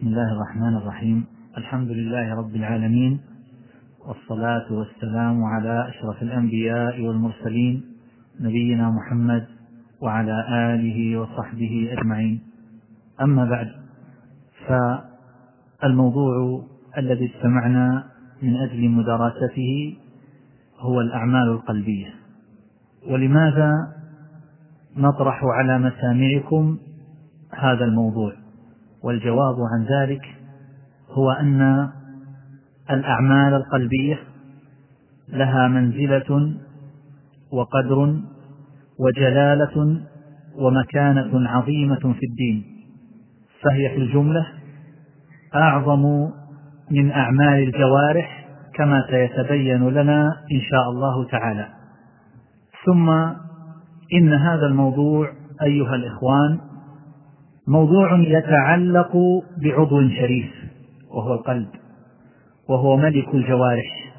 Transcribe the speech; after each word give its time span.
بسم 0.00 0.08
الله 0.08 0.32
الرحمن 0.32 0.76
الرحيم. 0.76 1.24
الحمد 1.58 1.88
لله 1.88 2.34
رب 2.34 2.56
العالمين 2.56 3.20
والصلاة 4.06 4.72
والسلام 4.72 5.44
على 5.44 5.88
أشرف 5.88 6.22
الأنبياء 6.22 7.00
والمرسلين 7.00 7.84
نبينا 8.40 8.90
محمد 8.90 9.46
وعلى 10.00 10.44
آله 10.74 11.20
وصحبه 11.20 11.88
أجمعين. 11.92 12.40
أما 13.22 13.44
بعد 13.44 13.68
فالموضوع 15.80 16.64
الذي 16.98 17.32
استمعنا 17.36 18.04
من 18.42 18.56
أجل 18.56 18.88
مدارسته 18.88 19.96
هو 20.78 21.00
الأعمال 21.00 21.48
القلبية. 21.48 22.14
ولماذا 23.10 23.72
نطرح 24.96 25.40
على 25.44 25.78
مسامعكم 25.78 26.78
هذا 27.58 27.84
الموضوع؟ 27.84 28.39
والجواب 29.04 29.56
عن 29.72 29.84
ذلك 29.84 30.22
هو 31.10 31.30
أن 31.30 31.88
الأعمال 32.90 33.54
القلبية 33.54 34.18
لها 35.28 35.68
منزلة 35.68 36.54
وقدر 37.52 38.20
وجلالة 38.98 40.00
ومكانة 40.54 41.48
عظيمة 41.48 42.14
في 42.14 42.26
الدين 42.30 42.64
فهي 43.62 43.88
في 43.88 43.96
الجملة 43.96 44.46
أعظم 45.54 46.30
من 46.90 47.10
أعمال 47.10 47.62
الجوارح 47.62 48.48
كما 48.74 49.06
سيتبين 49.10 49.88
لنا 49.88 50.26
إن 50.52 50.60
شاء 50.70 50.90
الله 50.90 51.24
تعالى. 51.24 51.66
ثم 52.86 53.10
إن 54.14 54.32
هذا 54.32 54.66
الموضوع 54.66 55.30
أيها 55.62 55.94
الإخوان 55.94 56.60
موضوع 57.70 58.18
يتعلق 58.18 59.16
بعضو 59.56 60.08
شريف 60.08 60.50
وهو 61.10 61.34
القلب 61.34 61.68
وهو 62.68 62.96
ملك 62.96 63.34
الجوارح. 63.34 64.12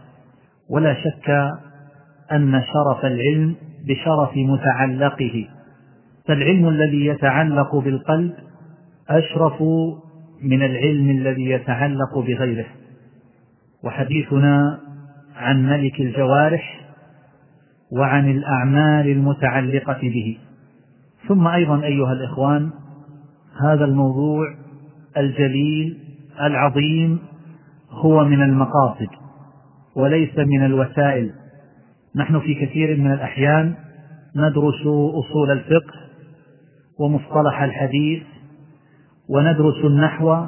ولا 0.69 0.93
شك 0.93 1.29
أن 2.31 2.61
شرف 2.61 3.05
العلم 3.05 3.55
بشرف 3.87 4.31
متعلقه. 4.37 5.47
فالعلم 6.27 6.67
الذي 6.67 7.05
يتعلق 7.05 7.75
بالقلب 7.75 8.33
أشرف 9.09 9.61
من 10.41 10.63
العلم 10.63 11.09
الذي 11.09 11.45
يتعلق 11.45 12.17
بغيره. 12.17 12.67
وحديثنا 13.83 14.79
عن 15.35 15.65
ملك 15.65 16.01
الجوارح 16.01 16.81
وعن 17.91 18.31
الأعمال 18.31 19.07
المتعلقة 19.07 19.99
به. 20.01 20.37
ثم 21.27 21.47
أيضا 21.47 21.83
أيها 21.83 22.13
الإخوان 22.13 22.69
هذا 23.63 23.85
الموضوع 23.85 24.55
الجليل 25.17 25.97
العظيم 26.41 27.19
هو 27.89 28.25
من 28.25 28.41
المقاصد 28.41 29.07
وليس 29.95 30.37
من 30.37 30.65
الوسائل. 30.65 31.31
نحن 32.15 32.39
في 32.39 32.53
كثير 32.53 32.97
من 32.97 33.11
الأحيان 33.11 33.73
ندرس 34.35 34.81
أصول 35.13 35.51
الفقه 35.51 35.93
ومصطلح 36.99 37.61
الحديث 37.61 38.23
وندرس 39.29 39.85
النحو 39.85 40.45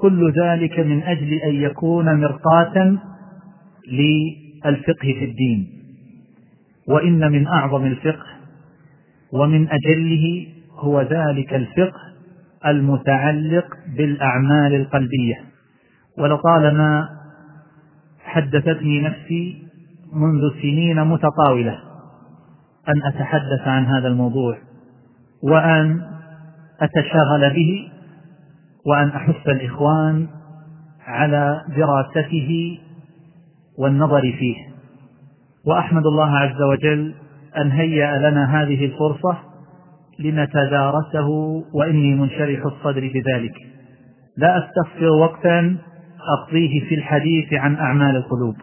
كل 0.00 0.32
ذلك 0.42 0.78
من 0.78 1.02
أجل 1.02 1.32
أن 1.32 1.54
يكون 1.54 2.20
مرقاة 2.20 2.96
للفقه 3.92 5.12
في 5.18 5.24
الدين. 5.24 5.68
وإن 6.88 7.32
من 7.32 7.46
أعظم 7.46 7.84
الفقه 7.86 8.26
ومن 9.32 9.68
أجله 9.68 10.46
هو 10.78 11.00
ذلك 11.00 11.54
الفقه 11.54 12.07
المتعلق 12.66 13.66
بالأعمال 13.96 14.74
القلبية. 14.74 15.44
ولطالما 16.18 17.08
حدثتني 18.24 19.00
نفسي 19.00 19.68
منذ 20.12 20.40
سنين 20.62 21.04
متطاولة 21.04 21.78
أن 22.88 23.02
أتحدث 23.06 23.68
عن 23.68 23.84
هذا 23.86 24.08
الموضوع 24.08 24.58
وأن 25.42 26.00
أتشاغل 26.80 27.54
به 27.54 27.88
وأن 28.86 29.08
أحث 29.08 29.48
الإخوان 29.48 30.28
على 31.06 31.62
دراسته 31.76 32.78
والنظر 33.78 34.20
فيه. 34.20 34.56
وأحمد 35.66 36.06
الله 36.06 36.36
عز 36.36 36.62
وجل 36.62 37.14
أن 37.56 37.70
هيأ 37.70 38.30
لنا 38.30 38.62
هذه 38.62 38.84
الفرصة 38.84 39.38
لنتدارسه 40.18 41.28
وإني 41.74 42.14
منشرح 42.14 42.60
الصدر 42.66 43.00
بذلك. 43.00 43.54
لا 44.36 44.58
أستغفر 44.58 45.06
وقتا 45.06 45.76
أقضيه 46.38 46.88
في 46.88 46.94
الحديث 46.94 47.54
عن 47.54 47.76
أعمال 47.76 48.16
القلوب 48.16 48.54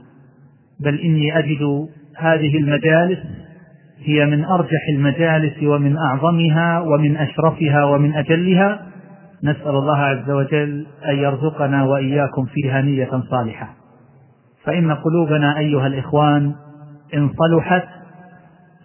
بل 0.80 1.00
إني 1.00 1.40
أجد 1.40 1.88
هذه 2.18 2.58
المجالس 2.58 3.20
هي 4.04 4.26
من 4.26 4.46
أرجح 4.46 4.90
المجالس 4.90 5.64
ومن 5.64 5.98
أعظمها 5.98 6.80
ومن 6.80 7.18
أشرفها 7.18 7.84
ومن 7.84 8.14
أجلها. 8.14 8.86
نسأل 9.44 9.70
الله 9.70 9.98
عز 9.98 10.30
وجل 10.30 10.86
أن 11.06 11.16
يرزقنا 11.16 11.84
وإياكم 11.84 12.46
فيها 12.46 12.82
نية 12.82 13.10
صالحة. 13.32 13.74
فإن 14.64 14.92
قلوبنا 14.92 15.58
أيها 15.58 15.88
الإخوان 15.88 16.56
إن 17.14 17.30
صلحت 17.30 17.88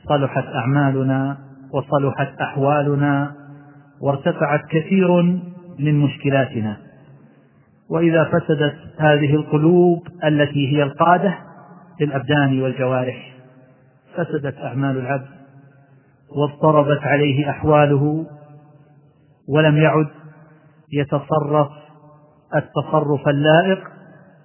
صلحت 0.09 0.45
أعمالنا. 0.55 1.50
وصلحت 1.73 2.41
أحوالنا 2.41 3.35
وارتفعت 4.01 4.61
كثير 4.71 5.23
من 5.79 6.01
مشكلاتنا. 6.01 6.77
وإذا 7.91 8.25
فسدت 8.25 8.77
هذه 8.99 9.35
القلوب 9.35 10.03
التي 10.25 10.77
هي 10.77 10.83
القادة 10.83 11.39
للأبدان 12.01 12.63
والجوارح 12.63 13.35
فسدت 14.17 14.59
أعمال 14.59 14.99
العبد 14.99 15.29
واضطربت 16.37 17.03
عليه 17.03 17.51
أحواله 17.51 18.27
ولم 19.49 19.77
يعد 19.77 20.09
يتصرف 20.93 21.69
التصرف 22.57 23.29
اللائق 23.29 23.79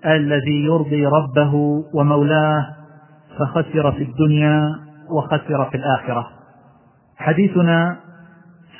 الذي 0.06 0.66
يرضي 0.66 1.06
ربه 1.06 1.54
ومولاه 1.94 2.76
فخسر 3.40 3.92
في 3.92 4.04
الدنيا 4.04 4.76
وخسر 5.10 5.70
في 5.72 5.78
الآخرة. 5.78 6.30
حديثنا 7.18 7.98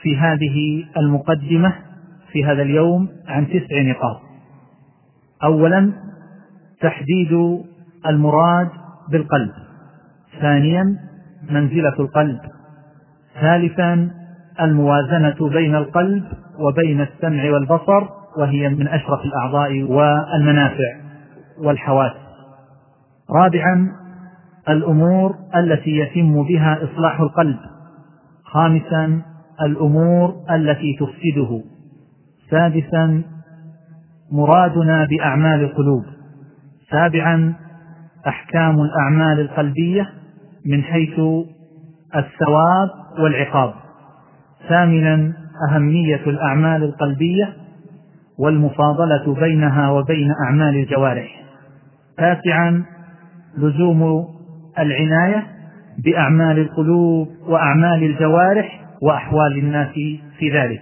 في 0.02 0.18
هذه 0.18 0.86
المقدمة 0.98 1.74
في 2.32 2.46
هذا 2.46 2.62
اليوم 2.62 3.10
عن 3.28 3.48
تسع 3.48 3.82
نقاط. 3.82 4.22
أولا 5.44 5.94
تحديد 6.82 7.62
المراد 8.06 8.70
بالقلب. 9.12 9.52
ثانيا 10.42 10.98
منزلة 11.50 11.94
القلب. 12.00 12.40
ثالثا 13.42 14.12
الموازنة 14.62 15.50
بين 15.50 15.76
القلب 15.76 16.24
وبين 16.60 17.02
السمع 17.02 17.52
والبصر 17.54 18.08
وهي 18.38 18.70
من 18.70 18.88
أشرف 18.88 19.20
الأعضاء 19.26 19.84
والمنافع 19.84 20.96
والحواس. 21.58 22.12
رابعا 23.30 23.92
الأمور 24.70 25.36
التي 25.56 25.92
يتم 25.98 26.44
بها 26.44 26.78
إصلاح 26.84 27.20
القلب. 27.20 27.58
خامسا 28.56 29.22
الأمور 29.62 30.36
التي 30.52 30.98
تفسده. 31.00 31.62
سادسا 32.50 33.24
مرادنا 34.32 35.08
بأعمال 35.10 35.64
القلوب. 35.64 36.04
سابعا 36.92 37.54
أحكام 38.28 38.82
الأعمال 38.82 39.40
القلبية 39.40 40.10
من 40.66 40.84
حيث 40.84 41.20
الثواب 42.16 42.90
والعقاب. 43.20 43.74
ثامنا 44.70 45.34
أهمية 45.70 46.22
الأعمال 46.28 46.84
القلبية 46.84 47.54
والمفاضلة 48.40 49.34
بينها 49.40 49.92
وبين 49.92 50.32
أعمال 50.46 50.76
الجوارح. 50.76 51.44
تاسعا 52.18 52.84
لزوم 53.58 54.26
العناية 54.80 55.55
بأعمال 56.04 56.60
القلوب 56.60 57.28
وأعمال 57.48 58.04
الجوارح 58.04 58.86
وأحوال 59.02 59.58
الناس 59.58 59.94
في 60.40 60.50
ذلك. 60.54 60.82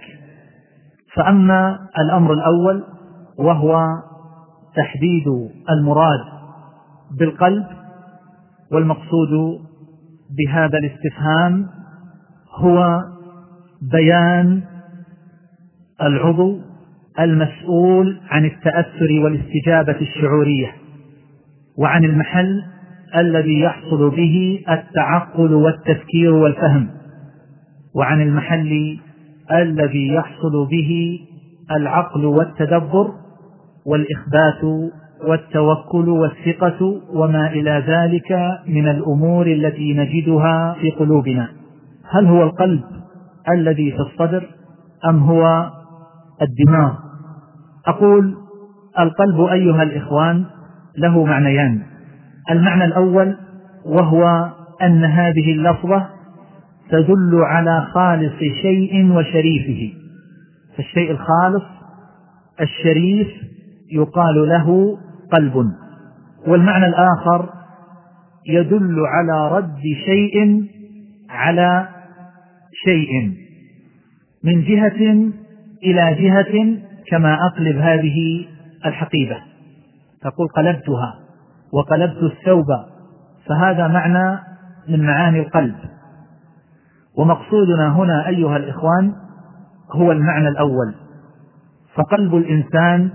فأما 1.14 1.78
الأمر 1.98 2.32
الأول 2.32 2.84
وهو 3.38 3.86
تحديد 4.76 5.24
المراد 5.70 6.20
بالقلب 7.18 7.66
والمقصود 8.72 9.60
بهذا 10.38 10.78
الاستفهام 10.78 11.66
هو 12.54 13.02
بيان 13.92 14.62
العضو 16.02 16.60
المسؤول 17.20 18.20
عن 18.30 18.44
التأثر 18.44 19.20
والاستجابة 19.24 20.00
الشعورية 20.00 20.72
وعن 21.78 22.04
المحل 22.04 22.62
الذي 23.16 23.60
يحصل 23.60 24.10
به 24.10 24.64
التعقل 24.70 25.54
والتفكير 25.54 26.32
والفهم. 26.32 26.88
وعن 27.94 28.22
المحل 28.22 28.98
الذي 29.52 30.08
يحصل 30.08 30.66
به 30.70 31.18
العقل 31.70 32.24
والتدبر 32.24 33.08
والإخبات 33.86 34.90
والتوكل 35.28 36.08
والثقة 36.08 37.00
وما 37.14 37.46
إلى 37.52 37.84
ذلك 37.86 38.58
من 38.66 38.88
الأمور 38.88 39.46
التي 39.46 39.94
نجدها 39.94 40.76
في 40.80 40.90
قلوبنا. 40.90 41.48
هل 42.10 42.26
هو 42.26 42.42
القلب 42.42 42.82
الذي 43.48 43.90
في 43.90 43.98
الصدر 43.98 44.46
أم 45.08 45.18
هو 45.18 45.70
الدماغ؟ 46.42 46.92
أقول 47.86 48.34
القلب 48.98 49.40
أيها 49.40 49.82
الإخوان 49.82 50.44
له 50.98 51.24
معنيان. 51.24 51.82
المعنى 52.50 52.84
الأول 52.84 53.36
وهو 53.84 54.50
أن 54.82 55.04
هذه 55.04 55.52
اللفظة 55.52 56.06
تدل 56.90 57.40
على 57.42 57.86
خالص 57.94 58.38
شيء 58.62 59.12
وشريفه. 59.12 59.92
فالشيء 60.76 61.10
الخالص 61.10 61.64
الشريف 62.60 63.28
يقال 63.92 64.48
له 64.48 64.98
قلب. 65.32 65.72
والمعنى 66.46 66.86
الآخر 66.86 67.48
يدل 68.46 68.96
على 69.06 69.56
رد 69.56 69.82
شيء 70.04 70.64
على 71.30 71.88
شيء. 72.84 73.32
من 74.44 74.64
جهة 74.64 75.30
إلى 75.82 76.14
جهة 76.14 76.78
كما 77.10 77.38
أقلب 77.46 77.76
هذه 77.76 78.46
الحقيبة. 78.86 79.36
تقول 80.22 80.48
قلبتها. 80.48 81.23
وقلبت 81.74 82.22
الثوب 82.22 82.66
فهذا 83.46 83.88
معنى 83.88 84.38
من 84.88 85.06
معاني 85.06 85.40
القلب. 85.40 85.74
ومقصودنا 87.18 87.96
هنا 87.96 88.28
أيها 88.28 88.56
الإخوان 88.56 89.12
هو 89.92 90.12
المعنى 90.12 90.48
الأول. 90.48 90.94
فقلب 91.94 92.34
الإنسان 92.34 93.10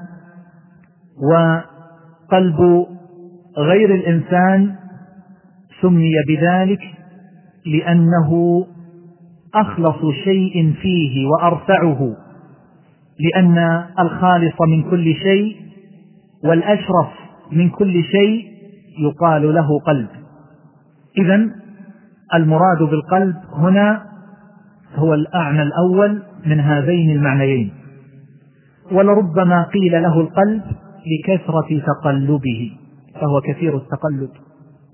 وقلب 1.32 2.86
غير 3.58 3.96
الإنسان 3.96 4.76
سمي 5.82 6.12
بذلك 6.28 6.80
لأنه 7.66 8.66
أخلص 9.56 10.16
شيء 10.24 10.74
فيه 10.82 11.28
وأرفعه 11.28 12.16
لأن 13.20 13.84
الخالص 14.00 14.62
من 14.62 14.90
كل 14.90 15.14
شيء 15.14 15.56
والأشرف 16.44 17.19
من 17.52 17.70
كل 17.70 18.04
شيء 18.04 18.46
يقال 19.00 19.54
له 19.56 19.80
قلب. 19.80 20.08
إذا 21.18 21.50
المراد 22.34 22.78
بالقلب 22.90 23.36
هنا 23.54 24.06
هو 24.96 25.14
الأعنى 25.14 25.62
الأول 25.62 26.24
من 26.46 26.60
هذين 26.60 27.12
المعنيين. 27.12 27.72
ولربما 28.92 29.64
قيل 29.64 29.92
له 29.92 30.20
القلب 30.20 30.62
لكثرة 31.06 31.82
تقلبه 31.88 32.72
فهو 33.22 33.42
كثير 33.42 33.78
التقلب 33.78 34.30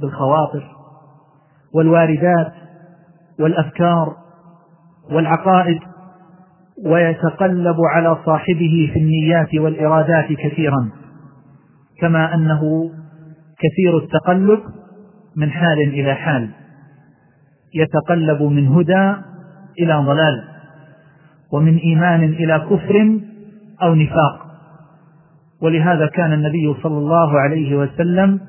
بالخواطر 0.02 0.64
والواردات 1.74 2.54
والأفكار 3.40 4.16
والعقائد 5.12 5.80
ويتقلب 6.86 7.76
على 7.94 8.18
صاحبه 8.26 8.92
في 8.94 9.00
النيات 9.00 9.56
والإرادات 9.56 10.26
كثيرا. 10.34 10.90
كما 12.02 12.34
أنه 12.34 12.92
كثير 13.60 13.98
التقلب 13.98 14.60
من 15.36 15.52
حال 15.52 15.80
إلى 15.82 16.16
حال 16.16 16.50
يتقلب 17.74 18.42
من 18.44 18.68
هدى 18.68 19.16
إلى 19.80 19.94
ضلال 19.94 20.44
ومن 21.52 21.78
إيمان 21.78 22.24
إلى 22.24 22.68
كفر 22.70 23.20
أو 23.82 23.96
نفاق. 23.96 24.46
ولهذا 25.62 26.08
كان 26.08 26.34
النبي 26.34 26.76
صلى 26.84 26.98
الله 26.98 27.40
عليه 27.40 27.76
وسلم 27.76 28.40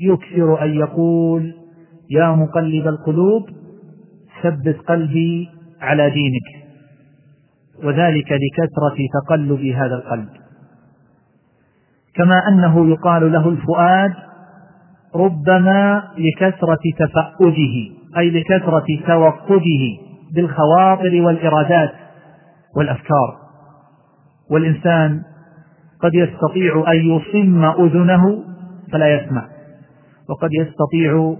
يكثر 0.00 0.64
أن 0.64 0.70
يقول 0.70 1.54
يا 2.10 2.30
مقلب 2.30 2.88
القلوب 2.88 3.42
ثبت 4.42 4.76
قلبي 4.88 5.48
على 5.80 6.10
دينك. 6.10 6.68
وذلك 7.84 8.32
لكثرة 8.32 8.98
تقلب 9.22 9.60
هذا 9.60 9.94
القلب. 9.94 10.28
كما 12.18 12.48
أنه 12.48 12.90
يقال 12.90 13.32
له 13.32 13.48
الفؤاد 13.48 14.12
ربما 15.14 16.02
لكثرة 16.18 16.80
تفقده 16.98 17.74
أي 18.18 18.30
لكثرة 18.30 18.86
توقده 19.06 19.96
بالخواطر 20.34 21.22
والإرادات 21.22 21.92
والأفكار. 22.76 23.36
والإنسان 24.50 25.22
قد 26.00 26.14
يستطيع 26.14 26.84
أن 26.88 26.96
يصم 26.96 27.64
أذنه 27.64 28.44
فلا 28.92 29.14
يسمع 29.14 29.44
وقد 30.28 30.50
يستطيع 30.52 31.36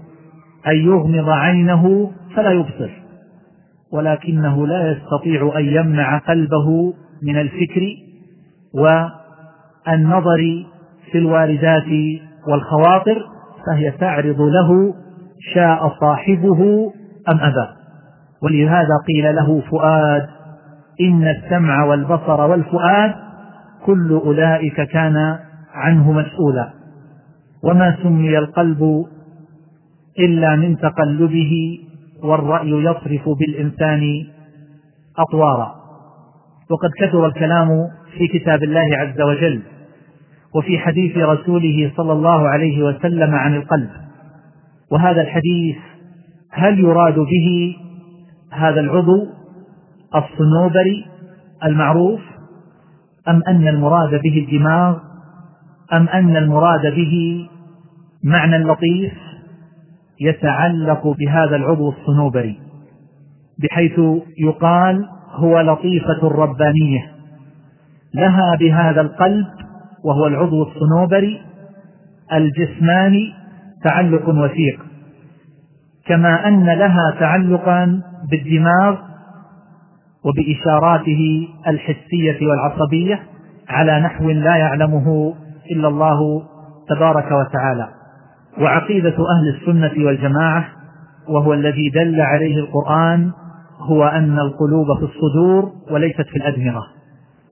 أن 0.67 0.75
يغمض 0.75 1.29
عينه 1.29 2.11
فلا 2.35 2.51
يبصر 2.51 2.89
ولكنه 3.91 4.67
لا 4.67 4.91
يستطيع 4.91 5.59
أن 5.59 5.65
يمنع 5.65 6.17
قلبه 6.17 6.93
من 7.23 7.37
الفكر 7.37 7.95
والنظر 9.89 10.65
في 11.11 11.17
الواردات 11.17 12.19
والخواطر 12.47 13.25
فهي 13.67 13.91
تعرض 13.91 14.41
له 14.41 14.93
شاء 15.53 15.89
صاحبه 16.01 16.91
أم 17.29 17.39
أبى 17.39 17.67
ولهذا 18.43 18.97
قيل 19.07 19.35
له 19.35 19.61
فؤاد 19.61 20.27
إن 21.01 21.27
السمع 21.27 21.83
والبصر 21.83 22.41
والفؤاد 22.41 23.15
كل 23.85 24.21
أولئك 24.25 24.81
كان 24.81 25.39
عنه 25.73 26.11
مسؤولا. 26.11 26.69
وما 27.63 27.97
سمي 28.03 28.37
القلب 28.37 29.05
إلا 30.19 30.55
من 30.55 30.77
تقلبه 30.77 31.79
والرأي 32.23 32.69
يصرف 32.69 33.29
بالإنسان 33.39 34.01
أطوارا. 35.17 35.75
وقد 36.71 36.89
كثر 36.99 37.25
الكلام 37.25 37.87
في 38.17 38.27
كتاب 38.27 38.63
الله 38.63 38.97
عز 38.97 39.21
وجل 39.21 39.61
وفي 40.55 40.79
حديث 40.79 41.17
رسوله 41.17 41.91
صلى 41.97 42.13
الله 42.13 42.47
عليه 42.47 42.83
وسلم 42.83 43.35
عن 43.35 43.55
القلب. 43.55 43.89
وهذا 44.91 45.21
الحديث 45.21 45.77
هل 46.51 46.79
يراد 46.79 47.15
به 47.15 47.75
هذا 48.51 48.79
العضو 48.79 49.27
الصنوبري 50.15 51.05
المعروف 51.65 52.21
أم 53.27 53.41
أن 53.47 53.67
المراد 53.67 54.21
به 54.21 54.47
الدماغ 54.47 54.97
أم 55.93 56.09
أن 56.09 56.37
المراد 56.37 56.95
به 56.95 57.45
معنى 58.23 58.57
لطيف 58.57 59.13
يتعلق 60.19 61.07
بهذا 61.07 61.55
العضو 61.55 61.89
الصنوبري؟ 61.89 62.59
بحيث 63.59 63.99
يقال 64.37 65.05
هو 65.31 65.59
لطيفة 65.59 66.27
ربانية 66.27 67.11
لها 68.13 68.55
بهذا 68.59 69.01
القلب 69.01 69.47
وهو 70.03 70.27
العضو 70.27 70.63
الصنوبري 70.63 71.41
الجسماني 72.33 73.33
تعلق 73.83 74.29
وثيق. 74.29 74.79
كما 76.05 76.47
أن 76.47 76.65
لها 76.65 77.15
تعلقا 77.19 78.01
بالدماغ 78.31 78.97
وبإشاراته 80.25 81.47
الحسية 81.67 82.47
والعصبية 82.47 83.19
على 83.69 83.99
نحو 83.99 84.29
لا 84.29 84.55
يعلمه 84.55 85.33
إلا 85.71 85.87
الله 85.87 86.43
تبارك 86.89 87.31
وتعالى. 87.31 87.87
وعقيدة 88.61 89.15
أهل 89.29 89.55
السنة 89.55 90.05
والجماعة 90.05 90.65
وهو 91.27 91.53
الذي 91.53 91.89
دل 91.89 92.21
عليه 92.21 92.59
القرآن 92.59 93.31
هو 93.79 94.05
أن 94.05 94.39
القلوب 94.39 94.97
في 94.97 95.03
الصدور 95.03 95.71
وليست 95.91 96.21
في 96.21 96.35
الأدمغة. 96.35 96.83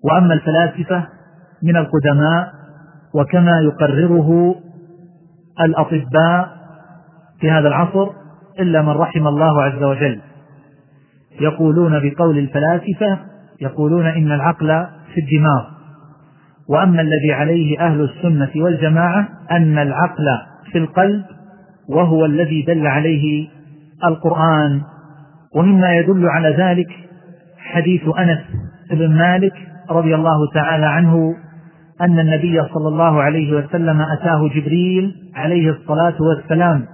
وأما 0.04 0.34
الفلاسفة 0.34 1.17
من 1.64 1.78
القدماء 1.78 2.54
وكما 3.14 3.62
يقرره 3.62 4.56
الأطباء 5.62 6.58
في 7.40 7.52
هذا 7.52 7.68
العصر 7.68 8.08
إلا 8.60 8.82
من 8.82 8.90
رحم 8.90 9.28
الله 9.28 9.64
عز 9.64 9.84
وجل. 9.84 10.22
يقولون 11.42 11.92
بقول 11.92 12.38
الفلاسفة 12.38 13.20
يقولون 13.62 14.06
إن 14.06 14.32
العقل 14.32 14.86
في 15.14 15.22
الدماغ. 15.22 15.66
وأما 16.70 17.02
الذي 17.02 17.34
عليه 17.34 17.80
أهل 17.80 18.02
السنة 18.02 18.64
والجماعة 18.64 19.28
أن 19.52 19.78
العقل 19.78 20.26
في 20.72 20.78
القلب 20.78 21.24
وهو 21.90 22.26
الذي 22.26 22.62
دل 22.62 22.88
عليه 22.88 23.48
القرآن. 24.06 24.82
ومما 25.56 25.94
يدل 25.94 26.30
على 26.30 26.50
ذلك 26.50 26.88
حديث 27.58 28.02
أنس 28.20 28.40
بن 28.92 29.18
مالك 29.18 29.54
رضي 29.92 30.16
الله 30.16 30.52
تعالى 30.54 30.86
عنه 30.86 31.36
أن 32.02 32.20
النبي 32.20 32.62
صلى 32.74 32.88
الله 32.88 33.22
عليه 33.22 33.54
وسلم 33.54 34.02
أتاه 34.02 34.48
جبريل 34.56 35.16
عليه 35.36 35.70
الصلاة 35.70 36.16
والسلام 36.20 36.86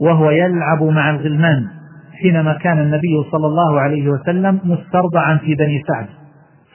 وهو 0.00 0.30
يلعب 0.30 0.82
مع 0.82 1.10
الغلمان 1.10 1.66
حينما 2.22 2.52
كان 2.52 2.78
النبي 2.78 3.24
صلى 3.32 3.46
الله 3.46 3.80
عليه 3.80 4.08
وسلم 4.08 4.60
مسترضعا 4.64 5.36
في 5.36 5.54
بني 5.54 5.82
سعد 5.88 6.06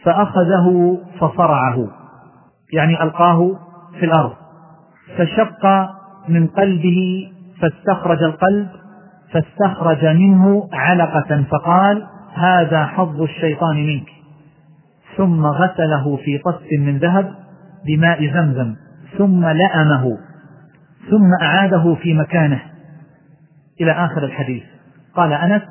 فأخذه 0.03 0.97
فصرعه 1.19 1.87
يعني 2.73 3.03
ألقاه 3.03 3.51
في 3.99 4.05
الأرض 4.05 4.33
فشق 5.17 5.89
من 6.29 6.47
قلبه 6.47 7.31
فاستخرج 7.61 8.23
القلب 8.23 8.67
فاستخرج 9.31 10.05
منه 10.05 10.69
علقة 10.73 11.43
فقال 11.51 12.07
هذا 12.33 12.85
حظ 12.85 13.21
الشيطان 13.21 13.87
منك. 13.87 14.07
ثم 15.17 15.45
غسله 15.45 16.17
في 16.17 16.37
طس 16.37 16.79
من 16.79 16.97
ذهب 16.97 17.31
بماء 17.85 18.33
زمزم 18.33 18.75
ثم 19.17 19.45
لأمه 19.45 20.17
ثم 21.09 21.33
أعاده 21.41 21.95
في 21.95 22.13
مكانه. 22.13 22.61
إلى 23.81 23.91
آخر 23.91 24.23
الحديث. 24.23 24.63
قال 25.15 25.33
أنس 25.33 25.61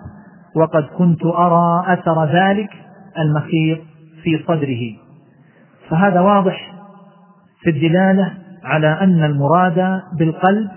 وقد 0.56 0.84
كنت 0.98 1.26
أرى 1.26 1.84
أثر 1.86 2.24
ذلك 2.24 2.70
المخيط 3.18 3.78
في 4.22 4.44
صدره. 4.48 4.96
فهذا 5.88 6.20
واضح 6.20 6.72
في 7.60 7.70
الدلالة 7.70 8.32
على 8.64 8.86
أن 8.86 9.24
المراد 9.24 10.02
بالقلب 10.18 10.70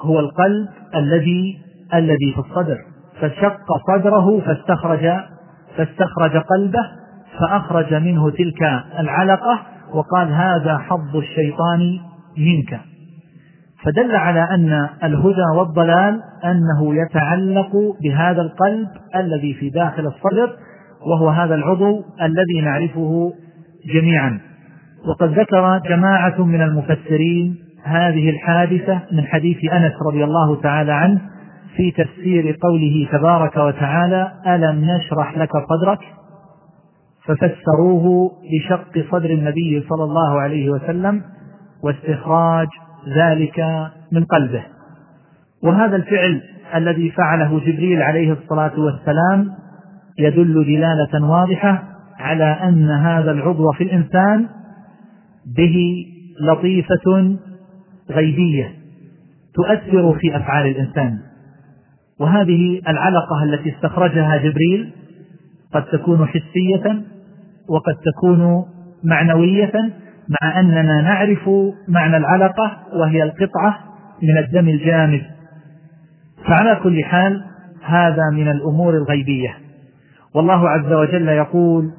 هو 0.00 0.20
القلب 0.20 0.68
الذي 0.94 1.58
الذي 1.94 2.32
في 2.34 2.38
الصدر. 2.38 2.78
فشق 3.20 3.66
صدره 3.88 4.40
فاستخرج 4.40 5.10
فاستخرج 5.76 6.36
قلبه 6.36 6.80
فأخرج 7.38 7.94
منه 7.94 8.30
تلك 8.30 8.62
العلقة 8.98 9.62
وقال 9.94 10.32
هذا 10.32 10.78
حظ 10.78 11.16
الشيطان 11.16 11.98
منك. 12.38 12.80
فدل 13.82 14.16
على 14.16 14.40
أن 14.40 14.88
الهدى 15.04 15.56
والضلال 15.56 16.20
أنه 16.44 16.94
يتعلق 16.94 17.72
بهذا 18.02 18.42
القلب 18.42 18.88
الذي 19.16 19.54
في 19.54 19.70
داخل 19.70 20.06
الصدر 20.06 20.56
وهو 21.06 21.28
هذا 21.28 21.54
العضو 21.54 22.04
الذي 22.22 22.60
نعرفه 22.64 23.32
جميعا. 23.94 24.40
وقد 25.08 25.38
ذكر 25.38 25.78
جماعة 25.78 26.44
من 26.44 26.62
المفسرين 26.62 27.56
هذه 27.84 28.30
الحادثة 28.30 29.00
من 29.12 29.26
حديث 29.26 29.72
أنس 29.72 29.92
رضي 30.06 30.24
الله 30.24 30.60
تعالى 30.60 30.92
عنه 30.92 31.20
في 31.76 31.90
تفسير 31.90 32.58
قوله 32.62 33.08
تبارك 33.12 33.56
وتعالى 33.56 34.32
ألم 34.46 34.84
نشرح 34.84 35.38
لك 35.38 35.50
صدرك؟ 35.68 35.98
ففسروه 37.26 38.30
بشق 38.52 39.10
صدر 39.10 39.30
النبي 39.30 39.84
صلى 39.88 40.04
الله 40.04 40.40
عليه 40.40 40.70
وسلم 40.70 41.22
واستخراج 41.84 42.68
ذلك 43.16 43.88
من 44.12 44.24
قلبه. 44.24 44.62
وهذا 45.62 45.96
الفعل 45.96 46.42
الذي 46.74 47.10
فعله 47.10 47.60
جبريل 47.60 48.02
عليه 48.02 48.32
الصلاة 48.32 48.80
والسلام 48.80 49.54
يدل 50.18 50.64
دلالة 50.64 51.30
واضحة 51.30 51.82
على 52.18 52.44
أن 52.44 52.90
هذا 52.90 53.30
العضو 53.30 53.72
في 53.72 53.84
الإنسان 53.84 54.46
به 55.56 56.06
لطيفة 56.40 57.36
غيبية 58.10 58.72
تؤثر 59.54 60.18
في 60.18 60.36
أفعال 60.36 60.66
الإنسان. 60.66 61.18
وهذه 62.20 62.80
العلقة 62.88 63.44
التي 63.44 63.74
استخرجها 63.74 64.36
جبريل 64.36 64.92
قد 65.72 65.84
تكون 65.84 66.26
حسية 66.26 67.02
وقد 67.68 67.94
تكون 68.04 68.64
معنوية 69.04 69.72
مع 70.28 70.60
أننا 70.60 71.02
نعرف 71.02 71.50
معنى 71.88 72.16
العلقة 72.16 72.76
وهي 72.92 73.22
القطعة 73.22 73.78
من 74.22 74.38
الدم 74.38 74.68
الجامد. 74.68 75.22
فعلى 76.48 76.80
كل 76.82 77.04
حال 77.04 77.44
هذا 77.84 78.30
من 78.32 78.48
الأمور 78.48 78.94
الغيبية. 78.94 79.54
والله 80.34 80.68
عز 80.68 80.92
وجل 80.92 81.28
يقول 81.28 81.90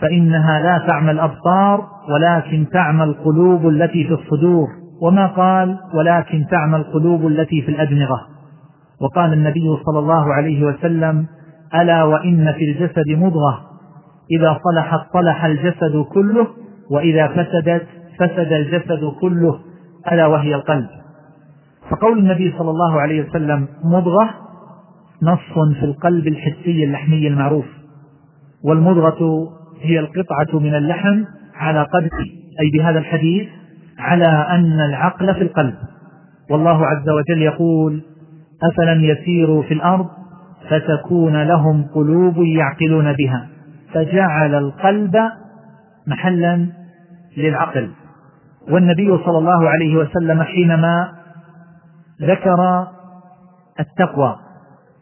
فإنها 0.00 0.60
لا 0.60 0.86
تعمى 0.86 1.10
الأبصار 1.10 1.86
ولكن 2.08 2.66
تعمى 2.72 3.04
القلوب 3.04 3.68
التي 3.68 4.04
في 4.04 4.14
الصدور. 4.14 4.68
وما 5.02 5.26
قال 5.26 5.78
ولكن 5.94 6.46
تعمى 6.50 6.76
القلوب 6.76 7.26
التي 7.26 7.62
في 7.62 7.68
الأدمغة. 7.68 8.20
وقال 9.00 9.32
النبي 9.32 9.76
صلى 9.86 9.98
الله 9.98 10.34
عليه 10.34 10.64
وسلم 10.64 11.26
ألا 11.74 12.02
وإن 12.02 12.52
في 12.52 12.64
الجسد 12.64 13.08
مضغة. 13.08 13.71
إذا 14.30 14.58
صلحت 14.64 15.00
صلح 15.12 15.44
الجسد 15.44 16.04
كله 16.12 16.46
وإذا 16.90 17.28
فسدت 17.28 17.86
فسد 18.18 18.52
الجسد 18.52 19.12
كله 19.20 19.58
ألا 20.12 20.26
وهي 20.26 20.54
القلب. 20.54 20.88
فقول 21.90 22.18
النبي 22.18 22.54
صلى 22.58 22.70
الله 22.70 23.00
عليه 23.00 23.28
وسلم 23.28 23.68
مضغة 23.84 24.30
نص 25.22 25.74
في 25.80 25.84
القلب 25.84 26.26
الحسي 26.26 26.84
اللحمي 26.84 27.28
المعروف 27.28 27.64
والمضغة 28.64 29.48
هي 29.82 29.98
القطعة 29.98 30.58
من 30.58 30.74
اللحم 30.74 31.24
على 31.54 31.82
قدر 31.82 32.10
أي 32.60 32.70
بهذا 32.78 32.98
الحديث 32.98 33.48
على 33.98 34.26
أن 34.26 34.80
العقل 34.80 35.34
في 35.34 35.42
القلب. 35.42 35.74
والله 36.50 36.86
عز 36.86 37.08
وجل 37.08 37.42
يقول 37.42 38.02
أفلم 38.62 39.04
يسيروا 39.04 39.62
في 39.62 39.74
الأرض 39.74 40.06
فتكون 40.70 41.42
لهم 41.42 41.84
قلوب 41.94 42.36
يعقلون 42.38 43.12
بها. 43.12 43.48
فجعل 43.94 44.54
القلب 44.54 45.16
محلا 46.06 46.66
للعقل. 47.36 47.90
والنبي 48.70 49.18
صلى 49.24 49.38
الله 49.38 49.68
عليه 49.68 49.96
وسلم 49.96 50.42
حينما 50.42 51.08
ذكر 52.22 52.86
التقوى 53.80 54.36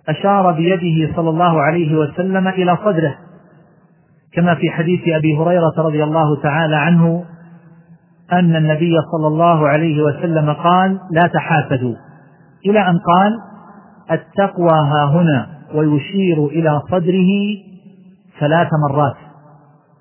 أشار 0.08 0.52
بيده 0.52 1.16
صلى 1.16 1.30
الله 1.30 1.60
عليه 1.60 1.96
وسلم 1.98 2.48
إلى 2.48 2.76
صدره 2.76 3.14
كما 4.32 4.54
في 4.54 4.70
حديث 4.70 5.00
أبي 5.08 5.36
هريرة 5.38 5.72
رضي 5.78 6.04
الله 6.04 6.42
تعالى 6.42 6.76
عنه 6.76 7.24
أن 8.32 8.56
النبي 8.56 8.92
صلى 9.12 9.26
الله 9.26 9.68
عليه 9.68 10.02
وسلم 10.02 10.52
قال 10.52 11.00
لا 11.10 11.26
تحاسدوا. 11.26 11.94
إلى 12.66 12.80
أن 12.80 12.98
قال 12.98 13.40
التقوى 14.10 14.72
ها 14.72 15.04
هنا 15.04 15.46
ويشير 15.74 16.46
إلى 16.46 16.80
صدره 16.90 17.30
ثلاث 18.40 18.68
مرات. 18.88 19.16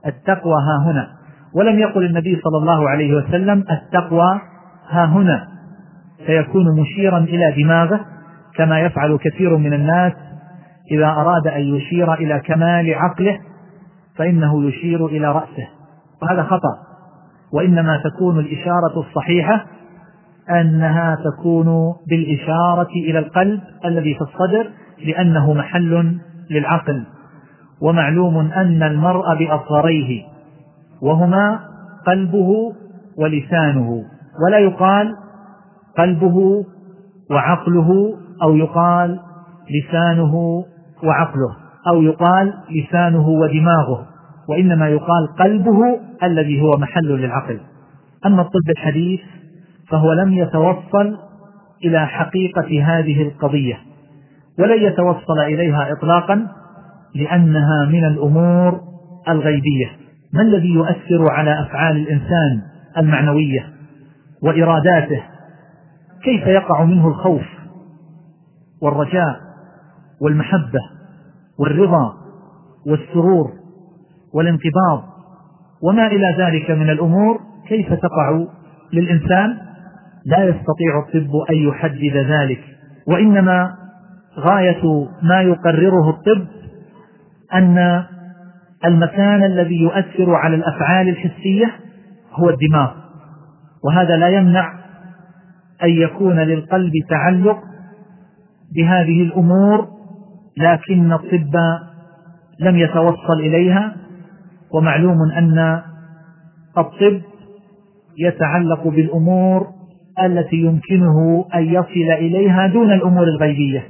التقوى 0.05 0.53
ها 0.53 0.91
هنا. 0.91 1.07
ولم 1.55 1.79
يقل 1.79 2.05
النبي 2.05 2.41
صلى 2.43 2.57
الله 2.57 2.89
عليه 2.89 3.13
وسلم 3.13 3.63
التقوى 3.71 4.41
ها 4.89 5.05
هنا. 5.05 5.47
فيكون 6.25 6.81
مشيرا 6.81 7.17
إلى 7.17 7.63
دماغه 7.63 7.99
كما 8.55 8.79
يفعل 8.79 9.17
كثير 9.17 9.57
من 9.57 9.73
الناس. 9.73 10.13
إذا 10.91 11.07
أراد 11.07 11.47
أن 11.47 11.61
يشير 11.61 12.13
إلى 12.13 12.39
كمال 12.39 12.93
عقله 12.95 13.39
فإنه 14.15 14.65
يشير 14.65 15.05
إلى 15.05 15.31
رأسه. 15.31 15.67
وهذا 16.21 16.43
خطأ. 16.43 16.77
وإنما 17.53 18.01
تكون 18.03 18.39
الإشارة 18.39 18.99
الصحيحة 18.99 19.65
أنها 20.49 21.17
تكون 21.25 21.93
بالإشارة 22.09 22.89
إلى 22.89 23.19
القلب 23.19 23.61
الذي 23.85 24.13
في 24.13 24.21
الصدر 24.21 24.69
لأنه 25.05 25.53
محل 25.53 26.19
للعقل. 26.49 27.03
ومعلوم 27.81 28.37
أن 28.37 28.83
المرء 28.83 29.23
بأصغريه 29.39 30.23
وهما 31.01 31.59
قلبه 32.07 32.73
ولسانه 33.17 34.03
ولا 34.45 34.57
يقال 34.57 35.15
قلبه 35.97 36.65
وعقله 37.31 38.17
أو 38.43 38.55
يقال 38.55 39.19
لسانه 39.69 40.63
وعقله 41.03 41.55
أو 41.87 42.01
يقال 42.01 42.53
لسانه 42.69 43.27
ودماغه 43.29 44.05
وإنما 44.49 44.89
يقال 44.89 45.27
قلبه 45.39 45.99
الذي 46.23 46.61
هو 46.61 46.77
محل 46.77 47.07
للعقل. 47.07 47.59
أما 48.25 48.41
الطب 48.41 48.69
الحديث 48.69 49.21
فهو 49.89 50.13
لم 50.13 50.33
يتوصل 50.33 51.17
إلى 51.85 52.07
حقيقة 52.07 52.83
هذه 52.83 53.21
القضية 53.21 53.77
ولن 54.59 54.83
يتوصل 54.83 55.39
إليها 55.39 55.91
إطلاقا 55.91 56.47
لأنها 57.15 57.85
من 57.85 58.05
الأمور 58.05 58.81
الغيبية. 59.29 59.87
ما 60.33 60.41
الذي 60.41 60.69
يؤثر 60.73 61.31
على 61.31 61.61
أفعال 61.61 61.97
الإنسان 61.97 62.61
المعنوية 62.97 63.69
وإراداته؟ 64.43 65.23
كيف 66.23 66.47
يقع 66.47 66.83
منه 66.83 67.07
الخوف 67.07 67.45
والرجاء 68.81 69.39
والمحبة 70.21 70.79
والرضا 71.59 72.13
والسرور 72.87 73.51
والانقباض 74.33 75.03
وما 75.83 76.07
إلى 76.07 76.35
ذلك 76.37 76.71
من 76.71 76.89
الأمور؟ 76.89 77.39
كيف 77.67 77.93
تقع 77.93 78.45
للإنسان؟ 78.93 79.57
لا 80.25 80.43
يستطيع 80.43 80.99
الطب 80.99 81.31
أن 81.49 81.55
يحدد 81.55 82.17
ذلك 82.17 82.61
وإنما 83.07 83.75
غاية 84.37 85.07
ما 85.21 85.41
يقرره 85.41 86.09
الطب 86.09 86.47
أن 87.53 88.03
المكان 88.85 89.43
الذي 89.43 89.81
يؤثر 89.81 90.35
على 90.35 90.55
الأفعال 90.55 91.09
الحسية 91.09 91.71
هو 92.33 92.49
الدماغ 92.49 92.91
وهذا 93.83 94.17
لا 94.17 94.27
يمنع 94.27 94.73
أن 95.83 95.89
يكون 95.89 96.39
للقلب 96.39 96.91
تعلق 97.09 97.59
بهذه 98.75 99.21
الأمور 99.23 99.87
لكن 100.57 101.13
الطب 101.13 101.55
لم 102.59 102.77
يتوصل 102.77 103.39
إليها 103.39 103.95
ومعلوم 104.71 105.31
أن 105.37 105.81
الطب 106.77 107.21
يتعلق 108.17 108.87
بالأمور 108.87 109.67
التي 110.23 110.55
يمكنه 110.55 111.45
أن 111.55 111.63
يصل 111.63 112.11
إليها 112.11 112.67
دون 112.67 112.91
الأمور 112.91 113.23
الغيبية 113.23 113.83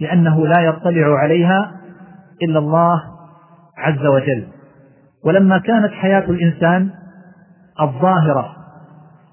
لأنه 0.00 0.46
لا 0.46 0.60
يطلع 0.60 1.18
عليها 1.18 1.77
إلا 2.42 2.58
الله 2.58 3.02
عز 3.78 4.06
وجل. 4.06 4.46
ولما 5.24 5.58
كانت 5.58 5.92
حياة 5.92 6.24
الإنسان 6.30 6.90
الظاهرة 7.80 8.56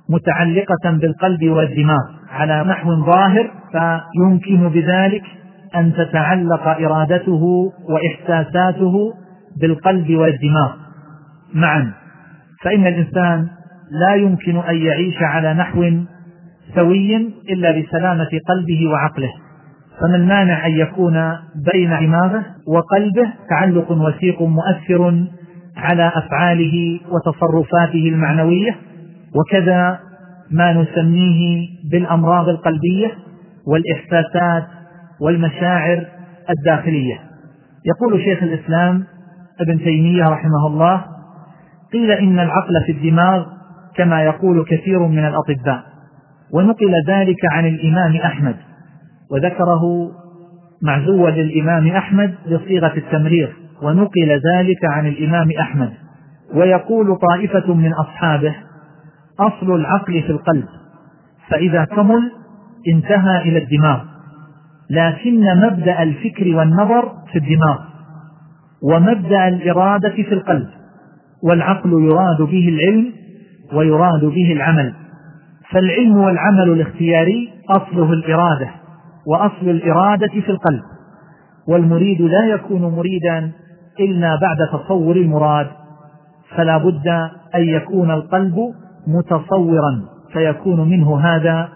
متعلقة 0.10 0.92
بالقلب 0.92 1.50
والدماغ 1.50 2.02
على 2.30 2.64
نحو 2.64 3.06
ظاهر 3.06 3.52
فيمكن 3.72 4.70
بذلك 4.70 5.24
أن 5.76 5.94
تتعلق 5.94 6.68
إرادته 6.68 7.72
وإحساساته 7.90 9.14
بالقلب 9.62 10.16
والدماغ. 10.16 10.74
معا. 11.54 11.94
فإن 12.64 12.88
الإنسان 12.88 13.48
لا 13.92 14.16
يمكن 14.16 14.58
أن 14.58 14.76
يعيش 14.76 15.24
على 15.24 15.54
نحو 15.54 15.92
سوي 16.76 17.18
إلا 17.50 17.82
بسلامة 17.82 18.30
قلبه 18.50 18.88
وعقله. 18.92 19.34
فما 20.02 20.16
المانع 20.16 20.68
أن 20.68 20.72
يكون 20.72 21.14
بين 21.74 21.90
دماغه 22.00 22.46
وقلبه 22.68 23.34
تعلق 23.50 23.92
وثيق 23.92 24.42
مؤثر 24.42 25.26
على 25.78 26.12
أفعاله 26.16 27.00
وتصرفاته 27.12 28.10
المعنوية 28.10 28.76
وكذا 29.36 30.00
ما 30.52 30.74
نسميه 30.74 31.68
بالأمراض 31.92 32.50
القلبية 32.50 33.12
والإحساسات 33.68 34.68
والمشاعر 35.22 36.06
الداخلية. 36.50 37.20
يقول 37.86 38.24
شيخ 38.24 38.44
الإسلام 38.44 39.04
ابن 39.62 39.78
تيمية 39.78 40.30
رحمه 40.30 40.68
الله 40.68 41.06
قيل 41.94 42.12
إن 42.12 42.40
العقل 42.40 42.84
في 42.86 42.92
الدماغ 42.92 43.46
كما 43.96 44.24
يقول 44.24 44.66
كثير 44.66 45.00
من 45.00 45.26
الأطباء 45.26 45.84
ونقل 46.54 46.94
ذلك 47.08 47.46
عن 47.52 47.66
الإمام 47.66 48.16
أحمد. 48.16 48.56
وذكره 49.32 50.12
معزوا 50.82 51.30
للإمام 51.30 51.88
أحمد 51.88 52.36
بصيغة 52.46 52.94
التمرير 52.98 53.56
ونقل 53.82 54.42
ذلك 54.54 54.86
عن 54.86 55.08
الإمام 55.08 55.52
أحمد. 55.62 55.92
ويقول 56.54 57.18
طائفة 57.18 57.74
من 57.74 57.94
أصحابه 57.94 58.56
أصل 59.40 59.76
العقل 59.76 60.22
في 60.22 60.30
القلب 60.30 60.66
فإذا 61.50 61.86
كمل 61.86 62.32
انتهى 62.88 63.42
إلى 63.42 63.64
الدماغ 63.64 64.00
لكن 64.90 65.42
مبدأ 65.66 66.04
الفكر 66.04 66.56
والنظر 66.56 67.14
في 67.32 67.38
الدماغ 67.40 67.80
ومبدأ 68.84 69.48
الإرادة 69.48 70.10
في 70.10 70.34
القلب 70.34 70.68
والعقل 71.44 71.90
يراد 71.90 72.42
به 72.42 72.70
العلم 72.70 73.12
ويراد 73.74 74.26
به 74.26 74.52
العمل. 74.54 74.94
فالعلم 75.72 76.18
والعمل 76.18 76.70
الاختياري 76.70 77.50
أصله 77.70 78.14
الإرادة. 78.14 78.70
وأصل 79.28 79.70
الإرادة 79.70 80.28
في 80.28 80.50
القلب. 80.50 80.82
والمريد 81.68 82.22
لا 82.22 82.46
يكون 82.46 82.82
مريدا 82.82 83.52
إلا 84.00 84.40
بعد 84.42 84.58
تصور 84.74 85.16
المراد. 85.16 85.68
فلا 86.56 86.78
بد 86.78 87.08
أن 87.56 87.64
يكون 87.64 88.12
القلب 88.12 88.56
متصورا 89.08 90.06
فيكون 90.34 90.90
منه 90.90 91.20
هذا 91.20 91.70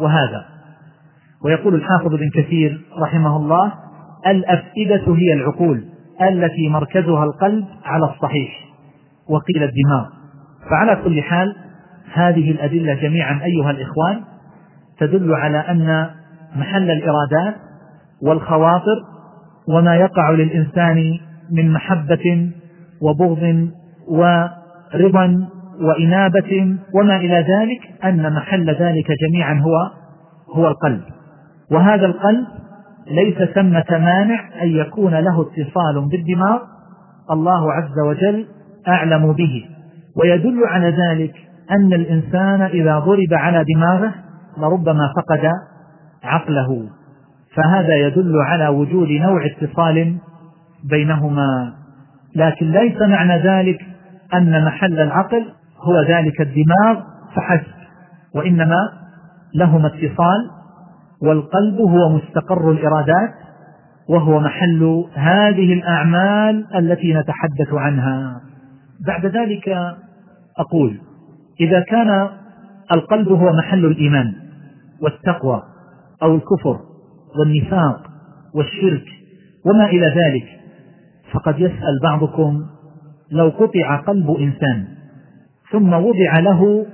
وهذا. 0.00 0.44
ويقول 1.44 1.74
الحافظ 1.74 2.14
بن 2.14 2.30
كثير 2.34 2.80
رحمه 2.98 3.36
الله 3.36 3.72
الأفئدة 4.26 5.14
هي 5.14 5.32
العقول 5.32 5.84
التي 6.22 6.68
مركزها 6.68 7.24
القلب 7.24 7.64
على 7.84 8.04
الصحيح 8.04 8.50
وقيل 9.28 9.62
الدماغ. 9.62 10.06
فعلى 10.70 10.96
كل 11.04 11.22
حال 11.22 11.56
هذه 12.12 12.50
الأدلة 12.50 12.94
جميعا 12.94 13.40
أيها 13.44 13.70
الإخوان 13.70 14.20
تدل 14.98 15.34
على 15.34 15.58
أن 15.58 16.10
محل 16.56 16.90
الإرادات 16.90 17.54
والخواطر 18.22 19.04
وما 19.68 19.96
يقع 19.96 20.30
للإنسان 20.30 21.18
من 21.52 21.72
محبة 21.72 22.50
وبغض 23.02 23.68
ورضا 24.08 25.48
وإنابة 25.80 26.76
وما 26.94 27.16
إلى 27.16 27.34
ذلك 27.34 28.04
أن 28.04 28.32
محل 28.32 28.70
ذلك 28.70 29.06
جميعا 29.28 29.54
هو 29.54 29.90
هو 30.54 30.68
القلب. 30.68 31.00
وهذا 31.70 32.06
القلب 32.06 32.46
ليس 33.10 33.50
ثمة 33.54 33.86
مانع 33.90 34.62
أن 34.62 34.68
يكون 34.68 35.14
له 35.14 35.42
اتصال 35.42 36.08
بالدماغ 36.10 36.58
الله 37.30 37.72
عز 37.72 37.98
وجل 38.06 38.46
أعلم 38.88 39.32
به. 39.32 39.64
ويدل 40.16 40.66
على 40.66 40.90
ذلك 40.90 41.34
أن 41.70 41.92
الإنسان 41.92 42.62
إذا 42.62 42.98
ضرب 42.98 43.32
على 43.32 43.64
دماغه 43.74 44.14
لربما 44.58 45.12
فقد 45.16 45.50
عقله 46.24 46.88
فهذا 47.54 47.94
يدل 47.96 48.36
على 48.36 48.68
وجود 48.68 49.08
نوع 49.08 49.46
اتصال 49.46 50.16
بينهما. 50.90 51.72
لكن 52.36 52.70
ليس 52.70 53.02
معنى 53.02 53.38
ذلك 53.38 53.80
أن 54.34 54.64
محل 54.64 55.00
العقل 55.00 55.44
هو 55.80 56.02
ذلك 56.02 56.40
الدماغ 56.40 57.00
فحسب 57.36 57.80
وإنما 58.34 58.76
لهما 59.54 59.86
اتصال 59.86 60.50
والقلب 61.22 61.80
هو 61.80 62.08
مستقر 62.16 62.70
الإرادات 62.70 63.34
وهو 64.08 64.40
محل 64.40 65.04
هذه 65.14 65.72
الأعمال 65.72 66.76
التي 66.76 67.14
نتحدث 67.14 67.72
عنها. 67.72 68.40
بعد 69.06 69.26
ذلك 69.26 69.68
أقول 70.58 71.00
إذا 71.60 71.80
كان 71.80 72.28
القلب 72.92 73.28
هو 73.28 73.52
محل 73.52 73.84
الإيمان 73.84 74.32
والتقوى 75.02 75.62
أو 76.22 76.34
الكفر 76.34 76.80
والنفاق 77.38 78.10
والشرك 78.54 79.04
وما 79.66 79.86
إلى 79.86 80.06
ذلك 80.06 80.60
فقد 81.32 81.60
يسأل 81.60 81.98
بعضكم 82.02 82.66
لو 83.30 83.48
قطع 83.48 83.96
قلب 83.96 84.30
إنسان 84.30 84.84
ثم 85.70 85.92
وضع 85.92 86.38
له 86.38 86.86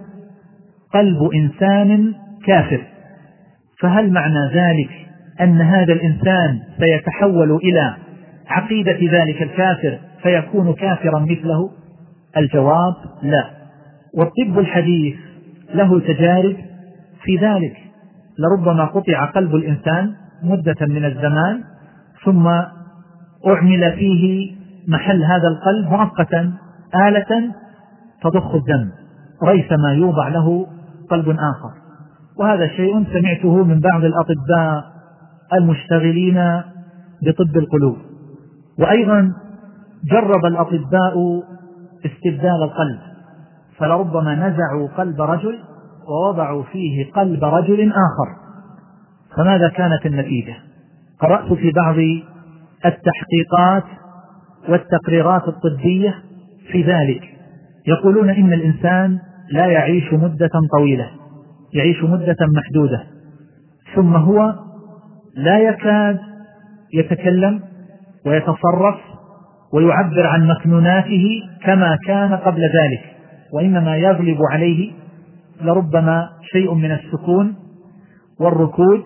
قلب 0.95 1.31
إنسان 1.35 2.15
كافر 2.47 2.83
فهل 3.81 4.13
معنى 4.13 4.51
ذلك 4.55 4.91
أن 5.41 5.61
هذا 5.61 5.93
الإنسان 5.93 6.61
سيتحول 6.81 7.53
إلى 7.53 7.97
عقيدة 8.47 8.99
ذلك 9.19 9.43
الكافر 9.43 9.99
فيكون 10.23 10.75
كافرا 10.75 11.19
مثله؟ 11.19 11.71
الجواب 12.37 12.95
لا 13.23 13.51
والطب 14.15 14.59
الحديث 14.59 15.17
له 15.75 16.01
تجارب 16.01 16.57
في 17.23 17.37
ذلك. 17.37 17.77
لربما 18.39 18.85
قطع 18.85 19.25
قلب 19.25 19.55
الإنسان 19.55 20.15
مدة 20.43 20.77
من 20.81 21.05
الزمان 21.05 21.65
ثم 22.25 22.47
أعمل 23.47 23.93
فيه 23.93 24.57
محل 24.89 25.25
هذا 25.25 25.49
القلب 25.49 25.91
مؤقتا 25.91 26.53
آلة 27.09 27.53
تضخ 28.23 28.55
الدم 28.55 28.91
ريثما 29.45 29.93
يوضع 29.93 30.29
له 30.29 30.67
قلب 31.11 31.29
آخر. 31.29 31.71
وهذا 32.39 32.67
شيء 32.67 33.05
سمعته 33.13 33.65
من 33.65 33.81
بعض 33.81 34.05
الأطباء 34.05 34.85
المشتغلين 35.53 36.63
بطب 37.23 37.57
القلوب. 37.57 37.97
وأيضا 38.79 39.33
جرب 40.05 40.45
الأطباء 40.45 41.43
استبدال 42.07 42.63
القلب 42.63 42.99
فلربما 43.79 44.35
نزعوا 44.35 44.89
قلب 44.97 45.21
رجل 45.21 45.59
ووضعوا 46.09 46.63
فيه 46.63 47.13
قلب 47.13 47.45
رجل 47.45 47.93
آخر. 47.93 48.37
فماذا 49.37 49.69
كانت 49.69 50.07
النتيجة؟ 50.07 50.55
قرأت 51.21 51.53
في 51.53 51.73
بعض 51.73 51.97
التحقيقات 52.85 53.85
والتقريرات 54.69 55.43
الطبية 55.49 56.15
في 56.73 56.83
ذلك. 56.83 57.23
يقولون 57.87 58.31
إن 58.31 58.53
الإنسان 58.53 59.19
لا 59.51 59.67
يعيش 59.67 60.13
مدة 60.13 60.51
طويلة 60.79 61.11
يعيش 61.75 62.05
مدة 62.05 62.37
محدودة. 62.57 63.05
ثم 63.95 64.17
هو 64.17 64.55
لا 65.37 65.59
يكاد 65.59 66.19
يتكلم 66.95 67.61
ويتصرف 68.27 68.97
ويعبر 69.73 70.27
عن 70.27 70.47
مكنوناته 70.47 71.43
كما 71.65 71.99
كان 72.07 72.35
قبل 72.35 72.61
ذلك 72.61 73.17
وإنما 73.53 73.97
يغلب 73.97 74.39
عليه 74.53 74.93
لربما 75.61 76.29
شيء 76.53 76.75
من 76.75 76.93
السكون 76.93 77.55
والركود 78.41 79.03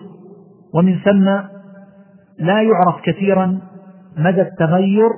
ومن 0.73 0.95
ثم 1.05 1.25
لا 2.39 2.61
يعرف 2.61 3.01
كثيرا 3.03 3.59
مدى 4.17 4.41
التغير 4.41 5.09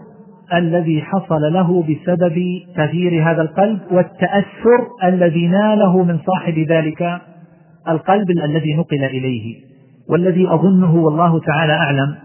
الذي 0.53 1.01
حصل 1.01 1.41
له 1.53 1.83
بسبب 1.83 2.41
تغيير 2.75 3.31
هذا 3.31 3.41
القلب 3.41 3.79
والتأثر 3.91 4.87
الذي 5.03 5.47
ناله 5.47 6.03
من 6.03 6.19
صاحب 6.25 6.59
ذلك 6.59 7.21
القلب 7.89 8.31
الذي 8.31 8.75
نقل 8.75 9.03
إليه. 9.03 9.55
والذي 10.09 10.47
أظنه 10.47 10.95
والله 10.95 11.39
تعالى 11.39 11.73
أعلم 11.73 12.15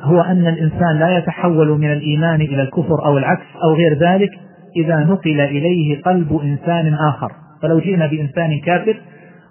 هو 0.00 0.20
أن 0.20 0.46
الإنسان 0.46 0.98
لا 0.98 1.18
يتحول 1.18 1.78
من 1.78 1.92
الإيمان 1.92 2.40
إلى 2.40 2.62
الكفر 2.62 3.06
أو 3.06 3.18
العكس 3.18 3.46
أو 3.64 3.74
غير 3.74 3.98
ذلك 3.98 4.30
إذا 4.76 4.96
نقل 4.96 5.40
إليه 5.40 6.02
قلب 6.02 6.40
إنسان 6.44 6.94
آخر. 6.94 7.32
فلو 7.62 7.78
جئنا 7.78 8.06
بإنسان 8.06 8.60
كافر 8.60 9.00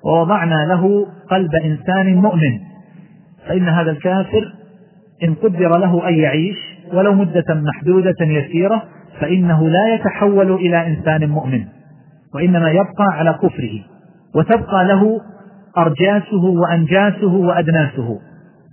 ووضعنا 0.05 0.65
له 0.65 1.07
قلب 1.29 1.55
إنسان 1.65 2.15
مؤمن 2.15 2.59
فإن 3.47 3.69
هذا 3.69 3.91
الكافر 3.91 4.53
إن 5.23 5.33
قدر 5.33 5.77
له 5.77 6.07
أن 6.09 6.13
يعيش 6.13 6.57
ولو 6.93 7.13
مدة 7.13 7.45
محدودة 7.49 8.15
يسيرة 8.21 8.83
فإنه 9.19 9.69
لا 9.69 9.93
يتحول 9.93 10.51
إلى 10.51 10.87
إنسان 10.87 11.29
مؤمن 11.29 11.65
وإنما 12.35 12.71
يبقى 12.71 13.05
على 13.11 13.33
كفره 13.33 13.83
وتبقى 14.35 14.85
له 14.85 15.21
أرجاسه 15.77 16.43
وأنجاسه 16.45 17.33
وأدناسه 17.33 18.19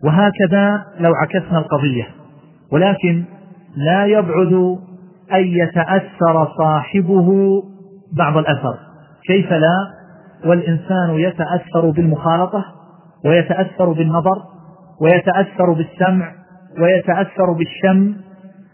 وهكذا 0.04 0.84
لو 1.00 1.12
عكسنا 1.14 1.58
القضية 1.58 2.06
ولكن 2.72 3.24
لا 3.76 4.06
يبعد 4.06 4.78
أن 5.32 5.44
يتأثر 5.44 6.48
صاحبه 6.58 7.62
بعض 8.12 8.36
الأثر. 8.36 8.87
كيف 9.28 9.52
لا 9.52 9.98
والإنسان 10.44 11.10
يتأثر 11.10 11.90
بالمخالطة 11.90 12.64
ويتأثر 13.24 13.92
بالنظر 13.92 14.42
ويتأثر 15.00 15.72
بالسمع 15.72 16.32
ويتأثر 16.80 17.52
بالشم 17.58 18.14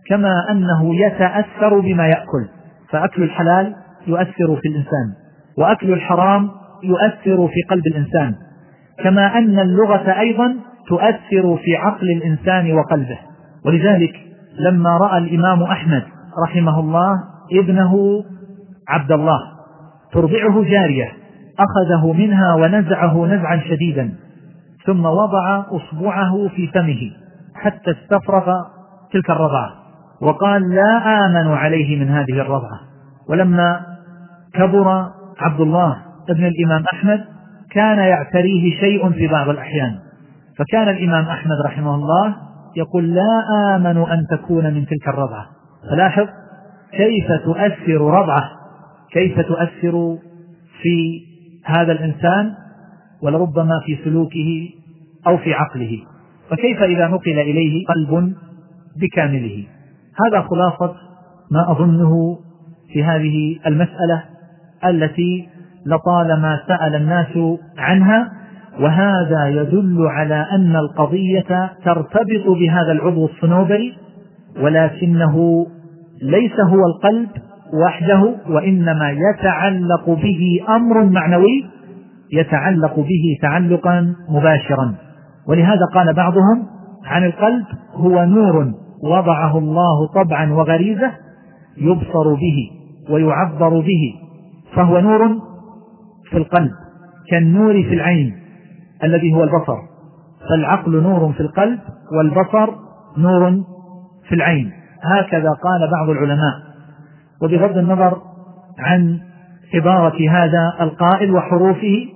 كما 0.09 0.51
أنه 0.51 0.95
يتأثر 0.95 1.81
بما 1.81 2.07
يأكل. 2.07 2.49
فأكل 2.91 3.23
الحلال 3.23 3.75
يؤثر 4.07 4.57
في 4.63 4.69
الإنسان 4.69 5.13
وأكل 5.59 5.93
الحرام 5.93 6.51
يؤثر 6.83 7.49
في 7.49 7.63
قلب 7.71 7.87
الإنسان. 7.87 8.35
كما 9.05 9.39
أن 9.39 9.59
اللغة 9.59 10.21
أيضا 10.21 10.57
تؤثر 10.89 11.57
في 11.57 11.77
عقل 11.77 12.11
الإنسان 12.11 12.73
وقلبه. 12.73 13.19
ولذلك 13.67 14.15
لما 14.61 14.97
رأى 14.97 15.19
الإمام 15.19 15.63
أحمد 15.63 16.03
رحمه 16.47 16.81
الله 16.81 17.13
ابنه 17.53 18.25
عبد 18.89 19.13
الله 19.13 19.54
ترضعه 20.15 20.65
جارية 20.65 21.13
أخذه 21.59 22.13
منها 22.13 22.55
ونزعه 22.55 23.27
نزعا 23.27 23.61
شديدا 23.69 24.15
ثم 24.87 25.05
وضع 25.05 25.65
أصبعه 25.71 26.49
في 26.49 26.69
فمه 26.75 27.11
حتى 27.55 27.91
استفرغ 27.91 28.47
تلك 29.13 29.31
الرضعة 29.31 29.71
وقال 30.21 30.75
لا 30.75 31.27
آمن 31.27 31.53
عليه 31.53 32.01
من 32.01 32.09
هذه 32.09 32.41
الرضعة. 32.41 32.81
ولما 33.29 33.81
كبر 34.55 35.07
عبد 35.41 35.61
الله 35.61 35.97
ابن 36.31 36.45
الإمام 36.45 36.85
أحمد 36.93 37.25
كان 37.71 37.99
يعتريه 37.99 38.81
شيء 38.81 39.11
في 39.11 39.29
بعض 39.29 39.49
الأحيان 39.49 39.99
فكان 40.59 40.89
الإمام 40.89 41.25
أحمد 41.25 41.57
رحمه 41.67 41.95
الله 41.95 42.37
يقول 42.77 43.15
لا 43.15 43.43
آمن 43.77 43.97
أن 43.97 44.27
تكون 44.31 44.65
من 44.65 44.87
تلك 44.87 45.09
الرضعة. 45.09 45.47
فلاحظ 45.91 46.27
كيف 46.93 47.33
تؤثر 47.45 48.01
رضعة 48.01 48.64
كيف 49.15 49.41
تؤثر 49.41 50.19
في 50.83 51.23
هذا 51.65 51.93
الإنسان 51.93 52.55
ولربما 53.23 53.81
في 53.87 53.99
سلوكه 54.05 54.71
أو 55.27 55.37
في 55.39 55.55
عقله؟ 55.55 55.99
فكيف 56.51 56.83
إذا 56.83 57.09
نقل 57.09 57.39
إليه 57.39 57.87
قلب 57.87 58.35
بكامله؟ 58.97 59.65
هذا 60.27 60.41
خلاصة 60.41 60.95
ما 61.51 61.71
أظنه 61.71 62.39
في 62.93 63.05
هذه 63.05 63.59
المسألة 63.67 64.25
التي 64.85 65.49
لطالما 65.87 66.61
سأل 66.69 66.95
الناس 66.95 67.59
عنها 67.79 68.33
وهذا 68.81 69.49
يدل 69.49 70.07
على 70.07 70.47
أن 70.53 70.77
القضية 70.77 71.73
ترتبط 71.85 72.47
بهذا 72.47 72.93
العضو 72.93 73.27
الصنوبري 73.27 73.95
ولكنه 74.61 75.67
ليس 76.23 76.61
هو 76.61 76.87
القلب 76.87 77.29
وحده 77.73 78.35
وإنما 78.49 79.11
يتعلق 79.11 80.11
به 80.11 80.61
أمر 80.69 81.05
معنوي 81.05 81.65
يتعلق 82.33 82.97
به 82.97 83.39
تعلقا 83.43 84.15
مباشرا. 84.29 84.95
ولهذا 85.49 85.85
قال 85.95 86.15
بعضهم 86.15 86.67
عن 87.05 87.25
القلب 87.25 87.65
هو 87.95 88.25
نور 88.25 88.73
وضعه 89.03 89.59
الله 89.59 90.09
طبعا 90.15 90.53
وغريزة 90.53 91.11
يبصر 91.77 92.35
به 92.35 92.71
ويعبر 93.11 93.81
به 93.81 94.15
فهو 94.75 95.01
نور 95.01 95.29
في 96.31 96.37
القلب 96.39 96.71
كالنور 97.31 97.73
في 97.73 97.95
العين 97.95 98.35
الذي 99.05 99.35
هو 99.35 99.45
البصر. 99.45 99.79
فالعقل 100.51 101.03
نور 101.03 101.33
في 101.33 101.41
القلب 101.41 101.79
والبصر 102.19 102.75
نور 103.19 103.63
في 104.29 104.35
العين. 104.35 104.71
هكذا 105.03 105.51
قال 105.51 105.91
بعض 105.93 106.11
العلماء. 106.11 106.74
وبغض 107.43 107.79
النظر 107.79 108.23
عن 108.79 109.21
عبارة 109.75 110.31
هذا 110.31 110.75
القائل 110.81 111.31
وحروفه 111.31 112.07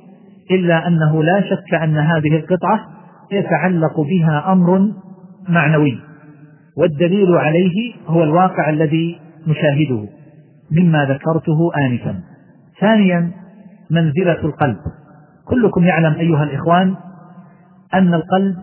إلا 0.51 0.87
أنه 0.87 1.23
لا 1.23 1.41
شك 1.41 1.75
أن 1.75 1.99
هذه 1.99 2.37
القطعة 2.37 2.81
يتعلق 3.33 4.01
بها 4.01 4.53
أمر 4.53 4.93
معنوي 5.49 5.99
والدليل 6.77 7.37
عليه 7.37 7.95
هو 8.07 8.23
الواقع 8.23 8.71
الذي 8.71 9.19
نشاهده 9.47 10.09
مما 10.73 11.05
ذكرته 11.05 11.71
آنفا. 11.87 12.21
ثانيا 12.81 13.31
منزلة 13.91 14.45
القلب. 14.45 14.77
كلكم 15.45 15.85
يعلم 15.85 16.13
أيها 16.13 16.45
الإخوان 16.45 16.95
أن 17.95 18.15
القلب 18.15 18.57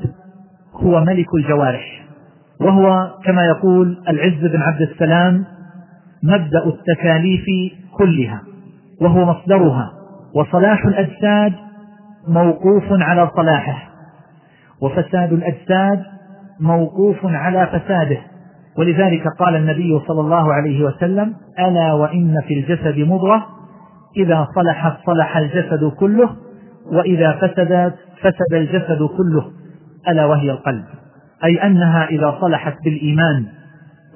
هو 0.74 1.02
ملك 1.02 1.28
الجوارح 1.36 2.06
وهو 2.62 3.12
كما 3.26 3.46
يقول 3.46 3.98
العز 4.10 4.52
بن 4.52 4.62
عبد 4.62 4.82
السلام 4.82 5.46
مبدأ 6.26 6.66
التكاليف 6.66 7.46
كلها 7.98 8.42
وهو 9.02 9.26
مصدرها 9.26 9.92
وصلاح 10.36 10.86
الأجساد 10.86 11.54
موقوف 12.28 12.84
على 12.92 13.30
صلاحه 13.36 13.90
وفساد 14.82 15.34
الأجساد 15.34 16.04
موقوف 16.60 17.18
على 17.24 17.68
فساده. 17.68 18.18
ولذلك 18.78 19.24
قال 19.40 19.56
النبي 19.56 20.00
صلى 20.08 20.22
الله 20.22 20.54
عليه 20.54 20.86
وسلم 20.86 21.34
ألا 21.60 21.94
وإن 21.94 22.42
في 22.48 22.54
الجسد 22.54 23.00
مضغة 23.00 23.46
إذا 24.18 24.48
صلحت 24.56 24.98
صلح 25.06 25.38
الجسد 25.38 25.92
كله 26.00 26.30
وإذا 26.92 27.32
فسدت 27.32 27.96
فسد 28.22 28.54
الجسد 28.54 29.10
كله 29.18 29.52
ألا 30.08 30.26
وهي 30.26 30.52
القلب. 30.52 30.84
أي 31.44 31.64
أنها 31.64 32.06
إذا 32.06 32.38
صلحت 32.42 32.76
بالإيمان 32.86 33.46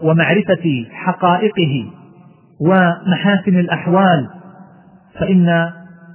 ومعرفة 0.04 0.86
حقائقه 0.92 1.86
ومحاسن 2.62 3.60
الأحوال 3.60 4.30
فإن 5.20 5.70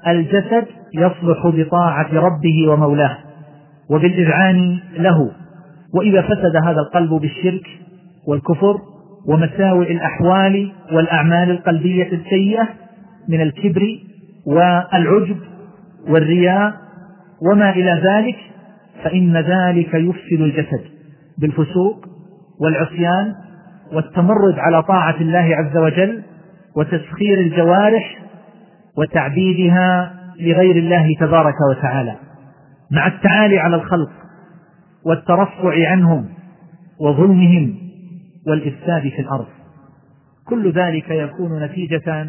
الجسد 0.07 0.67
يصلح 0.95 1.47
بطاعة 1.47 2.09
ربه 2.13 2.69
ومولاه 2.69 3.19
وبالإذعان 3.91 4.79
له 4.97 5.31
وإذا 5.95 6.23
فسد 6.23 6.57
هذا 6.57 6.81
القلب 6.81 7.11
بالشرك 7.11 7.67
والكفر 8.29 8.79
ومساوئ 9.27 9.93
الأحوال 9.93 10.73
والأعمال 10.93 11.51
القلبية 11.51 12.13
السيئة 12.13 12.69
من 13.29 13.41
الكبر 13.41 13.99
والعجب 14.47 15.37
والرياء 16.09 16.75
وما 17.51 17.71
إلى 17.71 18.03
ذلك 18.05 18.37
فإن 19.05 19.37
ذلك 19.37 19.95
يفسد 19.95 20.41
الجسد 20.41 20.81
بالفسوق 21.39 22.07
والعصيان 22.61 23.35
والتمرد 23.95 24.59
على 24.59 24.83
طاعة 24.83 25.17
الله 25.21 25.57
عز 25.57 25.77
وجل 25.77 26.23
وتسخير 26.77 27.41
الجوارح 27.41 28.19
وتعبيدها 28.99 30.15
لغير 30.41 30.77
الله 30.77 31.09
تبارك 31.21 31.55
وتعالى 31.71 32.17
مع 32.91 33.07
التعالي 33.07 33.59
على 33.59 33.77
الخلق 33.77 34.11
والترفع 35.07 35.91
عنهم 35.91 36.29
وظلمهم 37.01 37.75
والإفساد 38.47 39.03
في 39.03 39.21
الأرض. 39.23 39.47
كل 40.49 40.73
ذلك 40.73 41.11
يكون 41.11 41.63
نتيجة 41.63 42.27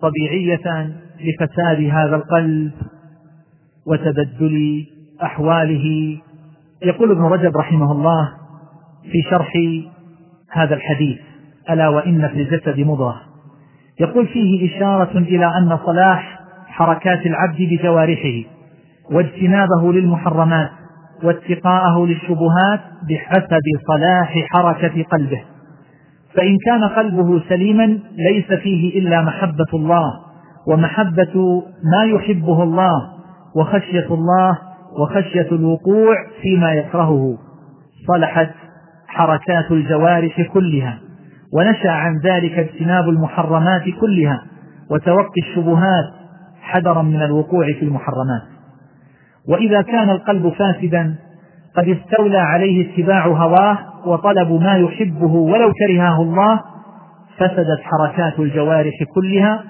طبيعية 0.00 0.94
لفساد 1.20 1.90
هذا 1.92 2.16
القلب 2.16 2.72
وتبدل 3.86 4.86
أحواله. 5.22 6.16
يقول 6.82 7.10
ابن 7.10 7.22
رجب 7.22 7.56
رحمه 7.56 7.92
الله 7.92 8.28
في 9.02 9.22
شرح 9.30 9.52
هذا 10.52 10.74
الحديث 10.74 11.18
ألا 11.70 11.88
وإن 11.88 12.28
في 12.28 12.42
الجسد 12.42 12.80
مضغة. 12.80 13.20
يقول 14.00 14.26
فيه 14.26 14.76
إشارة 14.76 15.18
إلى 15.18 15.46
أن 15.46 15.78
صلاح 15.86 16.40
حركات 16.66 17.26
العبد 17.26 17.56
بجوارحه 17.58 18.48
واجتنابه 19.10 19.92
للمحرمات 19.92 20.70
واتقاءه 21.24 22.06
للشبهات 22.06 22.80
بحسب 23.08 23.62
صلاح 23.88 24.38
حركة 24.50 25.02
قلبه. 25.02 25.42
فإن 26.34 26.56
كان 26.66 26.84
قلبه 26.84 27.42
سليما 27.48 27.98
ليس 28.16 28.52
فيه 28.52 28.98
إلا 28.98 29.22
محبة 29.22 29.66
الله 29.74 30.12
ومحبة 30.68 31.62
ما 31.92 32.04
يحبه 32.04 32.62
الله 32.62 32.92
وخشية 33.56 34.06
الله 34.14 34.58
وخشية 35.00 35.48
الوقوع 35.52 36.14
فيما 36.42 36.72
يكرهه. 36.72 37.38
صلحت 38.06 38.50
حركات 39.18 39.70
الجوارح 39.70 40.42
كلها 40.42 40.98
ونشأ 41.54 41.90
عن 41.90 42.18
ذلك 42.24 42.52
اجتناب 42.58 43.08
المحرمات 43.08 43.82
كلها 44.00 44.42
وتوقي 44.90 45.40
الشبهات 45.48 46.04
حذرا 46.62 47.02
من 47.02 47.22
الوقوع 47.22 47.66
في 47.66 47.82
المحرمات. 47.82 48.42
وإذا 49.48 49.82
كان 49.82 50.10
القلب 50.10 50.48
فاسدا 50.48 51.14
قد 51.76 51.88
استولى 51.88 52.38
عليه 52.38 52.90
اتباع 52.90 53.26
هواه 53.26 53.78
وطلب 54.06 54.52
ما 54.52 54.76
يحبه 54.76 55.32
ولو 55.32 55.72
كرهه 55.72 56.22
الله 56.22 56.60
فسدت 57.38 57.80
حركات 57.82 58.38
الجوارح 58.38 58.94
كلها 59.14 59.64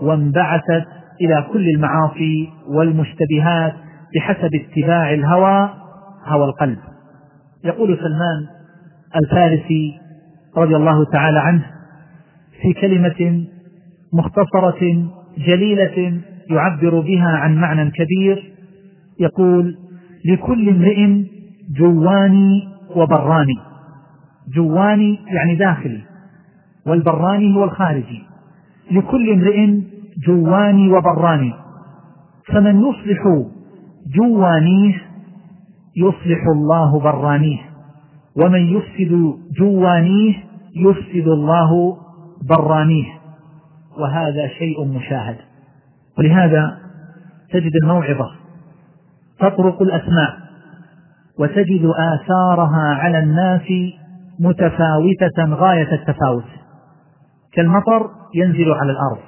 وانبعثت 0.00 0.86
إلى 1.20 1.44
كل 1.52 1.68
المعاصي 1.68 2.48
والمشتبهات 2.68 3.72
بحسب 4.14 4.50
اتباع 4.54 5.12
الهوى 5.12 5.70
هوى 6.26 6.44
القلب. 6.44 6.78
يقول 7.64 7.98
سلمان 7.98 8.61
الفارسي 9.16 9.98
رضي 10.56 10.76
الله 10.76 11.04
تعالى 11.12 11.38
عنه 11.38 11.66
في 12.62 12.72
كلمة 12.80 13.46
مختصرة 14.12 15.06
جليلة 15.38 16.20
يعبر 16.50 17.00
بها 17.00 17.28
عن 17.28 17.56
معنى 17.56 17.90
كبير 17.90 18.52
يقول 19.20 19.76
لكل 20.24 20.68
امرئ 20.68 21.24
جواني 21.78 22.68
وبراني 22.96 23.58
جواني 24.54 25.18
يعني 25.26 25.54
داخلي 25.54 26.00
والبراني 26.86 27.54
هو 27.56 27.64
الخارجي. 27.64 28.22
لكل 28.90 29.32
امرئ 29.32 29.80
جواني 30.26 30.92
وبراني 30.92 31.52
فمن 32.46 32.80
يصلح 32.80 33.22
جوانيه 34.16 34.94
يصلح 35.96 36.46
الله 36.54 37.00
برانيه. 37.00 37.71
ومن 38.36 38.76
يفسد 38.76 39.34
جوانيه 39.58 40.34
يفسد 40.76 41.28
الله 41.28 41.96
برانيه. 42.48 43.06
وهذا 43.98 44.48
شيء 44.58 44.84
مشاهد. 44.84 45.36
ولهذا 46.18 46.78
تجد 47.52 47.70
الموعظة. 47.82 48.30
تطرق 49.38 49.82
الأسماء. 49.82 50.36
وتجد 51.38 51.92
آثارها 51.96 52.94
على 52.94 53.18
الناس 53.18 53.92
متفاوتة 54.40 55.54
غاية 55.54 55.92
التفاوت. 55.92 56.44
كالمطر 57.52 58.10
ينزل 58.34 58.72
على 58.72 58.92
الأرض. 58.92 59.18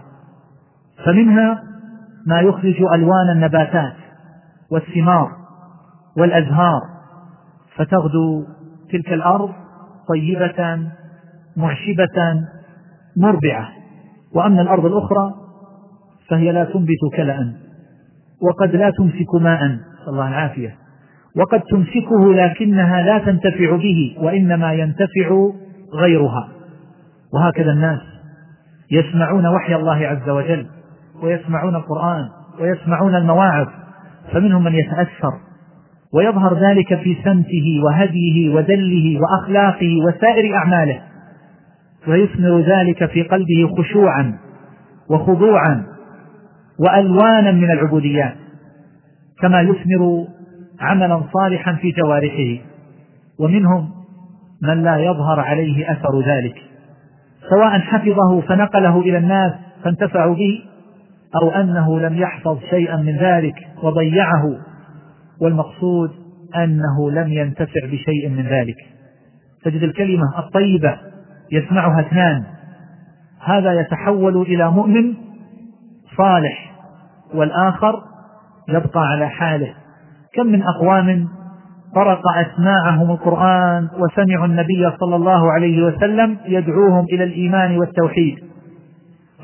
فمنها 1.04 1.62
ما 2.26 2.40
يخرج 2.40 2.82
ألوان 2.94 3.30
النباتات 3.32 3.94
والثمار 4.70 5.30
والأزهار. 6.18 6.80
فتغدو 7.76 8.44
تلك 8.90 9.12
الأرض 9.12 9.50
طيبة 10.08 10.90
معشبة 11.56 12.46
مربعة. 13.16 13.68
وأما 14.34 14.62
الأرض 14.62 14.84
الأخرى 14.84 15.34
فهي 16.30 16.52
لا 16.52 16.64
تنبت 16.64 17.16
كلأ 17.16 17.52
وقد 18.42 18.76
لا 18.76 18.90
تمسك 18.90 19.34
ماء. 19.34 19.78
صلى 20.04 20.12
الله 20.12 20.28
العافية. 20.28 20.76
وقد 21.36 21.60
تمسكه 21.60 22.34
لكنها 22.34 23.02
لا 23.02 23.18
تنتفع 23.18 23.76
به 23.76 24.16
وإنما 24.20 24.72
ينتفع 24.72 25.50
غيرها. 25.94 26.48
وهكذا 27.34 27.72
الناس 27.72 28.00
يسمعون 28.90 29.46
وحي 29.46 29.74
الله 29.74 30.06
عز 30.06 30.28
وجل 30.28 30.66
ويسمعون 31.22 31.76
القرآن 31.76 32.28
ويسمعون 32.60 33.14
المواعظ. 33.14 33.66
فمنهم 34.32 34.64
من 34.64 34.74
يتأثر 34.74 35.32
ويظهر 36.14 36.58
ذلك 36.68 36.98
في 36.98 37.16
سمته 37.24 37.80
وهديه 37.84 38.54
ودله 38.54 39.20
وأخلاقه 39.20 39.98
وسائر 40.06 40.54
أعماله. 40.54 41.00
ويثمر 42.08 42.60
ذلك 42.60 43.10
في 43.10 43.22
قلبه 43.22 43.70
خشوعا 43.78 44.38
وخضوعا 45.10 45.84
وألوانا 46.78 47.52
من 47.52 47.70
العبوديات 47.70 48.34
كما 49.40 49.60
يثمر 49.60 50.26
عملا 50.80 51.22
صالحا 51.32 51.72
في 51.72 51.90
جوارحه. 51.90 52.62
ومنهم 53.38 53.90
من 54.62 54.82
لا 54.82 54.96
يظهر 54.96 55.40
عليه 55.40 55.92
أثر 55.92 56.20
ذلك. 56.26 56.54
سواء 57.50 57.78
حفظه 57.78 58.40
فنقله 58.40 59.00
إلى 59.00 59.18
الناس 59.18 59.52
فانتفعوا 59.84 60.34
به 60.34 60.60
أو 61.42 61.50
أنه 61.50 62.00
لم 62.00 62.14
يحفظ 62.18 62.58
شيئا 62.70 62.96
من 62.96 63.16
ذلك 63.16 63.54
وضيعه. 63.82 64.73
والمقصود 65.40 66.10
أنه 66.56 67.10
لم 67.10 67.32
ينتفع 67.32 67.86
بشيء 67.92 68.28
من 68.28 68.46
ذلك. 68.46 68.76
تجد 69.64 69.82
الكلمة 69.82 70.38
الطيبة 70.38 70.98
يسمعها 71.52 72.00
اثنان. 72.00 72.44
هذا 73.40 73.80
يتحول 73.80 74.42
إلى 74.42 74.70
مؤمن 74.70 75.14
صالح 76.16 76.74
والآخر 77.34 78.02
يبقى 78.68 79.00
على 79.00 79.28
حاله. 79.28 79.74
كم 80.34 80.46
من 80.46 80.62
أقوام 80.62 81.28
طرق 81.94 82.22
أسماعهم 82.36 83.10
القرآن 83.10 83.88
وسمعوا 83.98 84.46
النبي 84.46 84.90
صلى 85.00 85.16
الله 85.16 85.52
عليه 85.52 85.82
وسلم 85.86 86.38
يدعوهم 86.46 87.04
إلى 87.04 87.24
الإيمان 87.24 87.78
والتوحيد. 87.78 88.38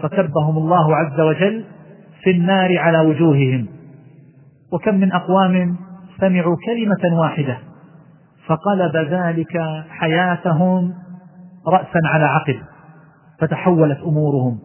فكبهم 0.02 0.56
الله 0.56 0.96
عز 0.96 1.20
وجل 1.20 1.64
في 2.22 2.30
النار 2.30 2.78
على 2.78 2.98
وجوههم. 3.00 3.66
وكم 4.72 4.94
من 4.94 5.12
أقوام 5.12 5.76
سمعوا 6.20 6.56
كلمة 6.66 7.20
واحدة 7.20 7.58
فقلب 8.46 8.96
ذلك 8.96 9.58
حياتهم 9.88 10.94
رأسا 11.68 12.00
على 12.04 12.24
عقب 12.24 12.56
فتحولت 13.40 13.98
أمورهم 14.00 14.58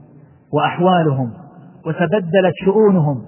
وأحوالهم 0.54 1.34
وتبدلت 1.86 2.54
شؤونهم 2.66 3.26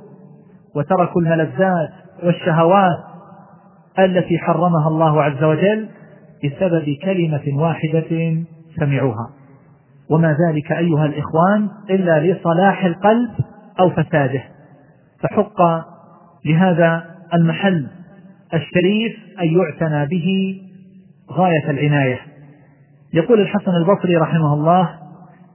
وتركوا 0.76 1.22
الملذات 1.22 1.90
والشهوات 2.24 2.98
التي 4.00 4.38
حرمها 4.38 4.88
الله 4.88 5.24
عز 5.24 5.44
وجل 5.44 5.90
بسبب 6.46 6.96
كلمة 7.04 7.62
واحدة 7.63 8.44
سمعوها. 8.80 9.30
وما 10.12 10.28
ذلك 10.28 10.72
أيها 10.72 11.06
الإخوان 11.06 11.70
إلا 11.90 12.20
لصلاح 12.20 12.86
القلب 12.86 13.30
أو 13.80 13.90
فساده 13.90 14.44
فحق 15.20 15.62
لهذا 16.47 17.03
المحل 17.33 17.88
الشريف 18.53 19.17
أن 19.41 19.47
يعتنى 19.57 20.05
به 20.05 20.57
غاية 21.31 21.69
العناية. 21.69 22.19
يقول 23.13 23.41
الحسن 23.41 23.71
البصري 23.71 24.17
رحمه 24.17 24.53
الله 24.53 24.89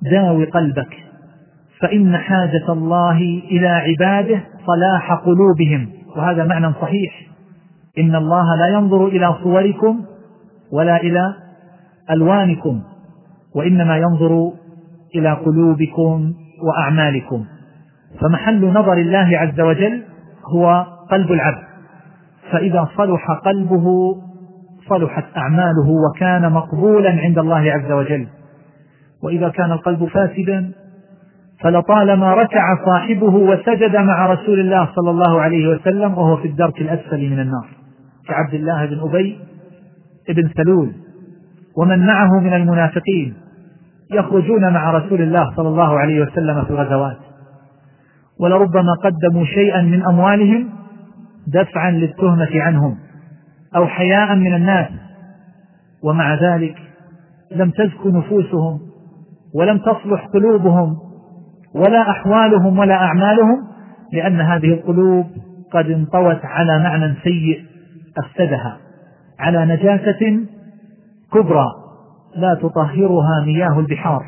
داوي 0.02 0.44
قلبك 0.44 0.96
فإن 1.81 2.16
حاجة 2.16 2.72
الله 2.72 3.18
إلى 3.50 3.68
عباده 3.68 4.44
صلاح 4.66 5.12
قلوبهم. 5.12 5.88
وهذا 6.16 6.44
معنى 6.44 6.72
صحيح. 6.72 7.26
إن 7.98 8.14
الله 8.14 8.57
لا 8.59 8.66
ينظر 8.66 9.07
إلى 9.07 9.35
صوركم 9.42 10.05
ولا 10.72 10.96
إلى 10.96 11.35
ألوانكم 12.11 12.83
وإنما 13.55 13.96
ينظر 13.96 14.52
إلى 15.14 15.33
قلوبكم 15.33 16.33
وأعمالكم. 16.62 17.44
فمحل 18.20 18.64
نظر 18.64 18.92
الله 18.92 19.38
عز 19.38 19.61
وجل 19.61 20.02
هو 20.55 20.87
قلب 21.11 21.33
العبد. 21.33 21.62
فإذا 22.51 22.88
صلح 22.97 23.31
قلبه 23.31 24.17
صلحت 24.88 25.25
أعماله 25.37 25.88
وكان 26.09 26.53
مقبولا 26.53 27.11
عند 27.11 27.38
الله 27.38 27.73
عز 27.73 27.93
وجل. 27.93 28.27
وإذا 29.23 29.49
كان 29.49 29.73
القلب 29.73 30.05
فاسدا 30.05 30.73
فلطالما 31.61 32.35
ركع 32.35 32.85
صاحبه 32.87 33.35
وسجد 33.35 33.97
مع 33.97 34.27
رسول 34.27 34.61
الله 34.61 34.88
صلى 34.97 35.11
الله 35.11 35.41
عليه 35.41 35.69
وسلم 35.69 36.19
وهو 36.19 36.37
في 36.37 36.49
الدرك 36.49 36.81
الأسفل 36.81 37.31
من 37.31 37.41
النار. 37.41 37.67
كعبد 38.29 38.55
الله 38.55 38.87
بن 38.87 39.01
أبي 39.01 39.38
بن 40.29 40.51
سلول. 40.57 40.93
ومن 41.79 42.07
معه 42.07 42.41
من 42.41 42.53
المنافقين 42.53 43.35
يخرجون 44.12 44.73
مع 44.73 44.91
رسول 44.91 45.23
الله 45.23 45.57
صلى 45.57 45.69
الله 45.69 45.99
عليه 45.99 46.21
وسلم 46.21 46.65
في 46.65 46.71
الغزوات. 46.71 47.17
ولربما 48.42 48.94
قدموا 49.05 49.44
شيئا 49.44 49.83
من 49.83 50.02
أموالهم 50.07 50.68
دفعا 51.46 51.90
للتهمة 51.90 52.50
عنهم 52.55 52.98
أو 53.76 53.87
حياء 53.87 54.35
من 54.35 54.55
الناس. 54.55 54.88
ومع 56.02 56.35
ذلك 56.35 56.76
لم 57.57 57.70
تزك 57.70 58.07
نفوسهم 58.07 58.81
ولم 59.55 59.78
تصلح 59.78 60.26
قلوبهم 60.26 60.96
ولا 61.74 62.11
أحوالهم 62.11 62.78
ولا 62.78 62.94
أعمالهم 62.94 63.66
لأن 64.12 64.40
هذه 64.40 64.72
القلوب 64.74 65.26
قد 65.72 65.90
انطوت 65.90 66.40
على 66.44 66.78
معنى 66.78 67.14
سيء 67.22 67.64
أفسدها 68.18 68.76
على 69.38 69.64
نجاسة 69.66 70.46
كبرى 71.33 71.66
لا 72.37 72.55
تطهرها 72.55 73.44
مياه 73.46 73.81
البحار 73.81 74.24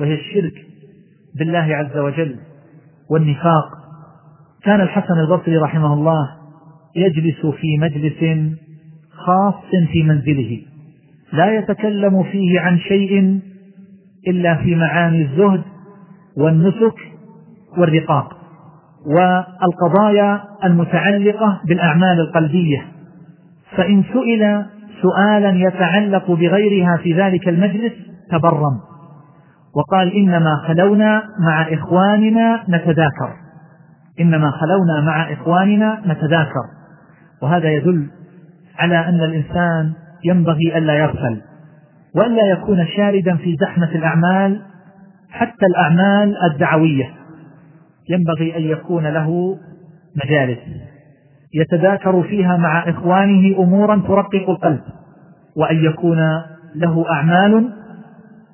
وهي 0.00 0.14
الشرك 0.14 0.54
بالله 1.38 1.76
عز 1.76 1.96
وجل. 1.96 2.36
والنفاق. 3.12 3.64
كان 4.64 4.80
الحسن 4.80 5.14
البصري 5.14 5.56
رحمه 5.56 5.92
الله 5.94 6.28
يجلس 6.96 7.46
في 7.46 7.78
مجلس 7.78 8.50
خاص 9.12 9.54
في 9.92 10.02
منزله. 10.02 10.60
لا 11.32 11.58
يتكلم 11.58 12.22
فيه 12.22 12.60
عن 12.60 12.78
شيء 12.78 13.40
إلا 14.28 14.54
في 14.54 14.74
معاني 14.74 15.22
الزهد 15.22 15.62
والنسك 16.36 16.94
والرقاق. 17.78 18.36
والقضايا 19.06 20.40
المتعلقة 20.64 21.60
بالأعمال 21.68 22.20
القلبية. 22.20 22.86
فإن 23.76 24.02
سئل 24.02 24.64
سؤالا 25.02 25.50
يتعلق 25.50 26.30
بغيرها 26.30 26.96
في 27.02 27.14
ذلك 27.14 27.48
المجلس 27.48 27.92
تبرم. 28.30 28.91
وقال 29.76 30.12
إنما 30.12 30.56
خلونا 30.56 31.22
مع 31.38 31.62
إخواننا 31.74 32.64
نتذاكر. 32.68 33.32
إنما 34.20 34.50
خلونا 34.50 35.00
مع 35.06 35.32
إخواننا 35.32 36.00
نتذاكر. 36.06 36.64
وهذا 37.42 37.70
يدل 37.70 38.10
على 38.78 39.08
أن 39.08 39.20
الإنسان 39.20 39.92
ينبغي 40.24 40.78
ألا 40.78 40.94
يغفل 40.94 41.40
وألا 42.16 42.42
يكون 42.52 42.86
شاردا 42.96 43.36
في 43.36 43.56
زحمة 43.60 43.90
الأعمال 43.94 44.62
حتى 45.30 45.66
الأعمال 45.66 46.36
الدعوية. 46.52 47.10
ينبغي 48.10 48.56
أن 48.56 48.62
يكون 48.62 49.06
له 49.06 49.58
مجالس 50.24 50.58
يتذاكر 51.54 52.22
فيها 52.22 52.56
مع 52.56 52.88
إخوانه 52.88 53.58
أمورا 53.58 54.02
ترقق 54.06 54.50
القلب 54.50 54.80
وأن 55.56 55.84
يكون 55.84 56.18
له 56.74 57.10
أعمال 57.10 57.72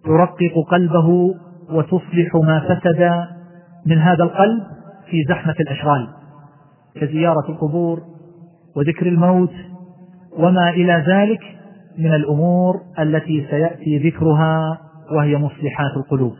ترقق 0.05 0.71
قلبه 0.71 1.35
وتصلح 1.71 2.35
ما 2.35 2.61
فسد 2.61 3.29
من 3.87 3.99
هذا 3.99 4.25
القلب 4.25 4.63
في 5.11 5.25
زحمة 5.29 5.55
الأشغال 5.61 6.09
كزيارة 6.95 7.49
القبور 7.49 8.03
وذكر 8.77 9.07
الموت 9.07 9.53
وما 10.39 10.71
إلى 10.71 11.05
ذلك 11.07 11.41
من 11.99 12.15
الأمور 12.15 12.81
التي 12.99 13.47
سيأتي 13.51 13.99
ذكرها 13.99 14.79
وهي 15.17 15.37
مصلحات 15.37 15.97
القلوب. 15.97 16.33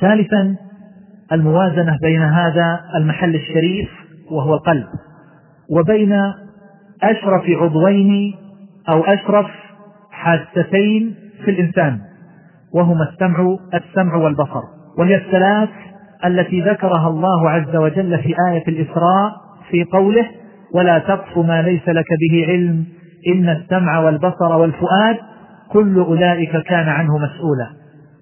ثالثا 0.00 0.56
الموازنة 1.32 1.98
بين 2.02 2.22
هذا 2.22 2.80
المحل 2.96 3.34
الشريف 3.34 3.88
وهو 4.30 4.54
القلب 4.54 4.86
وبين 5.70 6.12
أشرف 7.02 7.42
عضوين 7.48 8.34
أو 8.88 9.04
أشرف 9.04 9.46
حاستين 10.10 11.14
في 11.44 11.50
الإنسان. 11.50 12.00
وهما 12.74 13.08
السمع 13.08 13.56
السمع 13.74 14.16
والبصر. 14.16 14.62
وهي 14.98 15.16
الثلاث 15.16 15.68
التي 16.24 16.60
ذكرها 16.60 17.08
الله 17.08 17.50
عز 17.50 17.76
وجل 17.76 18.18
في 18.18 18.34
آية 18.50 18.64
الإسراء 18.68 19.32
في 19.70 19.84
قوله 19.84 20.26
ولا 20.74 20.98
تقف 20.98 21.38
ما 21.38 21.62
ليس 21.62 21.88
لك 21.88 22.06
به 22.20 22.46
علم 22.48 22.84
إن 23.28 23.48
السمع 23.48 23.98
والبصر 23.98 24.56
والفؤاد 24.56 25.16
كل 25.72 25.98
أولئك 25.98 26.56
كان 26.56 26.88
عنه 26.88 27.18
مسؤولا. 27.18 27.68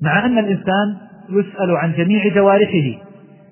مع 0.02 0.26
أن 0.26 0.38
الإنسان 0.38 0.96
يسأل 1.30 1.76
عن 1.76 1.92
جميع 1.92 2.34
جوارحه 2.34 2.98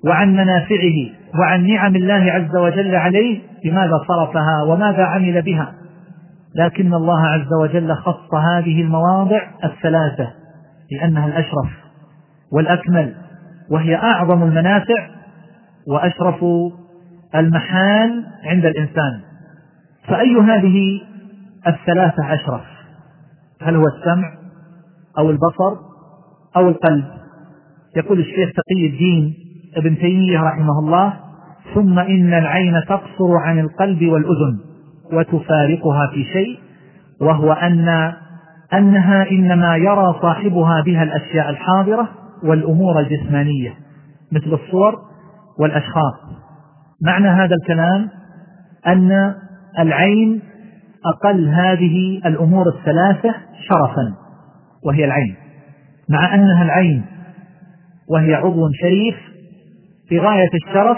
وعن 0.05 0.33
منافعه 0.33 1.09
وعن 1.39 1.67
نعم 1.67 1.95
الله 1.95 2.31
عز 2.31 2.55
وجل 2.55 2.95
عليه 2.95 3.39
بماذا 3.63 3.97
صرفها 4.07 4.63
وماذا 4.67 5.03
عمل 5.03 5.41
بها. 5.41 5.73
لكن 6.55 6.93
الله 6.93 7.27
عز 7.27 7.53
وجل 7.61 7.95
خص 7.95 8.33
هذه 8.33 8.81
المواضع 8.81 9.41
الثلاثة. 9.63 10.40
لأنها 10.91 11.27
الأشرف 11.27 11.69
والأكمل 12.51 13.15
وهي 13.69 13.95
أعظم 13.95 14.43
المنافع 14.43 15.09
وأشرف 15.87 16.45
المحال 17.35 18.25
عند 18.43 18.65
الإنسان. 18.65 19.21
فأي 20.07 20.35
هذه 20.35 21.01
الثلاثة 21.67 22.33
أشرف؟ 22.33 22.61
هل 23.61 23.75
هو 23.75 23.83
السمع 23.87 24.33
أو 25.17 25.29
البصر 25.29 25.75
أو 26.55 26.69
القلب؟ 26.69 27.05
يقول 27.97 28.19
الشيخ 28.19 28.49
تقي 28.49 28.87
الدين 28.87 29.33
ابن 29.77 29.97
تيمية 29.97 30.39
رحمه 30.39 30.79
الله 30.79 31.13
ثم 31.73 31.99
إن 31.99 32.33
العين 32.33 32.81
تقصر 32.89 33.35
عن 33.45 33.59
القلب 33.59 34.03
والأذن 34.03 34.59
وتفارقها 35.13 36.07
في 36.13 36.23
شيء 36.23 36.59
وهو 37.21 37.51
أن 37.51 38.13
أنها 38.73 39.29
إنما 39.31 39.75
يرى 39.75 40.15
صاحبها 40.21 40.81
بها 40.81 41.03
الأشياء 41.03 41.49
الحاضرة 41.49 42.09
والأمور 42.43 42.99
الجسمانية 42.99 43.73
مثل 44.31 44.53
الصور 44.53 44.99
والأشخاص. 45.59 46.13
معنى 47.05 47.27
هذا 47.27 47.55
الكلام 47.55 48.09
أن 48.87 49.35
العين 49.79 50.41
أقل 51.05 51.47
هذه 51.47 52.21
الأمور 52.25 52.65
الثلاثة 52.67 53.35
شرفا 53.69 54.13
وهي 54.85 55.05
العين. 55.05 55.35
مع 56.09 56.35
أنها 56.35 56.63
العين 56.63 57.05
وهي 58.09 58.33
عضو 58.33 58.69
شريف 58.81 59.15
في 60.09 60.19
غاية 60.19 60.49
الشرف 60.53 60.97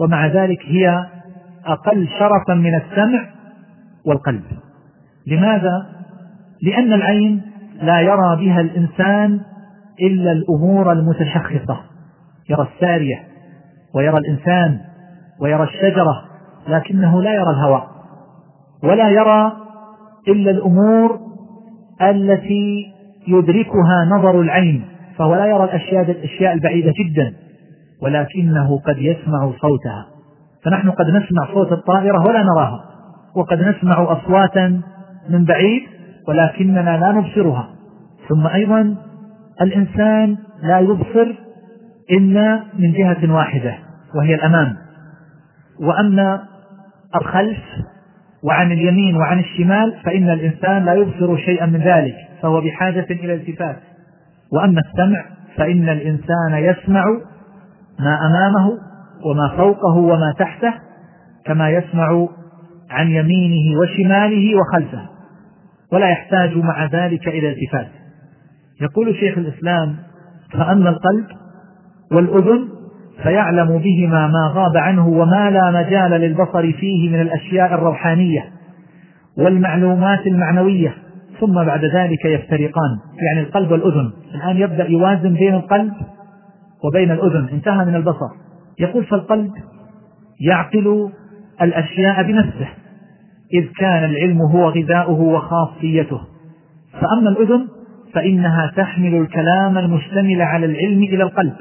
ومع 0.00 0.26
ذلك 0.26 0.58
هي 0.66 1.06
أقل 1.66 2.08
شرفا 2.18 2.54
من 2.54 2.74
السمع 2.74 3.24
والقلب. 4.06 4.44
لماذا؟ 5.26 5.95
لأن 6.62 6.92
العين 6.92 7.42
لا 7.82 8.00
يرى 8.00 8.36
بها 8.36 8.60
الإنسان 8.60 9.40
إلا 10.00 10.32
الأمور 10.32 10.92
المتشخصة. 10.92 11.80
يرى 12.50 12.68
السارية 12.74 13.22
ويرى 13.94 14.18
الإنسان 14.18 14.78
ويرى 15.40 15.62
الشجرة 15.62 16.22
لكنه 16.68 17.22
لا 17.22 17.34
يرى 17.34 17.50
الهواء 17.50 17.86
ولا 18.82 19.08
يرى 19.08 19.52
إلا 20.28 20.50
الأمور 20.50 21.20
التي 22.02 22.92
يدركها 23.28 24.04
نظر 24.10 24.40
العين 24.40 24.84
فهو 25.18 25.34
لا 25.34 25.46
يرى 25.46 25.64
الأشياء, 25.64 26.10
الأشياء 26.10 26.52
البعيدة 26.52 26.92
جدا 27.04 27.34
ولكنه 28.02 28.78
قد 28.78 28.98
يسمع 28.98 29.52
صوتها. 29.60 30.06
فنحن 30.64 30.90
قد 30.90 31.06
نسمع 31.06 31.54
صوت 31.54 31.72
الطائرة 31.72 32.24
ولا 32.28 32.42
نراها 32.42 32.84
وقد 33.36 33.62
نسمع 33.62 34.12
أصواتا 34.12 34.80
من 35.28 35.44
بعيد 35.44 35.82
ولكننا 36.28 36.96
لا 36.96 37.12
نبصرها. 37.12 37.68
ثم 38.28 38.46
أيضا 38.46 38.96
الإنسان 39.62 40.36
لا 40.62 40.78
يبصر 40.78 41.34
إلا 42.10 42.62
من 42.78 42.92
جهة 42.92 43.32
واحدة 43.32 43.74
وهي 44.14 44.34
الأمام. 44.34 44.76
وأما 45.80 46.42
الخلف 47.14 47.58
وعن 48.44 48.72
اليمين 48.72 49.16
وعن 49.16 49.38
الشمال 49.38 49.94
فإن 50.04 50.30
الإنسان 50.30 50.84
لا 50.84 50.94
يبصر 50.94 51.36
شيئا 51.36 51.66
من 51.66 51.80
ذلك 51.80 52.14
فهو 52.42 52.60
بحاجة 52.60 53.06
إلى 53.10 53.34
التفات. 53.34 53.76
وأما 54.52 54.80
السمع 54.80 55.24
فإن 55.56 55.88
الإنسان 55.88 56.52
يسمع 56.52 57.04
ما 58.00 58.18
أمامه 58.26 58.70
وما 59.24 59.56
فوقه 59.56 59.96
وما 59.96 60.34
تحته 60.38 60.74
كما 61.44 61.70
يسمع 61.70 62.28
عن 62.90 63.08
يمينه 63.08 63.80
وشماله 63.80 64.52
وخلفه. 64.56 65.15
ولا 65.92 66.08
يحتاج 66.10 66.56
مع 66.56 66.84
ذلك 66.84 67.28
إلى 67.28 67.48
التفات. 67.48 67.88
يقول 68.80 69.14
شيخ 69.14 69.38
الإسلام 69.38 69.96
فأما 70.52 70.88
القلب 70.88 71.26
والأذن 72.12 72.68
فيعلم 73.22 73.78
بهما 73.78 74.26
ما 74.26 74.52
غاب 74.54 74.76
عنه 74.76 75.08
وما 75.08 75.50
لا 75.50 75.70
مجال 75.70 76.10
للبصر 76.10 76.72
فيه 76.72 77.10
من 77.10 77.20
الأشياء 77.20 77.74
الروحانية 77.74 78.44
والمعلومات 79.38 80.26
المعنوية. 80.26 80.94
ثم 81.40 81.54
بعد 81.54 81.84
ذلك 81.84 82.24
يفترقان. 82.24 82.98
يعني 83.26 83.40
القلب 83.40 83.70
والأذن. 83.70 84.12
الآن 84.34 84.56
يبدأ 84.56 84.90
يوازن 84.90 85.34
بين 85.34 85.54
القلب 85.54 85.92
وبين 86.84 87.10
الأذن. 87.10 87.48
انتهى 87.52 87.84
من 87.84 87.94
البصر. 87.94 88.28
يقول 88.78 89.04
فالقلب 89.04 89.50
يعقل 90.40 91.10
الأشياء 91.62 92.22
بنفسه. 92.22 92.68
إذ 93.54 93.66
كان 93.78 94.04
العلم 94.04 94.42
هو 94.42 94.68
غذاؤه 94.68 95.20
وخاصيته. 95.20 96.20
فأما 96.92 97.28
الأذن 97.28 97.66
فإنها 98.14 98.72
تحمل 98.76 99.14
الكلام 99.14 99.78
المشتمل 99.78 100.42
على 100.42 100.66
العلم 100.66 101.02
إلى 101.02 101.22
القلب 101.22 101.54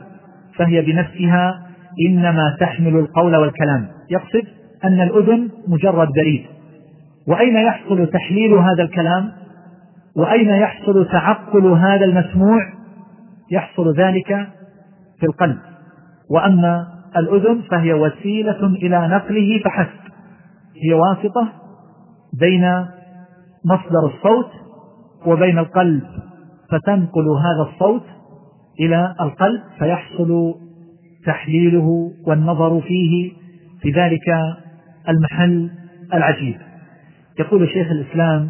فهي 0.56 0.82
بنفسها 0.82 1.62
إنما 2.10 2.58
تحمل 2.60 2.96
القول 2.96 3.36
والكلام. 3.36 3.88
يقصد 4.12 4.48
أن 4.84 5.02
الأذن 5.02 5.50
مجرد 5.68 6.08
بريد 6.08 6.46
وأين 7.28 7.56
يحصل 7.56 8.08
تحليل 8.08 8.54
هذا 8.54 8.84
الكلام؟ 8.84 9.32
وأين 10.18 10.50
يحصل 10.50 11.08
تعقل 11.12 11.66
هذا 11.66 12.06
المسموع؟ 12.06 12.62
يحصل 13.52 13.94
ذلك 13.98 14.48
في 15.20 15.26
القلب. 15.26 15.58
وأما 16.32 16.88
الأذن 17.18 17.62
فهي 17.72 17.94
وسيلة 17.94 18.66
إلى 18.66 19.08
نقله 19.08 19.62
فحسب 19.66 20.06
هي 20.84 20.94
واسطة 20.94 21.65
بين 22.40 22.86
مصدر 23.66 24.06
الصوت 24.06 24.52
وبين 25.26 25.60
القلب. 25.60 26.04
فتنقل 26.72 27.28
هذا 27.30 27.70
الصوت 27.70 28.04
إلى 28.80 29.16
القلب 29.22 29.62
فيحصل 29.80 30.56
تحليله 31.26 32.12
والنظر 32.28 32.82
فيه 32.82 33.32
في 33.82 33.92
ذلك 33.92 34.56
المحل 35.10 35.70
العجيب. 36.14 36.58
يقول 37.40 37.68
شيخ 37.70 37.88
الإسلام 37.92 38.50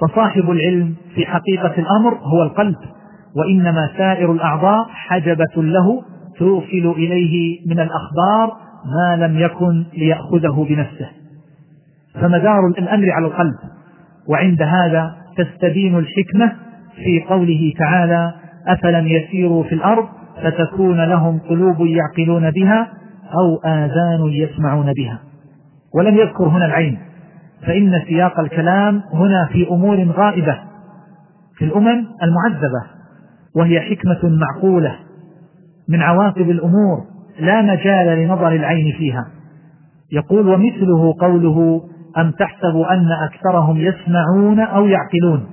فصاحب 0.00 0.50
العلم 0.50 0.94
في 1.14 1.26
حقيقة 1.26 1.74
الأمر 1.78 2.14
هو 2.14 2.42
القلب 2.42 2.76
وإنما 3.36 3.90
سائر 3.96 4.32
الأعضاء 4.32 4.86
حجبة 4.88 5.62
له 5.62 6.02
توصل 6.38 6.94
إليه 6.96 7.60
من 7.66 7.80
الأخبار 7.80 8.56
ما 8.84 9.26
لم 9.26 9.38
يكن 9.38 9.84
ليأخذه 9.96 10.66
بنفسه. 10.68 11.19
فمدار 12.14 12.66
الأمر 12.78 13.10
على 13.10 13.26
القلب. 13.26 13.54
وعند 14.28 14.62
هذا 14.62 15.14
تستبين 15.36 15.98
الحكمة 15.98 16.52
في 16.94 17.24
قوله 17.28 17.72
تعالى 17.78 18.34
أفلم 18.66 19.06
يسيروا 19.06 19.64
في 19.64 19.74
الأرض 19.74 20.08
فتكون 20.42 21.04
لهم 21.04 21.38
قلوب 21.38 21.80
يعقلون 21.80 22.50
بها 22.50 22.88
أو 23.40 23.70
آذان 23.70 24.32
يسمعون 24.32 24.92
بها. 24.92 25.20
ولم 25.94 26.14
يذكر 26.14 26.44
هنا 26.44 26.66
العين 26.66 26.98
فإن 27.66 28.02
سياق 28.06 28.40
الكلام 28.40 29.02
هنا 29.12 29.48
في 29.52 29.68
أمور 29.70 30.04
غائبة 30.04 30.58
في 31.58 31.64
الأمم 31.64 32.06
المعذبة 32.22 32.82
وهي 33.56 33.80
حكمة 33.80 34.20
معقولة 34.24 34.96
من 35.88 36.02
عواقب 36.02 36.50
الأمور 36.50 37.04
لا 37.40 37.62
مجال 37.62 38.18
لنظر 38.18 38.48
العين 38.48 38.92
فيها. 38.98 39.26
يقول 40.12 40.48
ومثله 40.48 41.14
قوله 41.20 41.82
أم 42.18 42.30
تحسب 42.30 42.76
أن 42.90 43.08
أكثرهم 43.12 43.76
يسمعون 43.76 44.60
أو 44.60 44.86
يعقلون؟ 44.86 45.46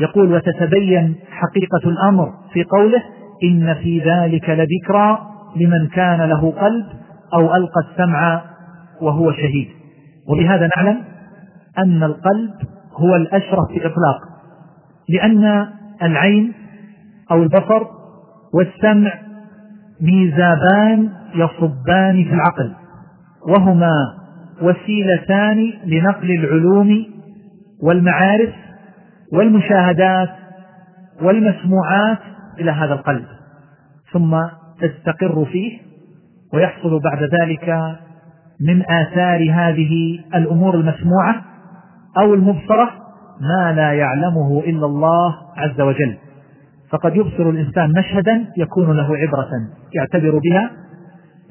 يقول 0.00 0.32
وتتبين 0.32 1.14
حقيقة 1.30 1.90
الأمر 1.90 2.32
في 2.52 2.64
قوله 2.64 3.02
إن 3.44 3.74
في 3.74 3.98
ذلك 3.98 4.48
لذكرى 4.50 5.18
لمن 5.56 5.88
كان 5.88 6.20
له 6.20 6.50
قلب 6.50 6.86
أو 7.34 7.54
ألقى 7.54 7.80
السمع 7.90 8.42
وهو 9.00 9.32
شهيد. 9.32 9.68
وبهذا 10.28 10.68
نعلم 10.76 11.00
أن 11.78 12.02
القلب 12.02 12.50
هو 12.96 13.16
الأشرف 13.16 13.68
في 13.68 13.86
إطلاق 13.86 14.20
لأن 15.08 15.66
العين 16.02 16.52
أو 17.30 17.42
البصر 17.42 17.82
والسمع 18.54 19.12
ميزابان 20.00 21.10
يصبان 21.34 22.24
في 22.24 22.34
العقل 22.34 22.72
وهما 23.48 24.21
وسيلتان 24.62 25.72
لنقل 25.86 26.30
العلوم 26.30 27.06
والمعارف 27.82 28.50
والمشاهدات 29.32 30.28
والمسموعات 31.22 32.18
إلى 32.60 32.70
هذا 32.70 32.94
القلب. 32.94 33.24
ثم 34.12 34.36
تستقر 34.80 35.44
فيه 35.44 35.78
ويحصل 36.54 37.00
بعد 37.00 37.22
ذلك 37.22 37.96
من 38.60 38.82
آثار 38.82 39.50
هذه 39.52 40.18
الأمور 40.34 40.74
المسموعة 40.74 41.44
أو 42.18 42.34
المبصرة 42.34 42.90
ما 43.40 43.72
لا 43.72 43.92
يعلمه 43.92 44.60
إلا 44.66 44.86
الله 44.86 45.34
عز 45.56 45.80
وجل. 45.80 46.16
فقد 46.90 47.16
يبصر 47.16 47.50
الإنسان 47.50 47.92
مشهدا 47.98 48.44
يكون 48.56 48.96
له 48.96 49.16
عبرة 49.16 49.50
يعتبر 49.94 50.38
بها 50.38 50.70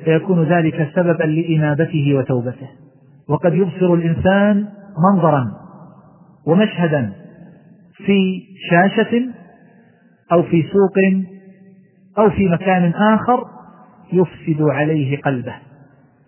فيكون 0.05 0.43
ذلك 0.43 0.89
سببا 0.95 1.23
لإنابته 1.23 2.13
وتوبته. 2.15 2.67
وقد 3.31 3.53
يبصر 3.53 3.93
الإنسان 3.93 4.67
منظرا 5.13 5.51
ومشهدا 6.47 7.13
في 8.05 8.41
شاشة 8.69 9.21
أو 10.31 10.43
في 10.43 10.63
سوق 10.63 11.23
أو 12.17 12.29
في 12.29 12.49
مكان 12.49 12.93
آخر 12.93 13.43
يفسد 14.13 14.61
عليه 14.61 15.21
قلبه 15.21 15.55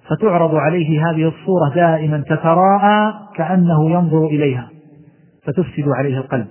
فتعرض 0.10 0.56
عليه 0.56 1.10
هذه 1.10 1.28
الصورة 1.28 1.76
دائما 1.76 2.24
تتراءى 2.30 3.14
كأنه 3.36 3.92
ينظر 3.92 4.26
إليها 4.26 4.70
فتفسد 5.44 5.86
عليه 5.98 6.18
القلب 6.18 6.48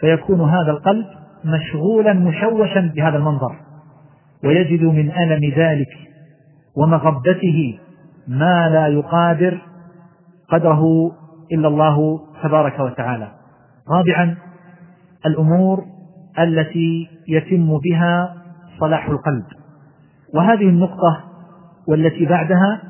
فيكون 0.00 0.40
هذا 0.40 0.70
القلب 0.70 1.06
مشغولا 1.44 2.12
مشوشا 2.12 2.92
بهذا 2.96 3.16
المنظر 3.16 3.56
ويجد 4.44 4.84
من 4.84 5.10
ألم 5.12 5.52
ذلك 5.56 5.90
ومغبته 6.76 7.78
ما 8.28 8.68
لا 8.68 8.86
يقادر 8.86 9.62
قدره 10.48 11.12
إلا 11.52 11.68
الله 11.68 12.20
تبارك 12.42 12.80
وتعالى. 12.80 13.28
رابعا 13.90 14.36
الأمور 15.26 15.84
التي 16.38 17.08
يتم 17.28 17.78
بها 17.78 18.34
صلاح 18.80 19.08
القلب. 19.08 19.44
وهذه 20.34 20.68
النقطة 20.68 21.24
والتي 21.88 22.26
بعدها 22.26 22.82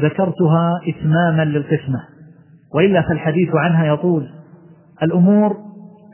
ذكرتها 0.00 0.80
إتماما 0.88 1.44
للقسمة. 1.44 2.00
وإلا 2.74 3.02
فالحديث 3.02 3.54
عنها 3.54 3.86
يطول. 3.86 4.28
الأمور 5.02 5.56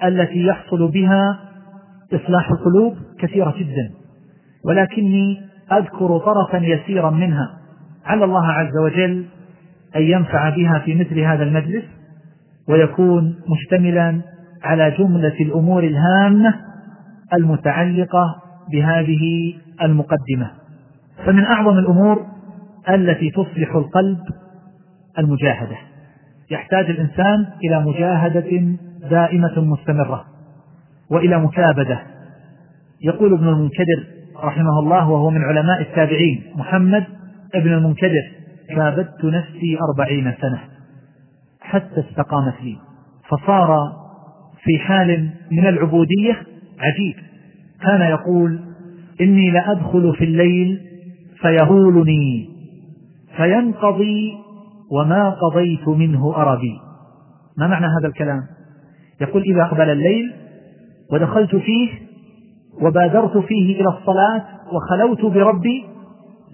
التي 0.04 0.46
يحصل 0.46 0.90
بها 0.90 1.38
إصلاح 2.14 2.50
القلوب 2.50 2.96
كثيرة 3.18 3.54
جدا. 3.58 3.90
ولكني 4.64 5.40
أذكر 5.72 6.18
طرفا 6.18 6.56
يسيرا 6.56 7.10
منها. 7.10 7.57
على 8.08 8.24
الله 8.24 8.46
عز 8.46 8.76
وجل 8.76 9.24
أن 9.96 10.02
ينفع 10.02 10.50
بها 10.56 10.78
في 10.78 10.94
مثل 10.94 11.20
هذا 11.20 11.42
المجلس 11.42 11.84
ويكون 12.68 13.34
مشتملا 13.48 14.20
على 14.64 14.90
جملة 14.90 15.34
الأمور 15.40 15.84
الهامة 15.84 16.54
المتعلقة 17.34 18.36
بهذه 18.72 19.54
المقدمة. 19.82 20.50
فمن 21.26 21.44
أعظم 21.44 21.78
الأمور 21.78 22.26
التي 22.88 23.30
تصلح 23.30 23.74
القلب 23.74 24.18
المجاهدة. 25.18 25.76
يحتاج 26.50 26.90
الإنسان 26.90 27.46
إلى 27.64 27.84
مجاهدة 27.84 28.76
دائمة 29.10 29.60
مستمرة 29.60 30.24
وإلى 31.10 31.38
مكابدة. 31.38 32.00
يقول 33.02 33.32
ابن 33.32 33.48
المنكدر 33.48 34.04
رحمه 34.44 34.78
الله 34.78 35.08
وهو 35.08 35.30
من 35.30 35.44
علماء 35.44 35.80
التابعين 35.80 36.42
محمد 36.56 37.04
ابن 37.54 37.72
المنكدر 37.72 38.30
كابدت 38.76 39.24
نفسي 39.24 39.78
أربعين 39.90 40.34
سنة 40.40 40.60
حتى 41.60 42.00
استقامت 42.00 42.54
لي 42.62 42.76
فصار 43.28 43.92
في 44.64 44.78
حال 44.78 45.30
من 45.50 45.66
العبودية 45.66 46.32
عجيب. 46.78 47.14
كان 47.82 48.00
يقول 48.00 48.60
إني 49.20 49.50
لأدخل 49.50 50.14
في 50.18 50.24
الليل 50.24 50.80
فيهولني 51.40 52.48
فينقضي 53.36 54.32
وما 54.90 55.30
قضيت 55.30 55.88
منه 55.88 56.36
أربي. 56.36 56.78
ما 57.58 57.66
معنى 57.66 57.86
هذا 57.86 58.08
الكلام؟ 58.08 58.42
يقول 59.20 59.42
إذا 59.42 59.62
أقبل 59.62 59.90
الليل 59.90 60.32
ودخلت 61.12 61.56
فيه 61.56 61.88
وبادرت 62.82 63.38
فيه 63.38 63.80
إلى 63.80 63.88
الصلاة 63.88 64.44
وخلوت 64.72 65.34
بربي 65.34 65.84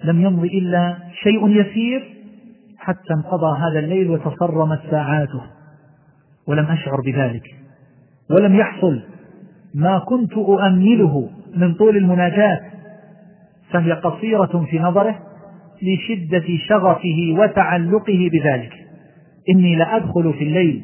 لم 0.03 0.21
يمض 0.21 0.43
إلا 0.43 0.97
شيء 1.23 1.47
يسير 1.47 2.03
حتى 2.77 3.13
انقضى 3.13 3.59
هذا 3.59 3.79
الليل 3.79 4.09
وتصرمت 4.09 4.79
ساعاته. 4.91 5.41
ولم 6.47 6.65
أشعر 6.65 7.01
بذلك. 7.05 7.43
ولم 8.31 8.55
يحصل 8.55 9.01
ما 9.75 9.99
كنت 9.99 10.33
أؤمله 10.33 11.29
من 11.55 11.73
طول 11.73 11.97
المناجاة. 11.97 12.59
فهي 13.71 13.91
قصيرة 13.91 14.65
في 14.69 14.79
نظره 14.79 15.19
لشدة 15.81 16.45
شغفه 16.67 17.35
وتعلقه 17.39 18.29
بذلك. 18.31 18.73
إني 19.49 19.75
لأدخل 19.75 20.33
في 20.33 20.43
الليل 20.43 20.83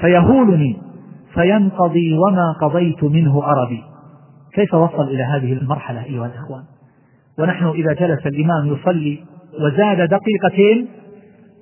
فيهولني 0.00 0.76
فينقضي 1.34 2.18
وما 2.18 2.52
قضيت 2.62 3.04
منه 3.04 3.42
أربي. 3.44 3.82
كيف 4.54 4.74
وصل 4.74 5.08
إلى 5.08 5.22
هذه 5.22 5.52
المرحلة 5.52 6.04
أيها 6.04 6.26
الإخوان؟ 6.26 6.62
ونحن 7.40 7.66
إذا 7.66 7.92
جلس 7.92 8.26
الإمام 8.26 8.66
يصلي 8.66 9.24
وزاد 9.60 10.08
دقيقتين 10.08 10.88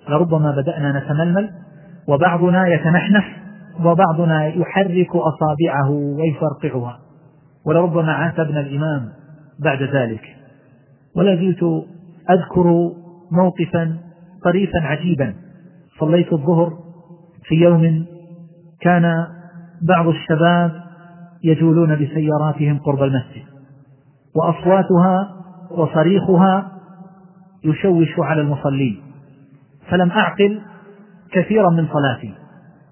لربما 0.08 0.50
بدأنا 0.50 0.98
نتململ 0.98 1.50
وبعضنا 2.08 2.68
يتنحنح 2.68 3.38
وبعضنا 3.84 4.46
يحرك 4.46 5.10
أصابعه 5.16 5.90
ويفرقعها. 5.90 6.98
ولربما 7.66 8.12
عاتبنا 8.12 8.60
الإمام 8.60 9.08
بعد 9.64 9.82
ذلك. 9.82 10.22
ولا 11.16 11.36
زلت 11.36 11.62
أذكر 12.30 12.92
موقفا 13.32 13.98
طريفا 14.44 14.78
عجيبا. 14.80 15.34
صليت 16.00 16.32
الظهر 16.32 16.72
في 17.44 17.54
يوم 17.54 18.06
كان 18.80 19.26
بعض 19.82 20.08
الشباب 20.08 20.72
يجولون 21.44 21.94
بسياراتهم 21.94 22.78
قرب 22.78 23.02
المسجد 23.02 23.42
وأصواتها 24.36 25.37
وصريخها 25.70 26.72
يشوش 27.64 28.18
على 28.18 28.40
المصلين. 28.40 29.02
فلم 29.90 30.10
أعقل 30.10 30.60
كثيرا 31.32 31.70
من 31.70 31.88
صلاتي 31.88 32.34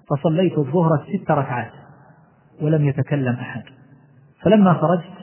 فصليت 0.09 0.57
الظهر 0.57 0.89
ست 0.97 1.31
ركعات 1.31 1.71
ولم 2.61 2.85
يتكلم 2.85 3.33
أحد. 3.33 3.63
فلما 4.43 4.73
خرجت 4.73 5.13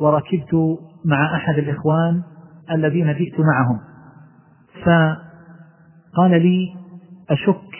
وركبت 0.00 0.78
مع 1.04 1.36
أحد 1.36 1.58
الإخوان 1.58 2.22
الذين 2.70 3.14
جئت 3.14 3.40
معهم. 3.40 3.80
فقال 4.82 6.42
لي 6.42 6.76
أشك 7.30 7.74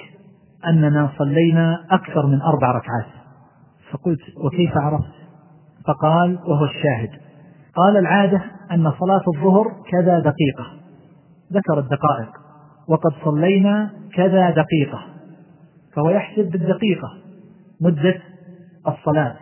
أننا 0.66 1.10
صلينا 1.18 1.86
أكثر 1.90 2.26
من 2.26 2.42
أربع 2.42 2.70
ركعات. 2.70 3.12
فقلت 3.90 4.20
وكيف 4.44 4.76
عرفت؟ 4.76 5.14
فقال 5.86 6.38
وهو 6.46 6.64
الشاهد. 6.64 7.10
قال 7.76 7.96
العادة 7.96 8.42
أن 8.72 8.92
صلاة 9.00 9.22
الظهر 9.36 9.72
كذا 9.90 10.18
دقيقة. 10.18 10.66
ذكر 11.52 11.78
الدقائق. 11.78 12.30
وقد 12.88 13.12
صلينا 13.24 13.90
كذا 14.14 14.50
دقيقة. 14.50 15.04
فهو 15.96 16.10
يحسب 16.10 16.50
بالدقيقة. 16.50 17.08
مدة 17.80 18.20
الصلاة. 18.88 19.36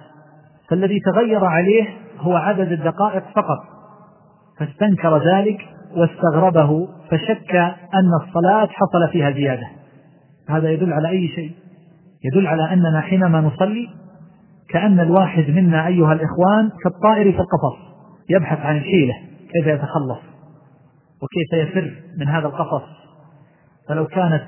فالذي 0.71 1.01
تغير 1.01 1.45
عليه 1.45 1.89
هو 2.19 2.37
عدد 2.37 2.73
الدقائق 2.73 3.23
فقط. 3.35 3.59
فاستنكر 4.59 5.19
ذلك 5.19 5.59
واستغربه 5.97 6.89
فشك 7.11 7.55
أن 7.95 8.11
الصلاة 8.27 8.67
حصل 8.67 9.13
فيها 9.13 9.31
زيادة. 9.31 9.67
هذا 10.49 10.71
يدل 10.71 10.93
على 10.93 11.09
أي 11.09 11.29
شيء؟ 11.29 11.53
يدل 12.25 12.47
على 12.47 12.73
أننا 12.73 13.01
حينما 13.01 13.41
نصلي 13.41 13.89
كأن 14.69 15.01
الواحد 15.01 15.51
منا 15.51 15.87
أيها 15.87 16.13
الإخوان 16.13 16.71
كالطائر 16.85 17.33
في 17.33 17.39
القفص. 17.39 17.92
يبحث 18.31 18.59
عن 18.59 18.77
الحيلة 18.77 19.15
كيف 19.53 19.67
يتخلص؟ 19.67 20.21
وكيف 21.23 21.69
يفر 21.69 21.95
من 22.19 22.29
هذا 22.29 22.47
القفص 22.47 22.89
فلو 23.89 24.07
كانت 24.07 24.45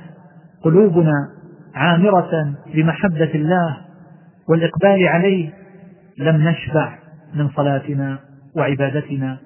قلوبنا 0.62 1.12
عامرة 1.75 2.55
بمحبة 2.75 3.35
الله 3.35 3.77
والإقبال 4.49 5.09
عليه 5.09 5.53
لم 6.18 6.49
نشبع 6.49 6.99
من 7.35 7.49
صلاتنا 7.49 8.18
وعبادتنا. 8.57 9.39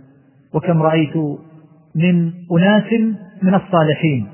وكم 0.55 0.83
رأيت 0.83 1.17
من 1.95 2.33
أناس 2.53 2.93
من 3.43 3.55
الصالحين 3.55 4.29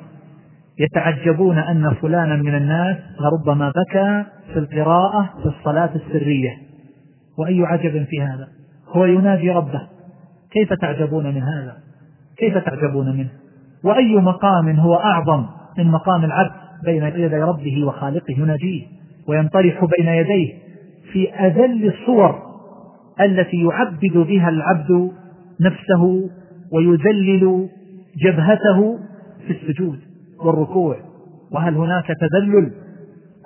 يتعجبون 0.79 1.59
أن 1.59 1.95
فلانا 2.03 2.37
من 2.37 2.55
الناس 2.55 2.97
لربما 3.21 3.69
بكى 3.69 4.25
في 4.53 4.59
القراءة 4.59 5.35
في 5.43 5.47
الصلاة 5.47 5.91
السرية. 5.95 6.57
وأي 7.39 7.63
عجب 7.65 8.05
في 8.05 8.23
هذا؟ 8.23 8.49
هو 8.95 9.05
ينادي 9.05 9.51
ربه. 9.51 9.89
كيف 10.51 10.73
تعجبون 10.73 11.27
من 11.35 11.43
هذا؟ 11.43 11.77
كيف 12.39 12.59
تعجبون 12.59 13.17
منه؟ 13.17 13.31
وأي 13.85 14.17
مقام 14.17 14.77
هو 14.77 14.95
أعظم 14.95 15.47
من 15.79 15.91
مقام 15.91 16.25
العبد 16.25 16.53
بين 16.85 17.03
يدي 17.03 17.37
ربه 17.37 17.85
وخالقه 17.85 18.35
يناجيه 18.39 18.83
وينطرح 19.29 19.85
بين 19.99 20.09
يديه 20.09 20.55
في 21.13 21.33
أذل 21.33 21.87
الصور 21.87 22.43
التي 23.21 23.57
يعبد 23.57 24.27
بها 24.29 24.49
العبد 24.49 25.13
نفسه 25.61 26.31
ويذلل 26.73 27.69
جبهته 28.17 28.99
في 29.47 29.51
السجود 29.53 29.99
والركوع. 30.45 30.97
وهل 31.53 31.75
هناك 31.75 32.07
تذلل 32.07 32.73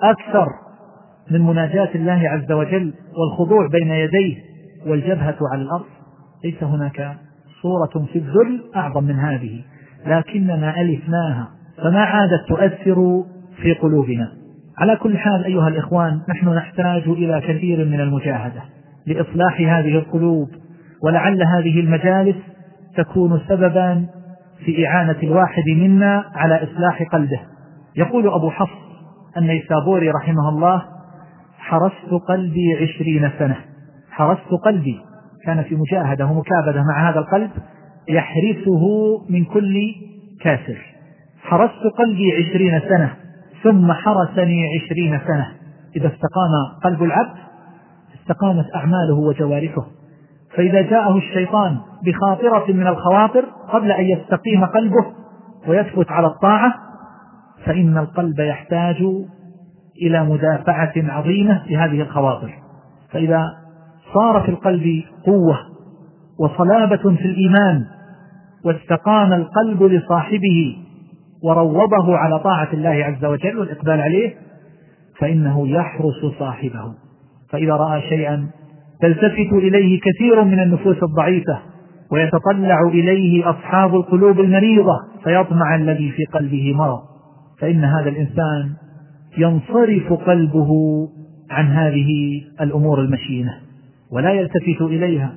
أكثر 0.01 0.47
من 1.31 1.41
مناجاة 1.41 1.89
الله 1.95 2.29
عز 2.29 2.51
وجل 2.51 2.93
والخضوع 3.17 3.67
بين 3.67 3.91
يديه 3.91 4.48
والجبهة 4.87 5.37
على 5.51 5.61
الأرض 5.61 5.85
ليس 6.43 6.63
هناك 6.63 7.17
صورة 7.61 8.05
في 8.13 8.19
الذل 8.19 8.61
أعظم 8.75 9.03
من 9.03 9.15
هذه 9.15 9.61
لكننا 10.05 10.81
ألفناها 10.81 11.47
فما 11.77 12.03
عادت 12.03 12.47
تؤثر 12.47 13.23
في 13.61 13.73
قلوبنا. 13.73 14.31
على 14.77 14.95
كل 14.95 15.17
حال 15.17 15.43
أيها 15.45 15.67
الإخوان 15.67 16.21
نحن 16.29 16.49
نحتاج 16.49 17.03
إلى 17.07 17.41
كثير 17.47 17.85
من 17.85 17.99
المجاهدة 17.99 18.61
لإصلاح 19.07 19.59
هذه 19.59 19.95
القلوب 19.97 20.49
ولعل 21.03 21.43
هذه 21.43 21.79
المجالس 21.79 22.35
تكون 22.97 23.41
سببا 23.47 24.05
في 24.65 24.87
إعانة 24.87 25.15
الواحد 25.23 25.63
منا 25.67 26.23
على 26.35 26.63
إصلاح 26.63 27.03
قلبه. 27.11 27.39
يقول 27.95 28.27
أبو 28.27 28.49
حفص 28.49 28.79
النيسابوري 29.37 30.09
رحمه 30.09 30.49
الله 30.49 30.83
حرست 31.57 32.23
قلبي 32.27 32.75
عشرين 32.81 33.31
سنة 33.39 33.55
حرست 34.19 34.53
قلبي. 34.65 34.99
كان 35.45 35.63
في 35.63 35.75
مجاهدة 35.75 36.25
ومكابدة 36.25 36.83
مع 36.83 37.09
هذا 37.09 37.19
القلب 37.19 37.51
يحرسه 38.09 38.83
من 39.29 39.45
كل 39.45 39.77
كاسر 40.41 40.77
حرست 41.43 41.83
قلبي 41.97 42.31
عشرين 42.31 42.79
سنة 42.79 43.13
ثم 43.63 43.91
حرسني 43.91 44.67
عشرين 44.75 45.19
سنة. 45.27 45.47
إذا 45.95 46.07
استقام 46.07 46.79
قلب 46.83 47.03
العبد 47.03 47.37
استقامت 48.21 48.65
أعماله 48.75 49.15
وجوارحه. 49.15 49.85
فإذا 50.55 50.81
جاءه 50.81 51.17
الشيطان 51.17 51.77
بخاطرة 52.05 52.73
من 52.73 52.87
الخواطر 52.87 53.45
قبل 53.69 53.91
أن 53.91 54.03
يستقيم 54.03 54.65
قلبه 54.65 55.05
ويثبت 55.67 56.11
على 56.11 56.27
الطاعة 56.27 56.73
فإن 57.65 57.97
القلب 57.97 58.39
يحتاج 58.39 58.95
إلى 60.01 60.23
مدافعة 60.23 60.93
عظيمة 60.97 61.63
لهذه 61.69 62.01
الخواطر. 62.01 62.53
فإذا 63.11 63.68
صار 64.13 64.41
في 64.41 64.49
القلب 64.49 65.03
قوة 65.25 65.57
وصلابة 66.39 67.15
في 67.15 67.25
الإيمان 67.25 67.85
واستقام 68.65 69.33
القلب 69.33 69.83
لصاحبه 69.83 70.77
وروضه 71.43 72.17
على 72.17 72.39
طاعة 72.39 72.73
الله 72.73 72.89
عز 72.89 73.25
وجل 73.25 73.57
والإقبال 73.57 74.01
عليه 74.01 74.33
فإنه 75.19 75.67
يحرس 75.67 76.39
صاحبه. 76.39 76.93
فإذا 77.49 77.73
رأى 77.73 78.01
شيئا 78.01 78.47
تلتفت 79.01 79.53
إليه 79.53 79.99
كثير 79.99 80.43
من 80.43 80.59
النفوس 80.59 81.03
الضعيفة 81.03 81.59
ويتطلع 82.11 82.81
إليه 82.87 83.49
أصحاب 83.49 83.95
القلوب 83.95 84.39
المريضة 84.39 84.95
فيطمع 85.23 85.75
الذي 85.75 86.11
في 86.11 86.25
قلبه 86.25 86.73
مرض. 86.75 86.99
فإن 87.59 87.83
هذا 87.83 88.09
الإنسان 88.09 88.73
ينصرف 89.37 90.13
قلبه 90.13 90.69
عن 91.51 91.65
هذه 91.65 92.41
الأمور 92.61 93.01
المشينة. 93.01 93.68
ولا 94.11 94.31
يلتفت 94.31 94.81
إليها 94.81 95.35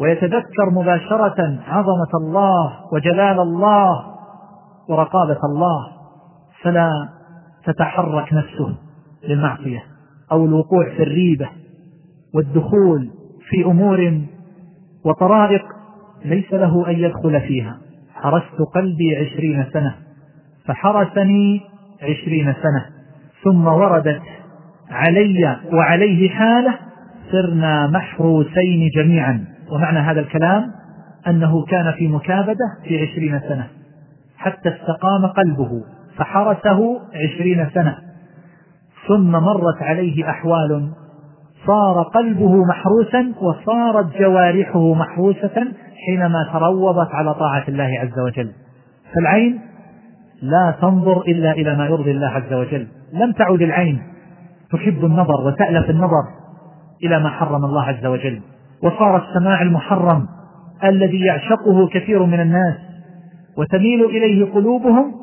ويتذكر 0.00 0.70
مباشرة 0.72 1.58
عظمة 1.66 2.12
الله 2.20 2.72
وجلال 2.92 3.40
الله 3.40 4.04
ورقابة 4.88 5.38
الله 5.44 5.86
فلا 6.62 6.90
تتحرك 7.64 8.32
نفسه 8.32 8.74
للمعصية 9.28 9.82
أو 10.32 10.44
الوقوع 10.44 10.84
في 10.96 11.02
الريبة 11.02 11.48
والدخول 12.34 13.10
في 13.50 13.64
أمور 13.64 14.20
وطرائق 15.04 15.64
ليس 16.24 16.52
له 16.52 16.90
أن 16.90 16.94
يدخل 16.98 17.40
فيها. 17.40 17.78
حرست 18.14 18.60
قلبي 18.74 19.16
عشرين 19.16 19.66
سنة 19.72 19.94
فحرسني 20.64 21.60
عشرين 22.02 22.54
سنة 22.62 22.86
ثم 23.44 23.66
وردت 23.66 24.22
علي 24.90 25.56
وعليه 25.72 26.30
حالة 26.30 26.87
صرنا 27.32 27.86
محروسين 27.86 28.90
جميعا. 28.96 29.44
ومعنى 29.72 29.98
هذا 29.98 30.20
الكلام 30.20 30.70
أنه 31.26 31.64
كان 31.64 31.92
في 31.98 32.08
مكابدة 32.08 32.66
في 32.84 33.02
عشرين 33.02 33.40
سنة. 33.48 33.66
حتى 34.36 34.68
استقام 34.68 35.26
قلبه 35.26 35.70
فحرسه 36.16 37.00
عشرين 37.14 37.70
سنة. 37.74 37.98
ثم 39.08 39.30
مرت 39.30 39.82
عليه 39.82 40.30
أحوال 40.30 40.88
صار 41.66 42.02
قلبه 42.02 42.64
محروسا 42.64 43.32
وصارت 43.40 44.18
جوارحه 44.18 44.94
محروسة 44.94 45.72
حينما 46.06 46.48
تروضت 46.52 47.14
على 47.14 47.34
طاعة 47.34 47.64
الله 47.68 47.98
عز 48.00 48.18
وجل. 48.18 48.50
فالعين 49.14 49.60
لا 50.42 50.74
تنظر 50.80 51.20
إلا 51.20 51.52
إلى 51.52 51.76
ما 51.76 51.86
يرضي 51.86 52.10
الله 52.10 52.26
عز 52.26 52.52
وجل. 52.52 52.86
لم 53.12 53.32
تعد 53.32 53.62
العين 53.62 54.02
تحب 54.72 55.04
النظر 55.04 55.46
وتألف 55.46 55.90
النظر. 55.90 56.22
إلى 57.04 57.20
ما 57.20 57.28
حرم 57.28 57.64
الله 57.64 57.82
عز 57.82 58.06
وجل. 58.06 58.40
وصار 58.82 59.22
السماع 59.28 59.62
المحرم 59.62 60.26
الذي 60.84 61.20
يعشقه 61.20 61.88
كثير 61.92 62.24
من 62.24 62.40
الناس 62.40 62.74
وتميل 63.58 64.04
إليه 64.04 64.52
قلوبهم 64.52 65.14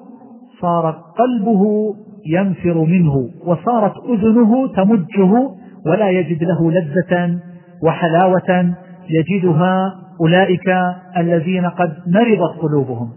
صار 0.62 0.92
قلبه 0.92 1.94
ينفر 2.28 2.78
منه 2.78 3.30
وصارت 3.46 3.94
أذنه 4.10 4.68
تمجه 4.68 5.50
ولا 5.86 6.10
يجد 6.10 6.44
له 6.44 6.72
لذة 6.72 7.40
وحلاوة 7.84 8.74
يجدها 9.10 9.96
أولئك 10.22 10.70
الذين 11.18 11.66
قد 11.66 11.94
مرضت 12.08 12.60
قلوبهم. 12.62 13.10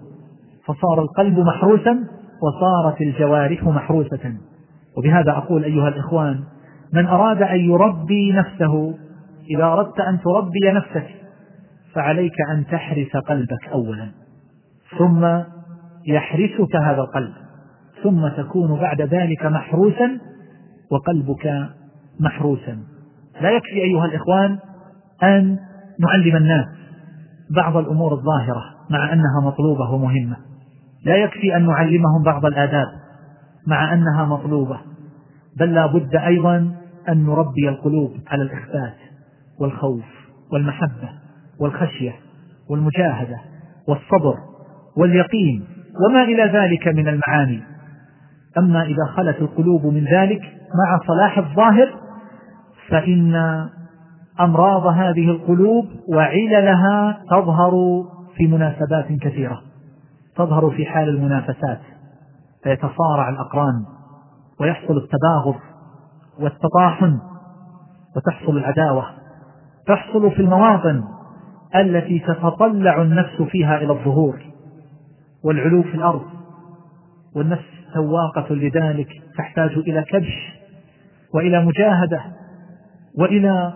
فصار 0.67 1.03
القلب 1.03 1.39
محروسا 1.39 1.99
وصارت 2.43 3.01
الجوارح 3.01 3.65
محروسة. 3.65 4.33
وبهذا 4.99 5.31
أقول 5.31 5.65
أيها 5.65 5.89
الإخوان 5.89 6.41
من 6.93 7.07
أراد 7.07 7.43
أن 7.43 7.61
يربي 7.61 8.33
نفسه 8.33 8.95
إذا 9.51 9.65
أردت 9.65 10.01
أن 10.01 10.21
تربي 10.21 10.73
نفسك 10.73 11.15
فعليك 11.95 12.35
أن 12.51 12.67
تحرس 12.67 13.17
قلبك 13.17 13.69
أولا 13.73 14.11
ثم 14.99 15.43
يحرسك 16.07 16.77
هذا 16.77 17.01
القلب 17.01 17.33
ثم 18.03 18.29
تكون 18.29 18.81
بعد 18.81 19.03
ذلك 19.03 19.47
محروسا 19.47 20.19
وقلبك 20.91 21.69
محروسا. 22.21 22.79
لا 23.41 23.51
يكفي 23.51 23.83
أيها 23.83 24.05
الإخوان 24.05 24.59
أن 25.23 25.59
نعلم 26.01 26.37
الناس 26.37 26.67
بعض 27.57 27.77
الأمور 27.77 28.13
الظاهرة 28.13 28.65
مع 28.91 29.13
أنها 29.13 29.41
مطلوبة 29.45 29.91
ومهمة. 29.91 30.37
لا 31.05 31.17
يكفي 31.17 31.57
أن 31.57 31.67
نعلمهم 31.67 32.23
بعض 32.25 32.45
الآداب 32.45 32.87
مع 33.67 33.95
أنها 33.95 34.25
مطلوبة. 34.25 34.81
بل 35.61 35.75
لا 35.75 35.87
بد 35.87 36.17
أيضا 36.17 36.57
أن 37.09 37.25
نربي 37.27 37.69
القلوب 37.69 38.13
على 38.29 38.43
الإخبات 38.43 38.97
والخوف 39.61 40.05
والمحبة 40.53 41.09
والخشية 41.61 42.13
والمجاهدة 42.71 43.41
والصبر 43.89 44.35
واليقين 44.97 45.65
وما 46.07 46.23
إلى 46.23 46.43
ذلك 46.43 46.89
من 46.89 47.09
المعاني. 47.09 47.63
أما 48.59 48.83
إذا 48.83 49.05
خلت 49.17 49.37
القلوب 49.41 49.87
من 49.87 50.05
ذلك 50.05 50.41
مع 50.75 50.99
صلاح 51.07 51.39
الظاهر 51.39 51.95
فإن 52.89 53.35
أمراض 54.41 54.87
هذه 54.87 55.31
القلوب 55.31 55.87
وعللها 56.09 57.19
تظهر 57.31 57.73
في 58.37 58.47
مناسبات 58.47 59.07
كثيرة 59.21 59.63
تظهر 60.37 60.71
في 60.71 60.87
حال 60.87 61.09
المنافسات 61.09 61.81
فيتصارع 62.63 63.29
الأقران. 63.29 63.85
ويحصل 64.61 64.97
التباغض 64.97 65.61
والتطاحن 66.41 67.19
وتحصل 68.17 68.57
العداوة. 68.57 69.07
تحصل 69.87 70.31
في 70.31 70.43
المواطن 70.43 71.05
التي 71.77 72.19
تتطلع 72.19 73.03
النفس 73.03 73.43
فيها 73.43 73.77
إلى 73.77 73.93
الظهور 73.93 74.41
والعلو 75.45 75.83
في 75.83 75.95
الأرض. 75.95 76.23
والنفس 77.37 77.65
سواقة 77.95 78.55
لذلك 78.55 79.09
تحتاج 79.39 79.71
إلى 79.71 80.03
كبش 80.03 80.59
وإلى 81.35 81.65
مجاهدة 81.65 82.21
وإلى 83.19 83.75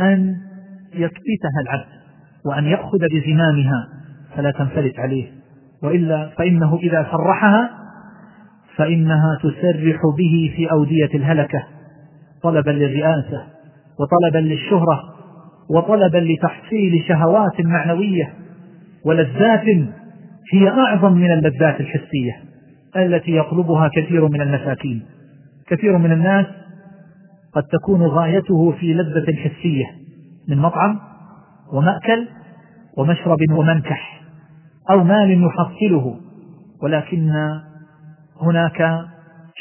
أن 0.00 0.36
يكبتها 0.94 1.60
العبد 1.62 2.02
وأن 2.46 2.64
يأخذ 2.64 2.98
بزمامها 2.98 3.88
فلا 4.36 4.50
تنفلت 4.50 4.98
عليه. 4.98 5.32
وإلا 5.82 6.30
فإنه 6.38 6.76
إذا 6.76 7.02
فرحها 7.02 7.81
فإنها 8.76 9.38
تسرح 9.42 10.00
به 10.18 10.52
في 10.56 10.70
أودية 10.72 11.10
الهلكة 11.14 11.62
طلبا 12.42 12.70
للرئاسة 12.70 13.42
وطلبا 14.00 14.38
للشهرة 14.48 15.00
وطلبا 15.70 16.18
لتحصيل 16.18 17.04
شهوات 17.08 17.60
معنوية 17.60 18.32
ولذات 19.04 19.66
هي 20.52 20.68
أعظم 20.68 21.12
من 21.12 21.32
اللذات 21.32 21.80
الحسية 21.80 22.36
التي 22.96 23.36
يطلبها 23.36 23.90
كثير 23.96 24.28
من 24.28 24.40
المساكين. 24.40 25.02
كثير 25.66 25.98
من 25.98 26.12
الناس 26.12 26.46
قد 27.54 27.62
تكون 27.62 28.02
غايته 28.02 28.72
في 28.72 28.94
لذة 28.94 29.36
حسية 29.36 29.84
من 30.48 30.58
مطعم 30.58 30.98
ومأكل 31.72 32.28
ومشرب 32.96 33.38
ومنكح 33.50 34.22
أو 34.90 35.04
مال 35.04 35.44
يحصله 35.44 36.16
ولكن 36.82 37.32
هناك 38.42 39.04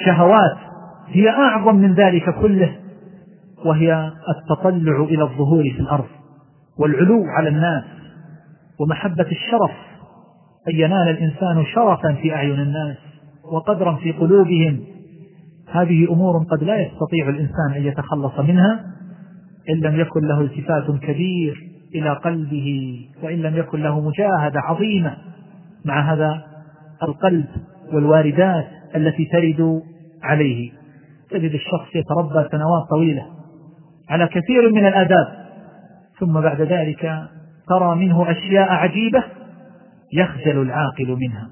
شهوات 0.06 0.58
هي 1.08 1.30
أعظم 1.30 1.76
من 1.76 1.94
ذلك 1.94 2.36
كله 2.42 2.76
وهي 3.66 4.12
التطلع 4.30 5.04
إلى 5.04 5.24
الظهور 5.24 5.64
في 5.64 5.80
الأرض 5.80 6.08
والعلو 6.80 7.24
على 7.26 7.50
الناس 7.50 7.84
ومحبة 8.80 9.26
الشرف 9.32 9.72
أن 10.68 10.76
ينال 10.76 11.10
الإنسان 11.10 11.66
شرفا 11.76 12.14
في 12.14 12.34
أعين 12.34 12.60
الناس 12.60 12.98
وقدرا 13.54 13.96
في 13.96 14.12
قلوبهم. 14.12 14.80
هذه 15.72 16.14
أمور 16.14 16.44
قد 16.44 16.64
لا 16.64 16.82
يستطيع 16.82 17.30
الإنسان 17.30 17.74
أن 17.76 17.86
يتخلص 17.86 18.40
منها 18.40 18.86
إن 19.70 19.76
لم 19.76 20.00
يكن 20.00 20.28
له 20.28 20.42
التفات 20.42 20.92
كبير 21.02 21.58
إلى 21.96 22.10
قلبه 22.14 23.00
وإن 23.24 23.38
لم 23.38 23.56
يكن 23.56 23.82
له 23.84 24.00
مجاهدة 24.00 24.60
عظيمة. 24.60 25.18
مع 25.86 26.14
هذا 26.14 26.44
القلب 27.04 27.46
والواردات 27.94 28.68
التي 28.96 29.26
ترد 29.26 29.82
عليه. 30.24 30.72
تجد 31.30 31.54
الشخص 31.54 31.96
يتربى 31.96 32.50
سنوات 32.52 32.90
طويلة 32.90 33.26
على 34.10 34.28
كثير 34.28 34.72
من 34.72 34.88
الآداب 34.88 35.28
ثم 36.20 36.42
بعد 36.42 36.62
ذلك 36.62 37.30
ترى 37.68 37.96
منه 37.96 38.32
أشياء 38.32 38.72
عجيبة 38.72 39.24
يخجل 40.14 40.62
العاقل 40.62 41.18
منها. 41.20 41.50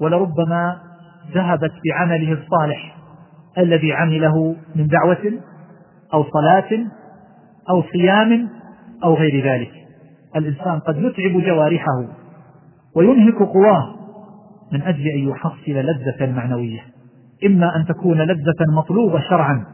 ولربما 0.00 0.76
ذهبت 1.34 1.72
بعمله 1.84 2.32
الصالح 2.32 2.96
الذي 3.58 3.92
عمله 3.92 4.56
من 4.76 4.86
دعوة 4.86 5.32
أو 6.14 6.24
صلاة 6.24 6.86
أو 7.70 7.82
صيام 7.92 8.48
أو 9.04 9.14
غير 9.14 9.44
ذلك. 9.44 9.70
الإنسان 10.36 10.78
قد 10.78 10.96
يتعب 10.96 11.42
جوارحه 11.42 12.04
وينهك 12.96 13.42
قواه 13.42 14.01
من 14.72 14.82
أجل 14.82 15.06
أن 15.06 15.28
يحصل 15.28 15.72
لذة 15.72 16.32
معنوية. 16.32 16.80
إما 17.46 17.76
أن 17.76 17.86
تكون 17.86 18.18
لذة 18.18 18.72
مطلوبة 18.76 19.20
شرعا 19.20 19.64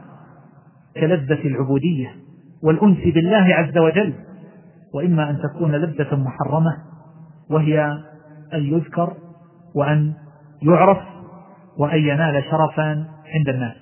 كلذة 0.97 1.47
العبودية 1.47 2.15
والأنس 2.63 2.97
بالله 3.13 3.55
عز 3.55 3.77
وجل 3.77 4.13
وإما 4.93 5.29
أن 5.29 5.39
تكون 5.41 5.71
لذة 5.71 6.15
محرمة 6.15 6.77
وهي 7.49 7.83
أن 8.53 8.63
يذكر 8.63 9.13
وأن 9.75 10.13
يعرف 10.61 10.97
وأن 11.77 11.99
ينال 11.99 12.43
شرفا 12.43 13.05
عند 13.35 13.49
الناس. 13.49 13.75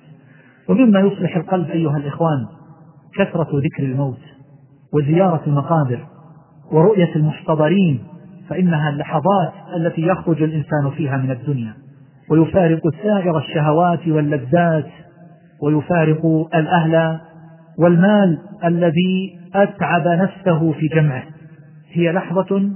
ومما 0.68 1.00
يصلح 1.00 1.36
القلب 1.36 1.70
أيها 1.70 1.96
الإخوان 1.96 2.46
كثرة 3.18 3.48
ذكر 3.52 3.82
الموت 3.82 4.20
وزيارة 4.94 5.42
المقابر 5.46 6.06
ورؤية 6.72 7.16
المحتضرين 7.16 8.04
فإنها 8.48 8.90
اللحظات 8.90 9.52
التي 9.76 10.02
يخرج 10.02 10.42
الإنسان 10.42 10.90
فيها 10.96 11.16
من 11.16 11.30
الدنيا. 11.30 11.74
ويفارق 12.30 12.80
سائر 13.02 13.38
الشهوات 13.38 14.08
واللذات 14.08 14.86
ويفارق 15.62 16.26
الأهل 16.54 17.20
والمال 17.78 18.38
الذي 18.64 19.38
أتعب 19.54 20.08
نفسه 20.08 20.72
في 20.72 20.86
جمعه. 20.86 21.22
هي 21.92 22.12
لحظة 22.12 22.70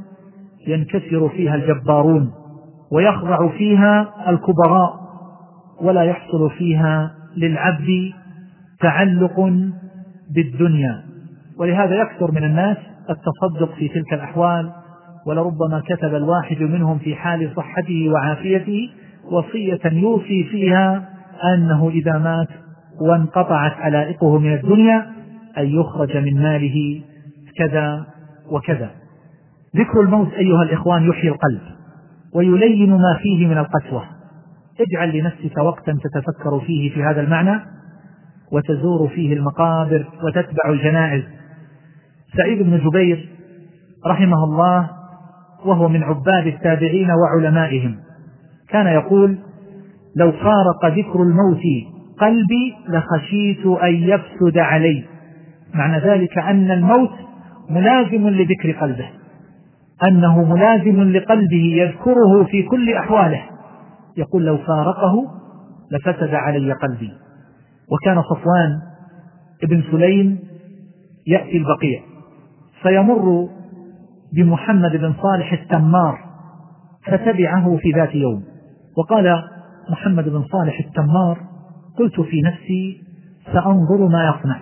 ينكسر 0.66 1.28
فيها 1.28 1.54
الجبارون 1.54 2.32
ويخضع 2.92 3.48
فيها 3.48 4.14
الكبراء 4.28 5.02
ولا 5.80 6.02
يحصل 6.02 6.50
فيها 6.50 7.14
للعبد 7.36 8.12
تعلق 8.80 9.40
بالدنيا. 10.34 11.02
ولهذا 11.58 11.94
يكثر 11.94 12.30
من 12.30 12.44
الناس 12.44 12.76
التصدق 13.10 13.74
في 13.74 13.88
تلك 13.88 14.12
الأحوال 14.12 14.72
ولربما 15.26 15.82
كتب 15.86 16.14
الواحد 16.14 16.62
منهم 16.62 16.98
في 16.98 17.14
حال 17.14 17.52
صحته 17.56 18.08
وعافيته 18.08 18.90
وصية 19.30 19.80
يوصي 19.84 20.44
فيها 20.44 21.08
أنه 21.54 21.88
إذا 21.88 22.18
مات 22.18 22.48
وانقطعت 23.00 23.72
علائقه 23.72 24.38
من 24.38 24.54
الدنيا 24.54 25.06
أن 25.58 25.66
يخرج 25.66 26.16
من 26.16 26.42
ماله 26.42 27.02
كذا 27.58 28.06
وكذا. 28.50 28.90
ذكر 29.76 30.00
الموت 30.00 30.32
أيها 30.32 30.62
الإخوان 30.62 31.08
يحيي 31.08 31.30
القلب 31.30 31.60
ويلين 32.34 32.90
ما 32.90 33.18
فيه 33.22 33.46
من 33.46 33.58
القسوة. 33.58 34.04
اجعل 34.80 35.18
لنفسك 35.18 35.58
وقتا 35.58 35.92
تتفكر 35.92 36.60
فيه 36.66 36.94
في 36.94 37.02
هذا 37.02 37.20
المعنى 37.20 37.60
وتزور 38.52 39.08
فيه 39.08 39.34
المقابر 39.34 40.06
وتتبع 40.22 40.70
الجنائز. 40.70 41.22
سعيد 42.36 42.62
بن 42.62 42.78
جبير 42.78 43.28
رحمه 44.06 44.44
الله 44.44 45.01
وهو 45.64 45.88
من 45.88 46.02
عباد 46.02 46.46
التابعين 46.46 47.08
وعلمائهم. 47.10 47.96
كان 48.68 48.86
يقول 48.86 49.38
لو 50.16 50.32
فارق 50.32 50.86
ذكر 50.86 51.22
الموت 51.22 51.62
قلبي 52.18 52.74
لخشيت 52.88 53.66
أن 53.66 53.94
يفسد 53.94 54.58
علي. 54.58 55.04
معنى 55.74 55.98
ذلك 55.98 56.38
أن 56.38 56.70
الموت 56.70 57.10
ملازم 57.70 58.28
لذكر 58.28 58.72
قلبه. 58.72 59.08
أنه 60.08 60.44
ملازم 60.44 61.02
لقلبه 61.02 61.74
يذكره 61.76 62.44
في 62.44 62.62
كل 62.62 62.94
أحواله. 62.94 63.42
يقول 64.16 64.44
لو 64.44 64.56
فارقه 64.56 65.14
لفسد 65.92 66.34
علي 66.34 66.72
قلبي. 66.72 67.12
وكان 67.92 68.22
صفوان 68.22 68.80
ابن 69.62 69.82
سليم 69.90 70.38
يأتي 71.26 71.56
البقيع. 71.56 72.00
فيمر 72.82 73.48
بمحمد 74.36 74.96
بن 74.96 75.14
صالح 75.22 75.52
التمار 75.52 76.18
فتبعه 77.06 77.76
في 77.76 77.92
ذات 77.92 78.14
يوم. 78.14 78.42
وقال 78.98 79.42
محمد 79.90 80.28
بن 80.28 80.42
صالح 80.52 80.80
التمار 80.86 81.38
قلت 81.98 82.20
في 82.20 82.42
نفسي 82.42 83.02
سأنظر 83.52 84.08
ما 84.08 84.34
يصنع. 84.34 84.58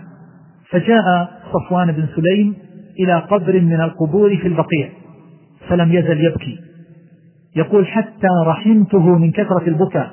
فجاء 0.70 1.30
صفوان 1.52 1.92
بن 1.92 2.06
سليم 2.16 2.54
إلى 3.00 3.14
قبر 3.14 3.60
من 3.60 3.80
القبور 3.80 4.36
في 4.36 4.48
البقيع 4.48 4.88
فلم 5.68 5.92
يزل 5.92 6.24
يبكي. 6.24 6.58
يقول 7.56 7.86
حتى 7.86 8.28
رحمته 8.46 9.18
من 9.18 9.30
كثرة 9.32 9.68
البكاء 9.68 10.10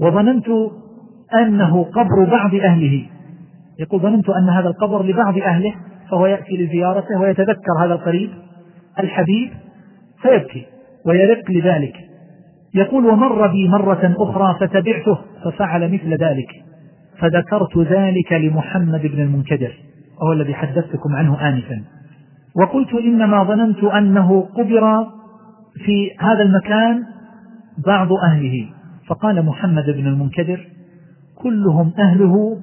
وظننت 0.00 0.46
أنه 1.34 1.84
قبر 1.84 2.30
بعض 2.30 2.54
أهله. 2.54 3.06
يقول 3.80 4.00
ظننت 4.00 4.28
أن 4.28 4.48
هذا 4.48 4.68
القبر 4.68 5.02
لبعض 5.02 5.38
أهله 5.38 5.74
فهو 6.10 6.26
يأتي 6.26 6.56
لزيارته 6.56 7.20
ويتذكر 7.20 7.84
هذا 7.84 7.92
القريب. 7.94 8.30
الحبيب 9.00 9.50
فيبكي 10.22 10.66
ويرق 11.06 11.50
لذلك. 11.50 11.96
يقول 12.74 13.06
ومر 13.06 13.46
بي 13.46 13.68
مرة 13.68 14.14
أخرى 14.18 14.56
فتبعته 14.60 15.18
ففعل 15.44 15.92
مثل 15.92 16.14
ذلك. 16.14 16.48
فذكرت 17.18 17.78
ذلك 17.78 18.32
لمحمد 18.32 19.02
بن 19.06 19.20
المنكدر 19.20 19.72
وهو 20.20 20.32
الذي 20.32 20.54
حدثتكم 20.54 21.16
عنه 21.16 21.48
آنفا. 21.48 21.82
وقلت 22.56 22.94
إنما 22.94 23.44
ظننت 23.44 23.84
أنه 23.84 24.40
قبر 24.40 25.06
في 25.84 26.10
هذا 26.18 26.42
المكان 26.42 27.04
بعض 27.86 28.12
أهله. 28.12 28.66
فقال 29.06 29.44
محمد 29.46 29.84
بن 29.90 30.06
المنكدر 30.06 30.66
كلهم 31.34 31.92
أهله 31.98 32.58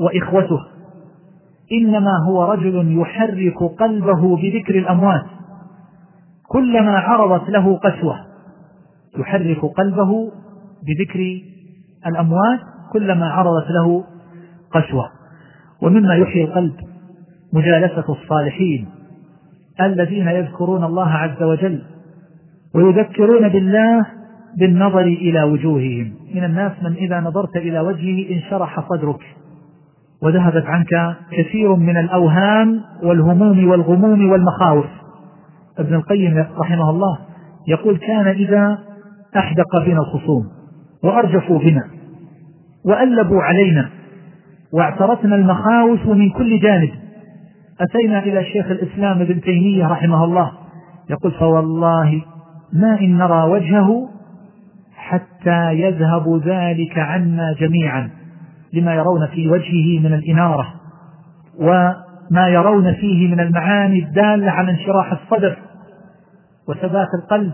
وإخوته 0.00 0.60
إنما 1.72 2.12
هو 2.28 2.44
رجل 2.52 3.00
يحرك 3.00 3.62
قلبه 3.78 4.36
بذكر 4.36 4.78
الأموات. 4.78 5.37
كلما 6.48 6.98
عرضت 6.98 7.50
له 7.50 7.76
قسوة. 7.76 8.16
يحرك 9.18 9.64
قلبه 9.64 10.32
بذكر 10.86 11.40
الأموات 12.06 12.60
كلما 12.92 13.30
عرضت 13.30 13.70
له 13.70 14.04
قسوة. 14.72 15.10
ومما 15.82 16.14
يحيي 16.14 16.44
القلب 16.44 16.74
مجالسة 17.52 18.04
الصالحين 18.08 18.88
الذين 19.80 20.28
يذكرون 20.28 20.84
الله 20.84 21.08
عز 21.08 21.42
وجل 21.42 21.82
ويذكرون 22.74 23.48
بالله 23.48 24.06
بالنظر 24.58 25.00
إلى 25.02 25.42
وجوههم. 25.42 26.12
من 26.34 26.44
الناس 26.44 26.72
من 26.82 26.92
إذا 26.92 27.20
نظرت 27.20 27.56
إلى 27.56 27.80
وجهه 27.80 28.30
انشرح 28.30 28.88
صدرك 28.88 29.20
وذهبت 30.22 30.66
عنك 30.66 31.16
كثير 31.30 31.74
من 31.74 31.96
الأوهام 31.96 32.80
والهموم 33.02 33.68
والغموم 33.68 34.30
والمخاوف. 34.30 34.97
ابن 35.78 35.94
القيم 35.94 36.46
رحمه 36.58 36.90
الله 36.90 37.18
يقول 37.68 37.96
كان 37.98 38.26
إذا 38.26 38.78
أحدق 39.36 39.84
بنا 39.86 40.00
الخصوم 40.00 40.44
وأرجفوا 41.04 41.58
بنا 41.58 41.84
وألبوا 42.86 43.42
علينا 43.42 43.88
واعترتنا 44.72 45.36
المخاوف 45.36 46.06
من 46.06 46.30
كل 46.30 46.60
جانب 46.60 46.90
أتينا 47.80 48.18
إلى 48.18 48.44
شيخ 48.44 48.66
الإسلام 48.66 49.20
ابن 49.20 49.40
تيمية 49.40 49.86
رحمه 49.86 50.24
الله 50.24 50.52
يقول 51.10 51.32
فوالله 51.32 52.22
ما 52.72 53.00
إن 53.00 53.18
نرى 53.18 53.42
وجهه 53.42 54.08
حتى 54.96 55.72
يذهب 55.72 56.42
ذلك 56.44 56.98
عنا 56.98 57.54
جميعا 57.60 58.10
لما 58.72 58.94
يرون 58.94 59.26
في 59.26 59.48
وجهه 59.48 60.00
من 60.00 60.14
الإنارة 60.14 60.74
وما 61.60 62.48
يرون 62.48 62.94
فيه 62.94 63.34
من 63.34 63.40
المعاني 63.40 63.98
الدالة 63.98 64.50
على 64.50 64.70
انشراح 64.70 65.12
الصدر 65.12 65.56
وثبات 66.68 67.08
القلب 67.22 67.52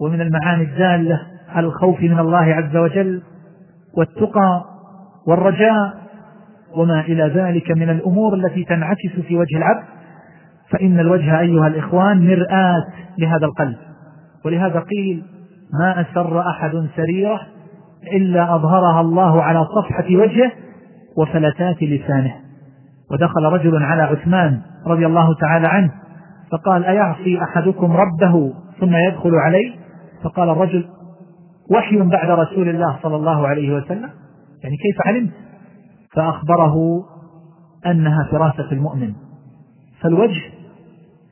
ومن 0.00 0.20
المعاني 0.20 0.62
الدالة 0.64 1.20
على 1.48 1.66
الخوف 1.66 2.00
من 2.00 2.18
الله 2.18 2.54
عز 2.54 2.76
وجل 2.76 3.22
والتقى 3.96 4.64
والرجاء 5.26 5.94
وما 6.76 7.00
إلى 7.00 7.22
ذلك 7.34 7.70
من 7.70 7.90
الأمور 7.90 8.34
التي 8.34 8.64
تنعكس 8.64 9.20
في 9.28 9.36
وجه 9.36 9.56
العبد 9.56 9.84
فإن 10.70 11.00
الوجه 11.00 11.40
أيها 11.40 11.66
الإخوان 11.66 12.26
مرآة 12.26 12.84
لهذا 13.18 13.46
القلب. 13.46 13.76
ولهذا 14.44 14.80
قيل 14.80 15.22
ما 15.80 16.00
أسر 16.00 16.40
أحد 16.40 16.88
سريرة 16.96 17.40
إلا 18.12 18.54
أظهرها 18.54 19.00
الله 19.00 19.42
على 19.42 19.64
صفحة 19.64 20.04
وجهه 20.10 20.52
وفلتات 21.16 21.82
لسانه. 21.82 22.34
ودخل 23.10 23.42
رجل 23.42 23.82
على 23.82 24.02
عثمان 24.02 24.60
رضي 24.86 25.06
الله 25.06 25.34
تعالى 25.40 25.68
عنه 25.68 25.90
فقال 26.52 26.84
أيعصي 26.84 27.38
أحدكم 27.42 27.92
ربه 27.92 28.54
ثم 28.80 28.96
يدخل 28.96 29.34
عليه؟ 29.34 29.74
فقال 30.22 30.48
الرجل 30.48 30.84
وحي 31.70 31.98
بعد 31.98 32.30
رسول 32.30 32.68
الله 32.68 32.98
صلى 33.02 33.16
الله 33.16 33.46
عليه 33.48 33.74
وسلم. 33.76 34.10
يعني 34.62 34.76
كيف 34.76 35.06
علمت؟ 35.06 35.32
فأخبره 36.12 37.04
أنها 37.86 38.28
فراسة 38.30 38.72
المؤمن. 38.72 39.12
فالوجه 40.00 40.42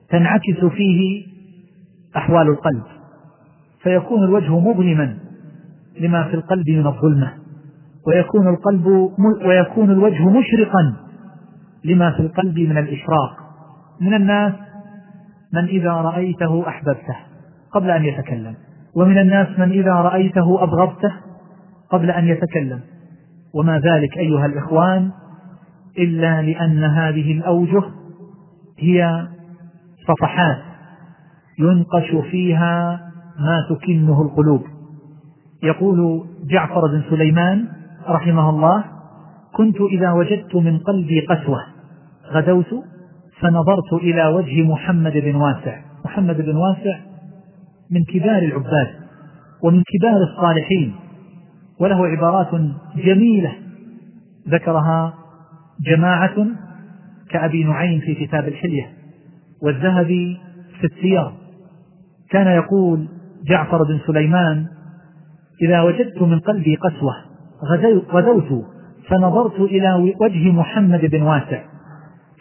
تنعكس 0.09 0.65
فيه 0.71 1.27
أحوال 2.17 2.49
القلب. 2.49 2.83
فيكون 3.83 4.25
الوجه 4.25 4.59
مظلما 4.59 5.19
لما 6.01 6.29
في 6.29 6.35
القلب 6.35 6.71
من 6.71 6.87
الظلمة. 6.87 7.33
ويكون 8.07 8.49
القلب 8.49 8.87
ويكون 9.47 9.91
الوجه 9.91 10.29
مشرقا 10.29 10.97
لما 11.85 12.11
في 12.11 12.21
القلب 12.21 12.59
من 12.59 12.79
الإشراق. 12.79 13.37
من 14.01 14.15
الناس 14.15 14.53
من 15.53 15.65
إذا 15.65 15.93
رأيته 15.93 16.69
أحببته 16.69 17.17
قبل 17.75 17.91
أن 17.91 18.05
يتكلم. 18.05 18.55
ومن 18.97 19.19
الناس 19.19 19.59
من 19.59 19.71
إذا 19.71 19.93
رأيته 19.93 20.63
أبغضته 20.63 21.13
قبل 21.91 22.11
أن 22.11 22.29
يتكلم. 22.29 22.81
وما 23.55 23.79
ذلك 23.79 24.19
أيها 24.19 24.47
الإخوان 24.47 25.11
إلا 25.99 26.43
لأن 26.43 26.85
هذه 26.85 27.33
الأوجه 27.33 27.83
هي 28.79 29.27
صفحات 30.09 30.59
ينقش 31.59 32.31
فيها 32.31 33.01
ما 33.39 33.67
تكنه 33.71 34.23
القلوب. 34.23 34.63
يقول 35.63 36.25
جعفر 36.51 36.87
بن 36.87 37.03
سليمان 37.11 37.69
رحمه 38.09 38.51
الله 38.51 38.85
كنت 39.55 39.81
إذا 39.81 40.13
وجدت 40.13 40.57
من 40.57 40.79
قلبي 40.79 41.21
قسوة 41.21 41.65
غدوت 42.33 42.85
فنظرت 43.43 43.93
إلى 43.93 44.27
وجه 44.27 44.63
محمد 44.63 45.13
بن 45.13 45.35
واسع. 45.35 45.81
محمد 46.05 46.37
بن 46.37 46.57
واسع 46.57 46.99
من 47.91 48.05
كبار 48.05 48.39
العباد 48.39 48.89
ومن 49.65 49.83
كبار 49.83 50.17
الصالحين 50.23 50.95
وله 51.81 52.07
عبارات 52.07 52.51
جميلة 52.97 53.53
ذكرها 54.49 55.15
جماعة 55.87 56.47
كأبي 57.31 57.65
نعيم 57.65 58.01
في 58.01 58.15
كتاب 58.15 58.49
الحلية 58.49 58.93
والذهبي 59.63 60.41
في 60.81 60.87
السير 60.87 61.33
كان 62.31 62.47
يقول 62.47 63.09
جعفر 63.49 63.83
بن 63.83 64.01
سليمان 64.07 64.67
إذا 65.63 65.83
وجدت 65.83 66.23
من 66.23 66.41
قلبي 66.41 66.77
قسوة 66.77 67.15
غدوت 68.13 68.65
فنظرت 69.09 69.61
إلى 69.61 70.15
وجه 70.21 70.53
محمد 70.53 71.01
بن 71.01 71.23
واسع. 71.23 71.63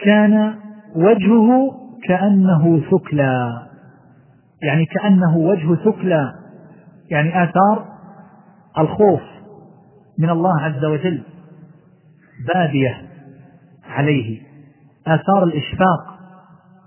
كان 0.03 0.53
وجهه 0.95 1.71
كأنه 2.07 2.81
ثكلى. 2.91 3.61
يعني 4.63 4.85
كأنه 4.85 5.37
وجه 5.37 5.75
ثكلى. 5.75 6.33
يعني 7.09 7.43
آثار 7.43 7.85
الخوف 8.77 9.21
من 10.19 10.29
الله 10.29 10.61
عز 10.61 10.85
وجل 10.85 11.21
بادية 12.53 13.01
عليه. 13.89 14.41
آثار 15.07 15.43
الإشفاق 15.43 16.19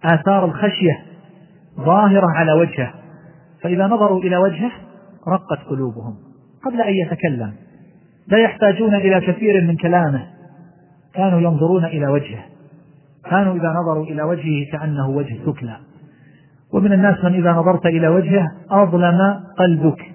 آثار 0.04 0.44
الخشية 0.44 1.04
ظاهرة 1.80 2.26
على 2.26 2.52
وجهه. 2.52 2.94
فإذا 3.62 3.86
نظروا 3.86 4.20
إلى 4.20 4.36
وجهه 4.36 4.70
رقت 5.28 5.58
قلوبهم 5.70 6.16
قبل 6.64 6.80
أن 6.80 6.94
يتكلم. 6.94 7.52
لا 8.28 8.38
يحتاجون 8.38 8.94
إلى 8.94 9.20
كثير 9.20 9.62
من 9.62 9.76
كلامه. 9.76 10.26
كانوا 11.14 11.40
ينظرون 11.40 11.84
إلى 11.84 12.06
وجهه. 12.06 12.44
كانوا 13.30 13.54
إذا 13.54 13.68
نظروا 13.68 14.04
إلى 14.04 14.22
وجهه 14.22 14.70
كأنه 14.72 15.08
وجه 15.08 15.38
ثكلى 15.46 15.76
ومن 16.74 16.92
الناس 16.92 17.24
من 17.24 17.34
إذا 17.34 17.52
نظرت 17.52 17.86
إلى 17.86 18.08
وجهه 18.08 18.52
أظلم 18.70 19.40
قلبك. 19.58 20.14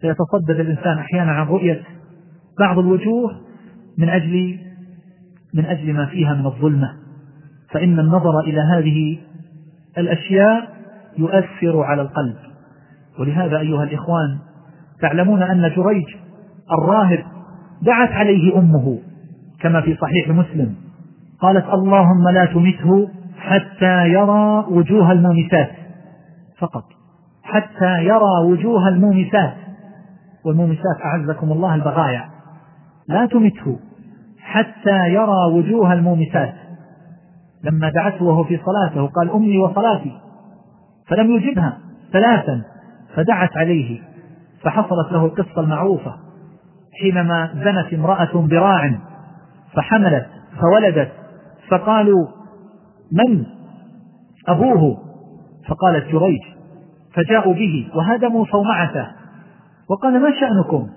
فيتصدد 0.00 0.60
الإنسان 0.60 0.98
أحيانا 0.98 1.32
عن 1.32 1.46
رؤية 1.46 1.80
بعض 2.60 2.78
الوجوه 2.78 3.40
من 3.98 4.08
أجل 4.08 4.58
من 5.54 5.64
أجل 5.64 5.92
ما 5.92 6.06
فيها 6.06 6.34
من 6.34 6.46
الظلمة. 6.46 6.94
فإن 7.70 7.98
النظر 7.98 8.40
إلى 8.40 8.60
هذه 8.60 9.18
الأشياء 9.98 10.68
يؤثر 11.18 11.82
على 11.82 12.02
القلب. 12.02 12.36
ولهذا 13.18 13.58
أيها 13.58 13.84
الإخوان 13.84 14.38
تعلمون 15.00 15.42
أن 15.42 15.72
جريج 15.76 16.06
الراهب 16.78 17.24
دعت 17.82 18.12
عليه 18.12 18.58
أمه 18.58 18.98
كما 19.60 19.80
في 19.80 19.96
صحيح 19.96 20.28
مسلم. 20.28 20.74
قالت 21.42 21.66
اللهم 21.74 22.28
لا 22.28 22.44
تمته 22.44 23.08
حتى 23.38 24.08
يرى 24.08 24.64
وجوه 24.70 25.12
المومسات. 25.12 25.70
فقط. 26.58 26.84
حتى 27.42 28.04
يرى 28.04 28.44
وجوه 28.44 28.88
المومسات. 28.88 29.54
والمومسات 30.44 30.96
أعزكم 31.04 31.52
الله 31.52 31.74
البغايا. 31.74 32.24
لا 33.08 33.26
تمته 33.26 33.78
حتى 34.40 35.08
يرى 35.08 35.52
وجوه 35.52 35.92
المومسات. 35.92 36.54
لما 37.64 37.90
دعته 37.90 38.24
وهو 38.24 38.44
في 38.44 38.60
صلاته 38.66 39.06
قال 39.06 39.30
أمي 39.30 39.58
وصلاتي. 39.58 40.12
فلم 41.08 41.30
يجبها 41.30 41.78
ثلاثا 42.12 42.62
فدعت 43.14 43.56
عليه. 43.56 44.00
فحصلت 44.62 45.12
له 45.12 45.24
القصة 45.24 45.60
المعروفة. 45.60 46.14
حينما 47.00 47.50
زنت 47.54 47.94
امرأة 47.94 48.46
براع 48.50 48.94
فحملت 49.76 50.26
فولدت 50.60 51.21
فقالوا 51.72 52.26
من؟ 53.12 53.46
أبوه. 54.48 54.98
فقالت 55.68 56.12
جريج 56.12 56.40
فجاءوا 57.14 57.54
به 57.54 57.90
وهدموا 57.94 58.44
صومعته. 58.52 59.06
وقال 59.90 60.22
ما 60.22 60.30
شأنكم؟ 60.40 60.88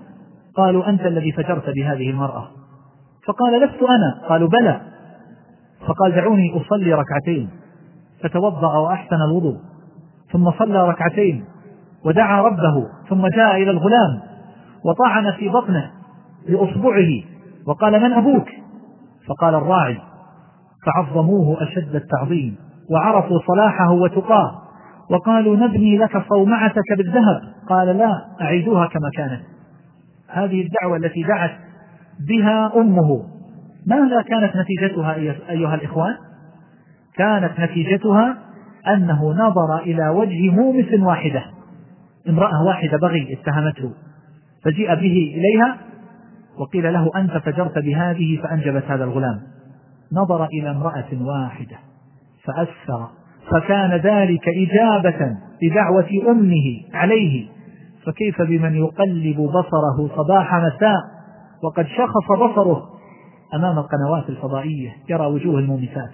قالوا 0.57 0.89
أنت 0.89 1.01
الذي 1.01 1.32
فجرت 1.32 1.69
بهذه 1.69 2.09
المرأة. 2.09 2.47
فقال 3.28 3.61
لست 3.61 3.84
أنا. 3.84 4.28
قالوا 4.30 4.49
بلى. 4.49 4.82
فقال 5.88 6.15
دعوني 6.15 6.61
أصلي 6.61 6.93
ركعتين. 6.93 7.49
فتوضأ 8.23 8.78
وأحسن 8.78 9.21
الوضوء. 9.21 9.57
ثم 10.32 10.51
صلى 10.51 10.89
ركعتين. 10.89 11.45
ودعا 12.05 12.41
ربه. 12.41 12.88
ثم 13.09 13.28
جاء 13.28 13.55
إلى 13.55 13.71
الغلام. 13.71 14.21
وطعن 14.86 15.32
في 15.32 15.49
بطنه 15.49 15.91
بأصبعه 16.49 17.23
وقال 17.67 18.01
من 18.01 18.13
أبوك؟ 18.13 18.49
فقال 19.28 19.55
الراعي. 19.55 19.97
فعظموه 20.86 21.63
أشد 21.63 21.95
التعظيم 21.95 22.55
وعرفوا 22.91 23.39
صلاحه 23.47 23.91
وتقاه 23.91 24.61
وقالوا 25.09 25.55
نبني 25.57 25.97
لك 25.97 26.23
صومعتك 26.29 26.97
بالذهب. 26.97 27.41
قال 27.69 27.97
لا 27.97 28.11
أعيدوها 28.41 28.88
كما 28.88 29.09
كانت. 29.17 29.41
هذه 30.29 30.61
الدعوة 30.61 30.97
التي 30.97 31.23
دعت 31.23 31.51
بها 32.27 32.71
أمه. 32.75 33.23
ماذا 33.88 34.21
كانت 34.21 34.53
نتيجتها 34.55 35.15
أيها 35.49 35.75
الإخوان؟ 35.75 36.15
كانت 37.15 37.59
نتيجتها 37.59 38.38
أنه 38.88 39.33
نظر 39.33 39.77
إلى 39.79 40.09
وجه 40.09 40.49
مومس 40.49 40.93
واحدة 40.99 41.43
امرأة 42.29 42.63
واحدة 42.63 42.97
بغي 42.97 43.33
اتهمته 43.33 43.93
فجيء 44.63 44.95
به 44.95 45.36
إليها 45.38 45.77
وقيل 46.57 46.93
له 46.93 47.11
أنت 47.15 47.31
فجرت 47.31 47.79
بهذه 47.79 48.39
فأنجبت 48.43 48.83
هذا 48.88 49.03
الغلام. 49.03 49.41
نظر 50.12 50.45
إلى 50.45 50.72
امرأة 50.72 51.10
واحدة 51.22 51.78
فأثر 52.43 53.10
فكان 53.51 53.91
ذلك 53.91 54.43
إجابة 54.47 55.38
لدعوة 55.64 56.10
أمه 56.32 56.82
عليه 56.93 57.47
فكيف 58.06 58.41
بمن 58.41 58.76
يقلب 58.76 59.38
بصره 59.38 60.16
صباح 60.16 60.56
مساء 60.56 61.01
وقد 61.64 61.86
شخص 61.86 62.39
بصره 62.39 62.89
أمام 63.53 63.78
القنوات 63.78 64.30
الفضائية 64.30 64.93
يرى 65.10 65.26
وجوه 65.26 65.60
المومسات. 65.60 66.12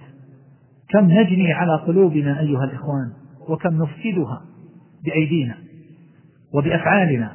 كم 0.88 1.04
نجني 1.04 1.52
على 1.52 1.74
قلوبنا 1.76 2.40
أيها 2.40 2.64
الإخوان 2.64 3.12
وكم 3.48 3.82
نفسدها 3.82 4.42
بأيدينا 5.04 5.54
وبأفعالنا. 6.54 7.32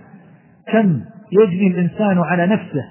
كم 0.71 1.01
يجني 1.31 1.67
الإنسان 1.67 2.17
على 2.19 2.47
نفسه 2.47 2.85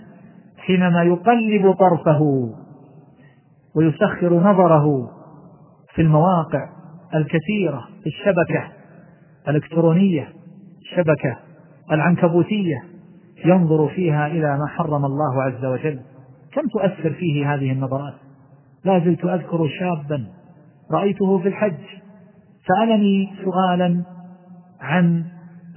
حينما 0.58 1.02
يقلب 1.02 1.72
طرفه 1.72 2.20
ويسخر 3.76 4.40
نظره 4.40 5.10
في 5.94 6.02
المواقع 6.02 6.68
الكثيرة 7.14 7.88
في 8.02 8.06
الشبكة 8.06 8.72
الإلكترونية 9.48 10.28
الشبكة 10.82 11.36
العنكبوتية 11.92 12.82
ينظر 13.44 13.88
فيها 13.88 14.26
إلى 14.26 14.58
ما 14.58 14.66
حرم 14.66 15.04
الله 15.04 15.42
عز 15.42 15.64
وجل. 15.64 16.00
كم 16.52 16.68
تؤثر 16.68 17.12
فيه 17.12 17.54
هذه 17.54 17.72
النظرات؟ 17.72 18.14
لا 18.84 18.98
زلت 18.98 19.24
أذكر 19.24 19.68
شابا 19.68 20.26
رأيته 20.90 21.38
في 21.38 21.48
الحج 21.48 21.84
سألني 22.66 23.30
سؤالا 23.44 24.02
عن 24.80 25.24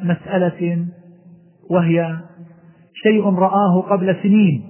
مسألة 0.04 0.86
وهي 1.70 2.18
شيء 3.04 3.34
رآه 3.34 3.82
قبل 3.82 4.16
سنين 4.24 4.64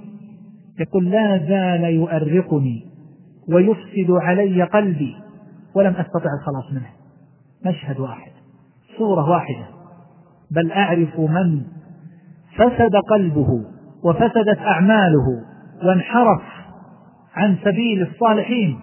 يقول 0.80 1.10
لا 1.10 1.38
زال 1.38 1.84
يؤرقني. 1.84 2.89
ويفسد 3.54 4.12
علي 4.12 4.64
قلبي 4.64 5.16
ولم 5.76 5.94
أستطع 5.94 6.30
الخلاص 6.40 6.74
منه. 6.74 6.90
مشهد 7.66 8.00
واحد. 8.00 8.32
صورة 8.98 9.30
واحدة. 9.30 9.66
بل 10.52 10.72
أعرف 10.72 11.20
من 11.20 11.64
فسد 12.56 12.96
قلبه 13.10 13.66
وفسدت 14.04 14.60
أعماله 14.60 15.44
وانحرف 15.84 16.42
عن 17.36 17.58
سبيل 17.64 18.02
الصالحين 18.02 18.80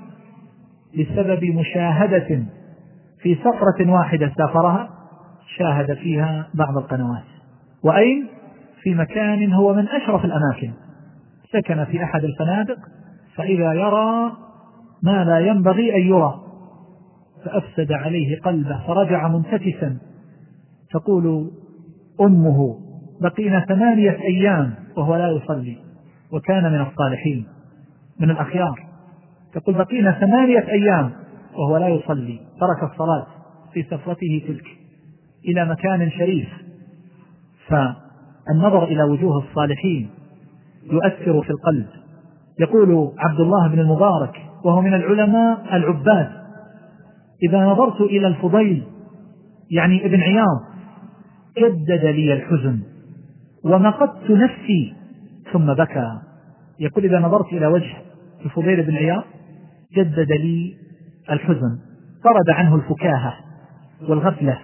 بسبب 0.98 1.44
مشاهدة 1.44 2.44
في 3.22 3.34
سفرة 3.34 3.92
واحدة 3.92 4.32
سافرها 4.36 4.88
شاهد 5.58 5.94
فيها 5.94 6.48
بعض 6.54 6.76
القنوات. 6.76 7.24
وأين؟ 7.84 8.26
في 8.82 8.94
مكان 8.94 9.52
هو 9.52 9.74
من 9.74 9.88
أشرف 9.88 10.24
الأماكن. 10.24 10.72
سكن 11.52 11.84
في 11.84 12.04
أحد 12.04 12.24
الفنادق 12.24 12.78
فإذا 13.36 13.72
يرى 13.72 14.32
ما 15.03 15.24
لا 15.24 15.38
ينبغي 15.38 15.97
أن 15.97 16.01
يرى. 16.01 16.42
فأفسد 17.44 17.92
عليه 17.92 18.40
قلبه 18.40 18.86
فرجع 18.86 19.28
منتكسا 19.28 19.99
تقول 20.90 21.51
أمه 22.20 22.78
بقينا 23.20 23.64
ثمانية 23.64 24.18
أيام 24.20 24.74
وهو 24.97 25.16
لا 25.16 25.28
يصلي 25.28 25.76
وكان 26.32 26.72
من 26.72 26.80
الصالحين 26.80 27.47
من 28.20 28.30
الأخيار. 28.30 28.86
تقول 29.55 29.74
بقينا 29.74 30.20
ثمانية 30.20 30.68
أيام 30.68 31.12
وهو 31.55 31.76
لا 31.76 31.88
يصلي 31.88 32.40
ترك 32.61 32.90
الصلاة 32.92 33.26
في 33.72 33.82
سفرته 33.82 34.42
تلك 34.49 34.66
إلى 35.44 35.64
مكان 35.64 36.11
شريف. 36.11 36.49
فالنظر 37.68 38.84
إلى 38.84 39.03
وجوه 39.03 39.38
الصالحين 39.38 40.11
يؤثر 40.92 41.42
في 41.42 41.51
القلب. 41.51 41.86
يقول 42.61 43.12
عبد 43.18 43.40
الله 43.40 43.68
بن 43.68 43.78
المبارك 43.78 44.36
وهو 44.64 44.80
من 44.80 44.94
العلماء 44.94 45.76
العباد 45.76 46.28
إذا 47.42 47.64
نظرت 47.66 48.00
إلى 48.00 48.26
الفضيل 48.26 48.84
يعني 49.70 50.07
ابن 50.07 50.20
عياض 50.20 50.61
جدد 51.59 52.04
لي 52.04 52.32
الحزن 52.32 52.80
ومقدت 53.64 54.30
نفسي 54.30 54.94
ثم 55.52 55.74
بكى. 55.74 56.18
يقول 56.80 57.04
إذا 57.04 57.18
نظرت 57.18 57.46
إلى 57.52 57.66
وجه 57.66 57.96
الفضيل 58.44 58.82
بن 58.82 58.94
عياض 58.94 59.24
جدد 59.96 60.32
لي 60.32 60.76
الحزن 61.30 61.78
طرد 62.24 62.50
عنه 62.50 62.74
الفكاهة 62.74 63.34
والغفلة 64.09 64.59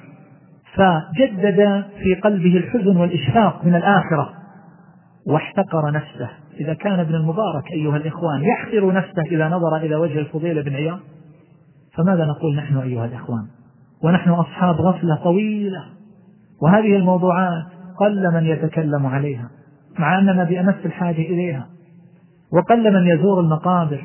فجدد 0.74 1.84
في 2.02 2.14
قلبه 2.14 2.56
الحزن 2.56 2.96
والإشفاق 2.96 3.64
من 3.64 3.74
الآخرة. 3.74 4.41
واحتقر 5.26 5.90
نفسه. 5.90 6.28
إذا 6.60 6.74
كان 6.74 7.00
ابن 7.00 7.14
المبارك 7.14 7.72
أيها 7.72 7.96
الإخوان 7.96 8.44
يحقر 8.44 8.92
نفسه 8.92 9.22
إذا 9.22 9.48
نظر 9.48 9.76
إلى 9.76 9.96
وجه 9.96 10.18
الفضيل 10.18 10.62
بن 10.62 10.74
عياض 10.74 10.98
فماذا 11.96 12.24
نقول 12.26 12.56
نحن 12.56 12.76
أيها 12.76 13.04
الإخوان؟ 13.04 13.46
ونحن 14.04 14.30
أصحاب 14.30 14.74
غفلة 14.74 15.16
طويلة. 15.24 15.84
وهذه 16.62 16.96
الموضوعات 16.96 17.64
قل 17.98 18.32
من 18.34 18.46
يتكلم 18.46 19.06
عليها 19.06 19.50
مع 19.98 20.18
أننا 20.18 20.44
بأمس 20.44 20.74
الحاجة 20.84 21.20
إليها. 21.20 21.66
وقل 22.52 22.92
من 22.92 23.06
يزور 23.06 23.40
المقابر. 23.40 24.04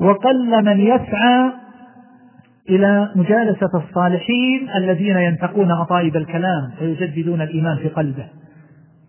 وقل 0.00 0.64
من 0.64 0.80
يسعى 0.80 1.50
إلى 2.68 3.10
مجالسة 3.16 3.70
الصالحين 3.74 4.68
الذين 4.76 5.16
ينتقون 5.16 5.70
أطايب 5.70 6.16
الكلام 6.16 6.70
ويجددون 6.80 7.42
الإيمان 7.42 7.76
في 7.76 7.88
قلبه. 7.88 8.26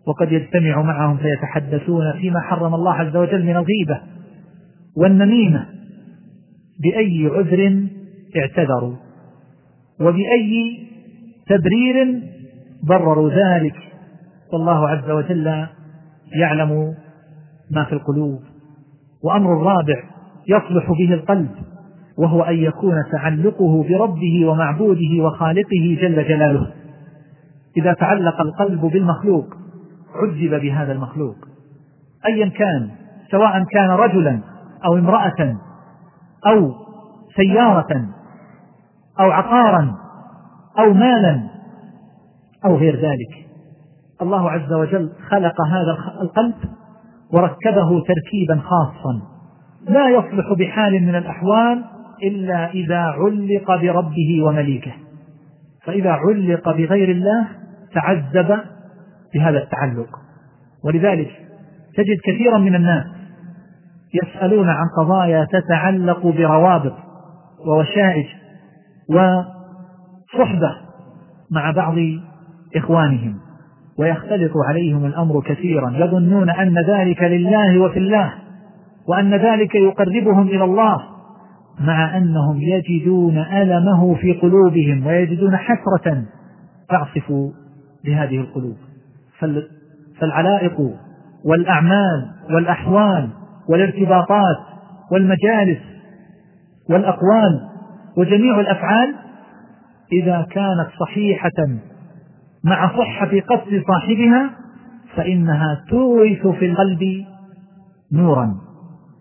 وقد 0.07 0.31
يجتمع 0.31 0.81
معهم 0.81 1.17
فيتحدثون 1.17 2.13
فيما 2.21 2.39
حرم 2.41 2.73
الله 2.73 2.93
عز 2.93 3.15
وجل 3.15 3.43
من 3.43 3.55
الغيبة 3.55 4.01
والنميمة. 4.97 5.65
بأي 6.83 7.27
عذر 7.27 7.87
اعتذروا 8.37 8.95
وبأي 10.01 10.87
تبرير 11.47 12.21
برروا 12.83 13.29
ذلك. 13.29 13.75
والله 14.53 14.89
عز 14.89 15.09
وجل 15.09 15.67
يعلم 16.35 16.93
ما 17.71 17.83
في 17.83 17.93
القلوب. 17.93 18.39
وأمر 19.23 19.53
الرابع 19.53 20.03
يصلح 20.47 20.91
به 20.91 21.13
القلب 21.13 21.49
وهو 22.17 22.41
أن 22.41 22.55
يكون 22.55 22.95
تعلقه 23.11 23.83
بربه 23.83 24.45
ومعبوده 24.45 25.23
وخالقه 25.23 25.97
جل 26.01 26.27
جلاله. 26.27 26.73
إذا 27.77 27.93
تعلق 27.93 28.41
القلب 28.41 28.81
بالمخلوق 28.81 29.66
عذب 30.15 30.61
بهذا 30.61 30.91
المخلوق. 30.91 31.35
أيا 32.25 32.49
كان 32.49 32.89
سواء 33.31 33.63
كان 33.63 33.89
رجلا 33.89 34.39
أو 34.85 34.97
امرأة 34.97 35.57
أو 36.47 36.71
سيارة 37.35 38.07
أو 39.19 39.31
عقارا 39.31 39.95
أو 40.79 40.93
مالا 40.93 41.49
أو 42.65 42.75
غير 42.75 42.95
ذلك. 42.95 43.47
الله 44.21 44.51
عز 44.51 44.73
وجل 44.73 45.11
خلق 45.29 45.61
هذا 45.61 45.97
القلب 46.21 46.55
وركبه 47.33 48.03
تركيبا 48.07 48.59
خاصا. 48.59 49.21
لا 49.89 50.09
يصلح 50.09 50.53
بحال 50.59 51.03
من 51.03 51.15
الأحوال 51.15 51.83
إلا 52.23 52.69
إذا 52.69 52.99
علق 52.99 53.81
بربه 53.81 54.43
ومليكه. 54.43 54.93
فإذا 55.85 56.11
علق 56.11 56.69
بغير 56.69 57.11
الله 57.11 57.47
تعذب 57.93 58.59
بهذا 59.37 59.63
التعلق. 59.63 60.09
ولذلك 60.85 61.29
تجد 61.95 62.17
كثيرا 62.23 62.57
من 62.57 62.75
الناس 62.75 63.05
يسألون 64.13 64.69
عن 64.69 64.85
قضايا 64.97 65.47
تتعلق 65.51 66.27
بروابط 66.27 66.93
ووشائج 67.67 68.25
وصحبة 69.09 70.71
مع 71.51 71.71
بعض 71.71 71.95
إخوانهم 72.75 73.39
ويختلط 73.99 74.51
عليهم 74.67 75.05
الأمر 75.05 75.41
كثيرا. 75.41 75.91
يظنون 75.91 76.49
أن 76.49 76.75
ذلك 76.87 77.23
لله 77.23 77.79
وفي 77.79 77.99
الله 77.99 78.33
وأن 79.07 79.33
ذلك 79.33 79.75
يقربهم 79.75 80.47
إلى 80.47 80.63
الله 80.63 80.97
مع 81.79 82.17
أنهم 82.17 82.61
يجدون 82.61 83.37
ألمه 83.37 84.15
في 84.15 84.33
قلوبهم 84.33 85.07
ويجدون 85.07 85.57
حسرة 85.57 86.23
تعصف 86.89 87.33
بهذه 88.05 88.37
القلوب. 88.37 88.86
فالعلائق 90.19 90.79
والأعمال 91.45 92.31
والأحوال 92.49 93.29
والارتباطات 93.69 94.57
والمجالس 95.11 95.79
والأقوال 96.89 97.69
وجميع 98.17 98.59
الأفعال 98.59 99.15
إذا 100.11 100.47
كانت 100.51 100.89
صحيحة 100.99 101.67
مع 102.63 102.97
صحة 102.97 103.39
قصد 103.39 103.83
صاحبها 103.87 104.49
فإنها 105.15 105.83
تورث 105.89 106.47
في 106.47 106.65
القلب 106.65 107.25
نورا 108.13 108.55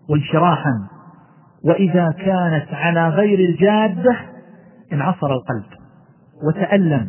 وانشراحا. 0.09 0.87
وإذا 1.65 2.09
كانت 2.17 2.73
على 2.73 3.09
غير 3.09 3.39
الجادة 3.49 4.15
انعصر 4.93 5.27
القلب 5.33 5.65
وتألم. 6.47 7.07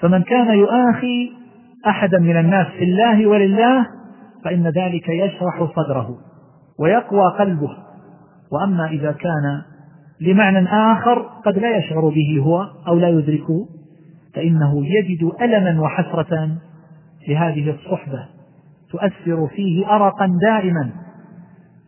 فمن 0.00 0.22
كان 0.22 0.58
يؤاخي 0.58 1.41
أحدا 1.86 2.18
من 2.18 2.36
الناس 2.36 2.66
في 2.66 2.84
الله 2.84 3.26
ولله 3.26 3.86
فإن 4.44 4.66
ذلك 4.66 5.08
يشرح 5.08 5.64
صدره 5.76 6.16
ويقوى 6.78 7.32
قلبه. 7.38 7.76
وأما 8.52 8.86
إذا 8.86 9.12
كان 9.12 9.62
لمعنى 10.20 10.68
آخر 10.68 11.18
قد 11.18 11.58
لا 11.58 11.76
يشعر 11.76 12.08
به 12.08 12.42
هو 12.44 12.66
أو 12.88 12.98
لا 12.98 13.08
يدركه 13.08 13.68
فإنه 14.34 14.86
يجد 14.86 15.32
ألما 15.42 15.80
وحسرة 15.82 16.48
لهذه 17.28 17.70
الصحبة 17.70 18.26
تؤثر 18.90 19.46
فيه 19.46 19.96
أرقا 19.96 20.38
دائما 20.40 20.90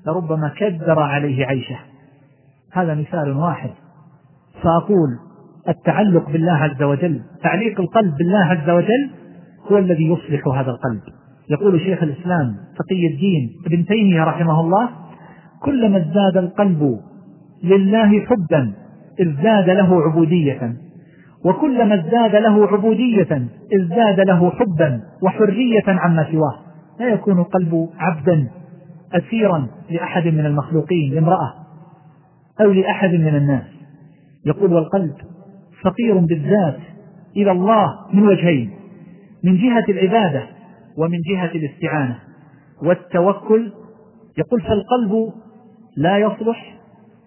لربما 0.07 0.53
كدر 0.57 1.01
عليه 1.01 1.47
عيشه. 1.47 1.79
هذا 2.73 2.95
مثال 2.95 3.37
واحد. 3.37 3.71
فأقول 4.63 5.19
التعلق 5.69 6.31
بالله 6.31 6.53
عز 6.53 6.83
وجل 6.83 7.23
تعليق 7.43 7.81
القلب 7.81 8.17
بالله 8.17 8.45
عز 8.45 8.71
وجل 8.71 9.11
هو 9.73 9.79
الذي 9.79 10.07
يصلح 10.07 10.49
هذا 10.49 10.71
القلب. 10.71 11.01
يقول 11.51 11.81
شيخ 11.81 12.03
الإسلام 12.03 12.57
تقي 12.79 13.07
الدين 13.07 13.51
ابن 13.67 13.87
تيمية 13.87 14.25
رحمه 14.25 14.61
الله 14.61 14.89
كلما 15.63 15.97
ازداد 15.99 16.37
القلب 16.37 17.01
لله 17.65 18.21
حبا 18.21 18.73
ازداد 19.21 19.71
له 19.71 20.03
عبودية 20.03 20.75
وكلما 21.45 21.95
ازداد 21.95 22.37
له 22.37 22.67
عبودية 22.67 23.49
ازداد 23.75 24.21
له 24.21 24.51
حبا 24.51 25.01
وحرية 25.23 25.85
عما 25.87 26.27
سواه. 26.33 26.55
لا 27.01 27.09
يكون 27.09 27.39
القلب 27.39 27.89
عبدا 27.99 28.49
أسيرا 29.13 29.67
لأحد 29.91 30.27
من 30.27 30.47
المخلوقين 30.47 31.15
لامرأة 31.15 31.55
أو 32.61 32.73
لأحد 32.73 33.11
من 33.15 33.37
الناس. 33.37 33.65
يقول 34.47 34.73
والقلب 34.73 35.15
فقير 35.83 36.19
بالذات 36.19 36.79
إلى 37.37 37.51
الله 37.51 37.95
من 38.13 38.29
وجهين. 38.29 38.71
من 39.45 39.57
جهة 39.57 39.85
العبادة 39.89 40.43
ومن 40.99 41.19
جهة 41.31 41.51
الاستعانة 41.55 42.19
والتوكل. 42.83 43.73
يقول 44.39 44.61
فالقلب 44.61 45.33
لا 45.97 46.19
يصلح 46.19 46.75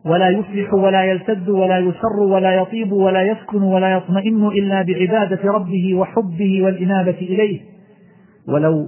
ولا 0.05 0.29
يفلح 0.29 0.73
ولا 0.73 1.03
يلتد 1.03 1.49
ولا 1.49 1.79
يسر 1.79 2.19
ولا 2.19 2.51
يطيب 2.55 2.91
ولا 2.91 3.23
يسكن 3.23 3.61
ولا 3.61 3.91
يطمئن 3.91 4.47
إلا 4.47 4.81
بعبادة 4.81 5.51
ربه 5.51 5.95
وحبه 5.95 6.63
والإنابة 6.63 7.17
إليه. 7.21 7.61
ولو 8.47 8.87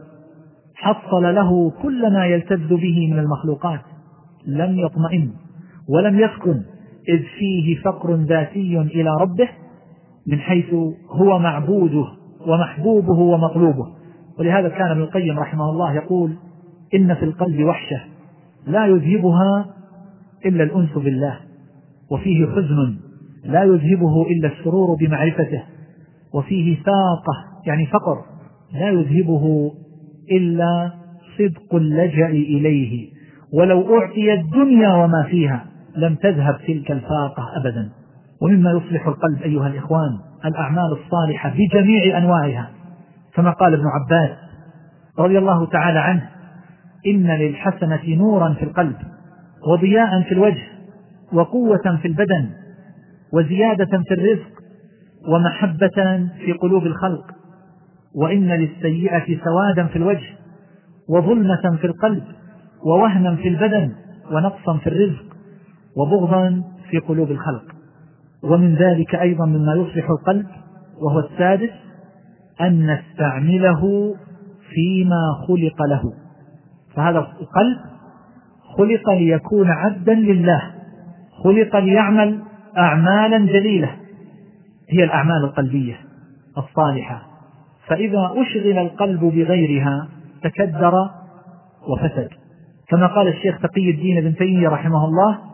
حصل 0.75 1.35
له 1.35 1.71
كل 1.81 2.13
ما 2.13 2.25
يلتذ 2.25 2.67
به 2.67 3.09
من 3.11 3.19
المخلوقات 3.19 3.81
لم 4.47 4.79
يطمئن 4.79 5.31
ولم 5.89 6.19
يسكن 6.19 6.61
إذ 7.09 7.23
فيه 7.39 7.81
فقر 7.81 8.15
ذاتي 8.15 8.77
إلى 8.79 9.09
ربه 9.21 9.49
من 10.27 10.39
حيث 10.39 10.73
هو 11.09 11.39
معبوده. 11.39 12.18
ومحبوبه 12.47 13.19
ومطلوبه. 13.19 13.87
ولهذا 14.39 14.69
كان 14.69 14.91
ابن 14.91 15.01
القيم 15.01 15.39
رحمه 15.39 15.69
الله 15.69 15.93
يقول 15.93 16.35
إن 16.95 17.15
في 17.15 17.25
القلب 17.25 17.63
وحشة 17.63 18.01
لا 18.67 18.85
يذهبها 18.85 19.65
إلا 20.45 20.63
الأنس 20.63 20.91
بالله 20.95 21.39
وفيه 22.11 22.45
حزن 22.45 22.97
لا 23.45 23.63
يذهبه 23.63 24.21
إلا 24.21 24.47
السرور 24.47 24.95
بمعرفته 24.99 25.63
وفيه 26.33 26.75
ساقة 26.75 27.63
يعني 27.65 27.85
فقر 27.85 28.17
لا 28.73 28.89
يذهبه 28.89 29.71
إلا 30.31 30.91
صدق 31.37 31.75
اللجأ 31.75 32.27
إليه. 32.27 33.09
ولو 33.53 33.99
أعطي 33.99 34.33
الدنيا 34.33 34.93
وما 34.93 35.23
فيها 35.29 35.65
لم 35.95 36.15
تذهب 36.15 36.57
تلك 36.67 36.91
الفاقة 36.91 37.43
أبدا. 37.55 37.89
ومما 38.41 38.71
يصلح 38.71 39.07
القلب 39.07 39.41
أيها 39.41 39.67
الإخوان 39.67 40.28
الأعمال 40.45 40.97
الصالحة 41.03 41.49
بجميع 41.49 42.17
أنواعها. 42.17 42.69
كما 43.33 43.51
قال 43.51 43.73
ابن 43.73 43.85
عباس 43.87 44.37
رضي 45.19 45.37
الله 45.37 45.65
تعالى 45.65 45.99
عنه 45.99 46.29
إن 47.07 47.27
للحسنة 47.27 47.99
نورا 48.07 48.53
في 48.53 48.63
القلب 48.63 48.95
وضياء 49.67 50.21
في 50.21 50.31
الوجه 50.31 50.63
وقوة 51.33 51.97
في 52.01 52.07
البدن 52.07 52.49
وزيادة 53.33 54.03
في 54.07 54.13
الرزق 54.13 54.49
ومحبة 55.27 56.27
في 56.45 56.51
قلوب 56.61 56.85
الخلق 56.85 57.31
وإن 58.15 58.47
للسيئة 58.47 59.39
سوادا 59.43 59.87
في 59.87 59.95
الوجه 59.95 60.27
وظلمة 61.09 61.77
في 61.81 61.87
القلب 61.87 62.23
ووهنا 62.85 63.35
في 63.35 63.47
البدن 63.47 63.91
ونقصا 64.31 64.77
في 64.77 64.87
الرزق 64.87 65.25
وبغضا 65.97 66.63
في 66.89 66.97
قلوب 66.97 67.31
الخلق. 67.31 67.63
ومن 68.43 68.75
ذلك 68.75 69.15
أيضا 69.15 69.45
مما 69.45 69.75
يصلح 69.75 70.09
القلب 70.09 70.45
وهو 71.01 71.19
السادس 71.19 71.69
أن 72.61 72.91
نستعمله 72.93 74.15
فيما 74.69 75.45
خلق 75.47 75.81
له. 75.89 76.13
فهذا 76.95 77.19
القلب 77.19 77.77
خلق 78.77 79.09
ليكون 79.09 79.69
عبدا 79.69 80.13
لله 80.13 80.61
خلق 81.43 81.75
ليعمل 81.75 82.39
أعمالا 82.77 83.37
جليلة. 83.37 83.89
هي 84.89 85.03
الأعمال 85.03 85.43
القلبية 85.43 85.95
الصالحة. 86.57 87.21
فإذا 87.87 88.31
أشغل 88.35 88.77
القلب 88.77 89.19
بغيرها 89.19 90.07
تكدر 90.43 90.93
وفسد. 91.87 92.29
كما 92.87 93.07
قال 93.07 93.27
الشيخ 93.27 93.59
تقي 93.61 93.89
الدين 93.89 94.21
بن 94.21 94.35
تيمية 94.35 94.69
رحمه 94.69 95.05
الله 95.05 95.48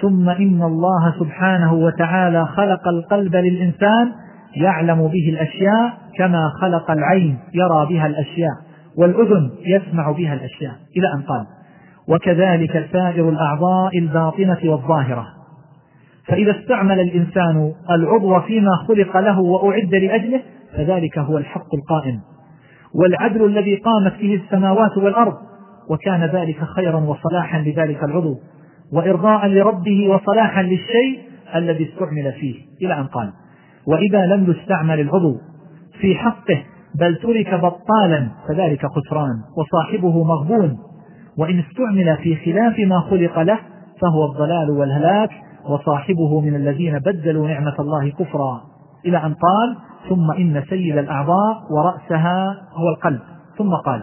ثم 0.00 0.28
إن 0.28 0.62
الله 0.62 1.14
سبحانه 1.20 1.74
وتعالى 1.74 2.46
خلق 2.46 2.88
القلب 2.88 3.36
للإنسان 3.36 4.12
يعلم 4.56 5.08
به 5.08 5.28
الأشياء 5.28 5.92
كما 6.18 6.48
خلق 6.60 6.90
العين 6.90 7.38
يرى 7.54 7.86
بها 7.88 8.06
الأشياء 8.06 8.54
والأذن 8.96 9.50
يسمع 9.66 10.10
بها 10.10 10.34
الأشياء 10.34 10.74
إلى 10.96 11.14
أن 11.14 11.22
قال 11.22 11.46
وكذلك 12.08 12.88
سائر 12.92 13.28
الأعضاء 13.28 13.98
الباطنة 13.98 14.58
والظاهرة 14.64 15.26
فإذا 16.26 16.60
استعمل 16.60 17.00
الإنسان 17.00 17.72
العضو 17.90 18.40
فيما 18.40 18.70
خلق 18.88 19.16
له 19.16 19.40
وأعد 19.40 19.94
لأجله 19.94 20.42
فذلك 20.76 21.18
هو 21.18 21.38
الحق 21.38 21.74
القائم 21.74 22.20
والعدل 22.94 23.44
الذي 23.44 23.76
قامت 23.76 24.18
به 24.20 24.34
السماوات 24.34 24.96
والأرض 24.96 25.34
وكان 25.90 26.24
ذلك 26.24 26.64
خيرا 26.64 26.96
وصلاحا 26.96 27.58
لذلك 27.58 28.04
العضو 28.04 28.36
وإرضاء 28.92 29.46
لربه 29.46 30.08
وصلاحا 30.08 30.62
للشيء 30.62 31.18
الذي 31.54 31.84
استعمل 31.84 32.32
فيه. 32.32 32.54
إلى 32.82 32.98
أن 32.98 33.06
قال 33.06 33.32
وإذا 33.86 34.26
لم 34.26 34.50
يستعمل 34.50 35.00
العضو 35.00 35.36
في 36.00 36.14
حقه 36.14 36.62
بل 37.00 37.16
ترك 37.16 37.54
بطالا 37.54 38.28
فذلك 38.48 38.86
خسران 38.86 39.36
وصاحبه 39.56 40.24
مغبون 40.24 40.78
وإن 41.38 41.58
استعمل 41.58 42.16
في 42.16 42.36
خلاف 42.36 42.78
ما 42.78 43.00
خلق 43.00 43.38
له 43.38 43.58
فهو 44.00 44.24
الضلال 44.32 44.70
والهلاك 44.70 45.30
وصاحبه 45.68 46.40
من 46.40 46.54
الذين 46.54 46.98
بدلوا 46.98 47.48
نعمة 47.48 47.74
الله 47.78 48.10
كفرا. 48.10 48.60
إلى 49.06 49.16
أن 49.16 49.34
قال 49.34 49.76
ثم 50.08 50.30
إن 50.30 50.62
سيد 50.68 50.98
الأعضاء 50.98 51.62
ورأسها 51.70 52.56
هو 52.72 52.88
القلب. 52.88 53.20
ثم 53.58 53.74
قال 53.74 54.02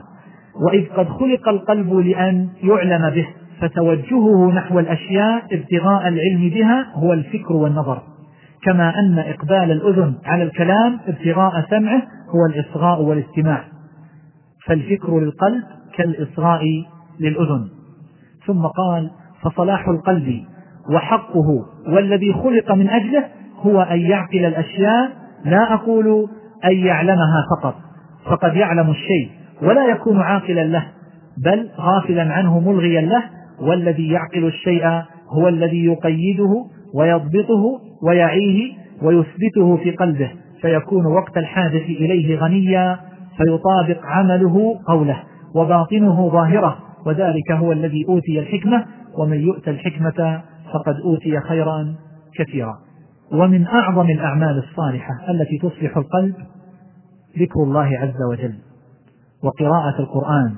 وإذ 0.62 0.90
قد 0.98 1.08
خلق 1.10 1.50
القلب 1.50 1.94
لأن 1.94 2.50
يعلم 2.64 3.10
به. 3.10 3.28
فتوجهه 3.62 4.52
نحو 4.52 4.80
الأشياء 4.80 5.44
ابتغاء 5.52 6.08
العلم 6.08 6.50
بها 6.50 6.86
هو 6.94 7.14
الفكر 7.14 7.54
والنظر. 7.54 8.02
كما 8.64 9.00
أن 9.00 9.20
إقبال 9.20 9.72
الأذن 9.72 10.16
على 10.26 10.44
الكلام 10.44 11.00
ابتغاء 11.08 11.66
سمعه 11.70 12.02
هو 12.30 12.46
الإصغاء 12.46 13.02
والاستماع. 13.02 13.64
فالفكر 14.66 15.20
للقلب 15.20 15.64
كالإصغاء 15.96 16.62
للأذن. 17.20 17.68
ثم 18.48 18.66
قال 18.66 19.12
فصلاح 19.44 19.88
القلب 19.88 20.44
وحقه 20.90 21.66
والذي 21.88 22.34
خلق 22.34 22.72
من 22.72 22.90
أجله 22.90 23.26
هو 23.62 23.82
أن 23.82 24.00
يعقل 24.00 24.46
الأشياء 24.46 25.12
لا 25.46 25.74
أقول 25.74 26.28
أن 26.66 26.78
يعلمها 26.78 27.44
فقط 27.56 27.76
فقد 28.26 28.56
يعلم 28.56 28.90
الشيء 28.90 29.30
ولا 29.62 29.86
يكون 29.86 30.22
عاقلا 30.22 30.64
له 30.64 30.86
بل 31.46 31.70
غافلا 31.80 32.34
عنه 32.34 32.60
ملغيا 32.60 33.02
له 33.02 33.24
والذي 33.62 34.08
يعقل 34.08 34.46
الشيء 34.48 34.86
هو 35.30 35.48
الذي 35.48 35.86
يقيده 35.86 36.66
ويضبطه 36.94 37.82
ويعيه 38.04 38.74
ويثبته 39.02 39.78
في 39.78 39.92
قلبه 39.92 40.32
فيكون 40.62 41.06
وقت 41.06 41.38
الحاجة 41.38 41.86
إليه 41.86 42.40
غنيا 42.40 43.00
فيطابق 43.38 44.06
عمله 44.06 44.80
قوله 44.88 45.24
وباطنه 45.56 46.30
ظاهرة 46.30 46.78
وذلك 47.06 47.52
هو 47.52 47.72
الذي 47.72 48.06
أوتي 48.10 48.40
الحكمة 48.40 48.86
ومن 49.18 49.40
يؤت 49.40 49.68
الحكمة 49.68 50.42
فقد 50.74 50.96
أوتي 51.06 51.40
خيرا 51.40 51.96
كثيرا. 52.36 52.78
ومن 53.32 53.68
أعظم 53.68 54.10
الأعمال 54.10 54.58
الصالحة 54.58 55.14
التي 55.30 55.58
تصلح 55.58 55.98
القلب 55.98 56.36
ذكر 57.40 57.64
الله 57.64 57.98
عز 57.98 58.22
وجل 58.32 58.54
وقراءة 59.44 60.00
القرآن 60.00 60.56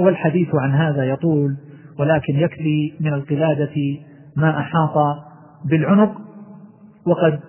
والحديث 0.00 0.48
عن 0.54 0.70
هذا 0.70 1.04
يطول 1.04 1.56
ولكن 1.98 2.34
يكفي 2.36 2.92
من 3.00 3.14
القلادة 3.14 3.74
ما 4.36 4.58
أحاط 4.58 5.18
بالعنق. 5.64 6.12
وقد 7.06 7.40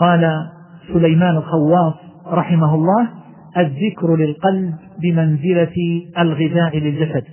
قال 0.00 0.48
سليمان 0.92 1.36
الخواص 1.36 1.94
رحمه 2.26 2.74
الله 2.74 3.08
الذكر 3.56 4.16
للقلب 4.16 4.74
بمنزلة 5.02 6.02
الغذاء 6.18 6.78
للجسد. 6.78 7.24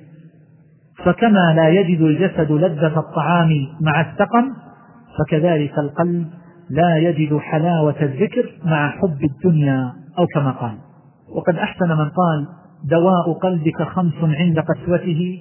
فكما 1.06 1.54
لا 1.56 1.70
يجد 1.70 2.02
الجسد 2.02 2.52
لذة 2.52 3.00
الطعام 3.00 3.50
مع 3.82 4.02
السقم 4.02 4.54
فكذلك 5.20 5.80
القلب 5.80 6.28
لا 6.70 6.98
يجد 6.98 7.38
حلاوة 7.38 7.96
الذكر 8.02 8.52
مع 8.66 8.90
حب 8.90 9.24
الدنيا 9.24 9.94
أو 10.20 10.26
كما 10.34 10.52
قال. 10.52 10.78
وقد 11.36 11.56
أحسن 11.56 11.90
من 11.90 12.10
قال 12.10 12.48
دواء 12.90 13.34
قلبك 13.34 13.84
خمس 13.84 14.14
عند 14.24 14.60
قسوته 14.60 15.40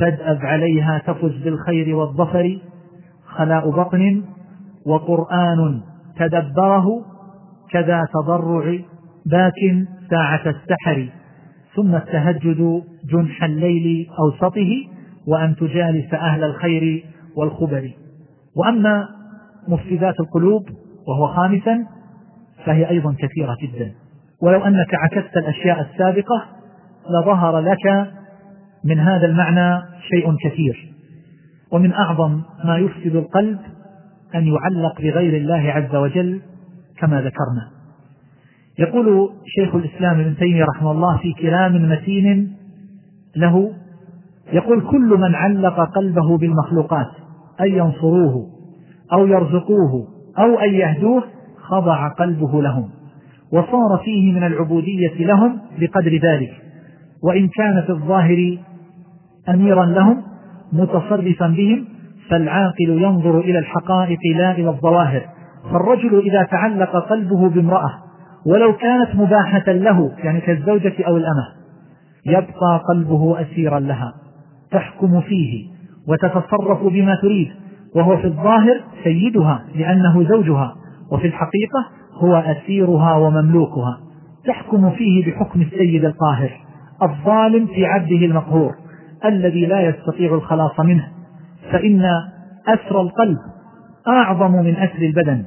فادأب 0.00 0.38
عليها 0.42 1.02
تفز 1.06 1.42
بالخير 1.44 1.96
والظفر 1.96 2.58
خلاء 3.26 3.70
بطن 3.70 4.22
وقرآن 4.86 5.80
تدبره 6.16 6.86
كذا 7.70 8.04
تضرع 8.14 8.78
باك 9.26 9.86
ساعة 10.10 10.42
السحر. 10.46 11.08
ثم 11.76 11.94
التهجد 11.94 12.82
جنح 13.12 13.44
الليل 13.44 14.06
أوسطه 14.18 14.70
وأن 15.28 15.56
تجالس 15.56 16.14
أهل 16.14 16.44
الخير 16.44 17.04
والخبر. 17.36 17.90
وأما 18.56 19.08
مفسدات 19.68 20.14
القلوب 20.20 20.62
وهو 21.08 21.26
خامسا 21.26 21.86
فهي 22.64 22.90
أيضا 22.90 23.14
كثيرة 23.18 23.56
جدا. 23.62 23.92
ولو 24.42 24.64
أنك 24.64 24.94
عكست 24.94 25.36
الأشياء 25.36 25.80
السابقة 25.80 26.46
لظهر 27.10 27.58
لك 27.60 28.10
من 28.84 28.98
هذا 28.98 29.26
المعنى 29.26 29.82
شيء 30.10 30.36
كثير. 30.44 30.92
ومن 31.72 31.92
أعظم 31.92 32.42
ما 32.64 32.78
يفسد 32.78 33.16
القلب 33.16 33.58
أن 34.34 34.46
يعلق 34.46 35.00
بغير 35.00 35.36
الله 35.36 35.70
عز 35.70 35.94
وجل 35.94 36.40
كما 36.98 37.20
ذكرنا. 37.20 37.80
يقول 38.78 39.30
شيخ 39.46 39.74
الإسلام 39.74 40.20
ابن 40.20 40.36
تيمية 40.36 40.64
رحمه 40.64 40.90
الله 40.92 41.16
في 41.16 41.32
كلام 41.32 41.90
متين 41.90 42.56
له 43.36 43.72
يقول 44.52 44.80
كل 44.90 45.18
من 45.18 45.34
علق 45.34 45.80
قلبه 45.94 46.38
بالمخلوقات 46.38 47.08
أن 47.60 47.66
ينصروه 47.66 48.46
أو 49.12 49.26
يرزقوه 49.26 50.08
أو 50.38 50.58
أن 50.58 50.74
يهدوه 50.74 51.24
خضع 51.56 52.08
قلبه 52.08 52.62
لهم 52.62 52.90
وصار 53.52 54.00
فيه 54.04 54.32
من 54.32 54.44
العبودية 54.44 55.26
لهم 55.26 55.60
بقدر 55.80 56.20
ذلك. 56.22 56.52
وإن 57.22 57.48
كان 57.48 57.82
في 57.86 57.90
الظاهر 57.90 58.58
أميرا 59.54 59.84
لهم 59.84 60.22
متصرفا 60.72 61.46
بهم 61.46 61.84
فالعاقل 62.30 62.88
ينظر 63.02 63.38
إلى 63.40 63.58
الحقائق 63.58 64.18
لا 64.36 64.52
إلى 64.52 64.68
الظواهر. 64.68 65.22
فالرجل 65.72 66.18
إذا 66.18 66.42
تعلق 66.42 66.96
قلبه 66.96 67.48
بامرأة 67.48 67.90
ولو 68.46 68.76
كانت 68.76 69.14
مباحة 69.14 69.72
له 69.72 70.10
يعني 70.18 70.40
كالزوجة 70.40 70.92
أو 71.06 71.16
الأمة 71.16 71.48
يبقى 72.26 72.82
قلبه 72.88 73.40
أسيرا 73.40 73.80
لها 73.80 74.14
تحكم 74.70 75.20
فيه 75.20 75.66
وتتصرف 76.08 76.82
بما 76.82 77.14
تريد 77.22 77.48
وهو 77.94 78.16
في 78.16 78.24
الظاهر 78.24 78.80
سيدها 79.04 79.64
لأنه 79.74 80.28
زوجها 80.28 80.74
وفي 81.12 81.26
الحقيقة 81.26 81.86
هو 82.14 82.36
أسيرها 82.36 83.16
ومملوكها 83.16 84.00
تحكم 84.46 84.90
فيه 84.90 85.32
بحكم 85.32 85.60
السيد 85.60 86.04
القاهر 86.04 86.50
الظالم 87.02 87.66
في 87.66 87.86
عبده 87.86 88.16
المقهور. 88.26 88.74
الذي 89.24 89.66
لا 89.66 89.80
يستطيع 89.80 90.34
الخلاص 90.34 90.80
منه 90.80 91.08
فإن 91.72 92.04
أسر 92.68 93.00
القلب 93.00 93.38
أعظم 94.08 94.52
من 94.52 94.76
أسر 94.76 95.02
البدن 95.02 95.44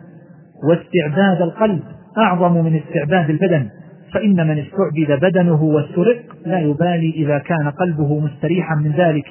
واستعباد 0.69 1.41
القلب 1.41 1.79
أعظم 2.17 2.65
من 2.65 2.75
استعباد 2.75 3.29
البدن 3.29 3.69
فإن 4.13 4.47
من 4.47 4.59
استعبد 4.59 5.19
بدنه 5.21 5.63
واسترق 5.63 6.17
لا 6.45 6.59
يبالي 6.59 7.09
إذا 7.09 7.37
كان 7.37 7.69
قلبه 7.69 8.19
مستريحا 8.19 8.75
من 8.75 8.91
ذلك 8.91 9.25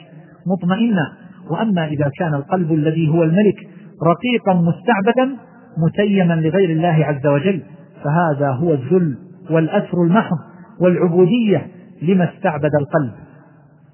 مطمئنا. 0.46 1.12
وأما 1.50 1.86
إذا 1.86 2.10
كان 2.18 2.34
القلب 2.34 2.72
الذي 2.72 3.08
هو 3.08 3.22
الملك 3.22 3.56
رقيقا 4.06 4.54
مستعبدا 4.54 5.36
متيما 5.78 6.34
لغير 6.34 6.70
الله 6.70 7.04
عز 7.04 7.26
وجل 7.26 7.62
فهذا 8.04 8.50
هو 8.50 8.72
الذل 8.72 9.16
والأسر 9.50 10.02
المحض 10.02 10.36
والعبودية 10.80 11.66
لما 12.02 12.24
استعبد 12.24 12.70
القلب. 12.80 13.12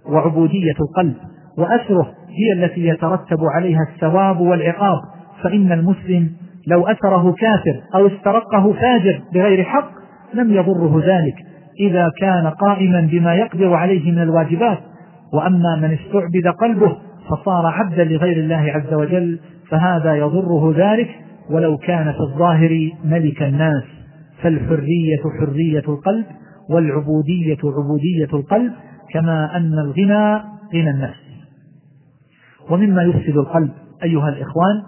وعبودية 0.09 0.75
القلب 0.81 1.15
وأسره 1.59 2.15
هي 2.29 2.65
التي 2.65 2.87
يترتب 2.87 3.39
عليها 3.55 3.87
الثواب 3.95 4.41
والعقاب 4.41 4.99
فإن 5.43 5.73
المسلم 5.73 6.31
لو 6.67 6.87
أسره 6.87 7.33
كافر 7.33 7.81
أو 7.95 8.07
استرقه 8.07 8.73
فاجر 8.73 9.21
بغير 9.35 9.65
حق 9.65 9.91
لم 10.35 10.53
يضره 10.53 11.03
ذلك 11.07 11.35
إذا 11.81 12.11
كان 12.21 12.47
قائما 12.47 13.09
بما 13.13 13.35
يقدر 13.35 13.75
عليه 13.75 14.13
من 14.13 14.23
الواجبات. 14.23 14.79
وأما 15.35 15.77
من 15.77 15.93
استعبد 15.93 16.49
قلبه 16.61 16.97
فصار 17.31 17.67
عبدا 17.67 18.05
لغير 18.05 18.37
الله 18.37 18.73
عز 18.73 18.95
وجل 18.95 19.39
فهذا 19.71 20.15
يضره 20.15 20.75
ذلك 20.77 21.09
ولو 21.51 21.77
كان 21.77 22.13
في 22.13 22.21
الظاهر 22.21 22.91
ملك 23.05 23.43
الناس. 23.43 23.83
فالحرية 24.43 25.23
حرية 25.41 25.83
القلب 25.89 26.25
والعبودية 26.71 27.59
عبودية 27.65 28.39
القلب 28.39 28.73
كما 29.11 29.57
أن 29.57 29.73
الغنى 29.73 30.37
غنى 30.75 30.91
النفس. 30.91 31.21
ومما 32.71 33.03
يفسد 33.03 33.37
القلب 33.37 33.71
أيها 34.03 34.29
الإخوان 34.29 34.83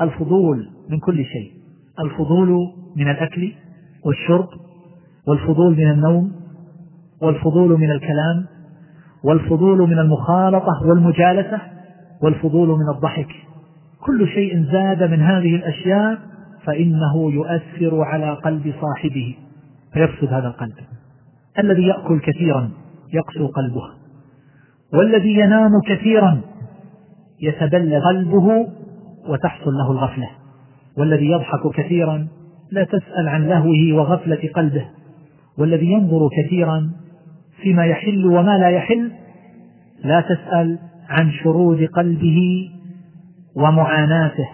الفضول 0.00 0.68
من 0.90 0.98
كل 0.98 1.24
شيء. 1.24 1.52
الفضول 2.00 2.58
من 2.96 3.10
الأكل 3.10 3.52
والشرب 4.04 4.48
والفضول 5.28 5.76
من 5.76 5.90
النوم 5.90 6.32
والفضول 7.22 7.80
من 7.80 7.90
الكلام 7.90 8.46
والفضول 9.24 9.78
من 9.78 9.98
المخالطة 9.98 10.86
والمجالسة 10.86 11.60
والفضول 12.22 12.68
من 12.68 12.88
الضحك. 12.94 13.28
كل 14.00 14.28
شيء 14.28 14.64
زاد 14.72 15.02
من 15.02 15.20
هذه 15.20 15.56
الأشياء 15.56 16.18
فإنه 16.64 17.32
يؤثر 17.32 18.02
على 18.02 18.30
قلب 18.30 18.74
صاحبه 18.80 19.36
فيفسد 19.92 20.32
هذا 20.32 20.46
القلب. 20.48 20.74
الذي 21.58 21.82
يأكل 21.82 22.20
كثيرا 22.20 22.70
يقسو 23.14 23.46
قلبه. 23.46 23.82
والذي 24.94 25.34
ينام 25.34 25.70
كثيرا 25.86 26.40
يتبلى 27.42 27.98
قلبه 27.98 28.66
وتحصل 29.28 29.70
له 29.74 29.90
الغفلة. 29.90 30.28
والذي 30.98 31.30
يضحك 31.30 31.74
كثيرا 31.74 32.26
لا 32.72 32.84
تسأل 32.84 33.28
عن 33.28 33.48
لهوه 33.48 33.92
وغفلة 33.92 34.50
قلبه. 34.54 34.86
والذي 35.58 35.86
ينظر 35.86 36.28
كثيرا 36.28 36.90
فيما 37.62 37.86
يحل 37.86 38.26
وما 38.26 38.58
لا 38.58 38.68
يحل 38.68 39.12
لا 40.04 40.20
تسأل 40.20 40.78
عن 41.08 41.30
شرود 41.30 41.84
قلبه 41.84 42.70
ومعاناته. 43.56 44.48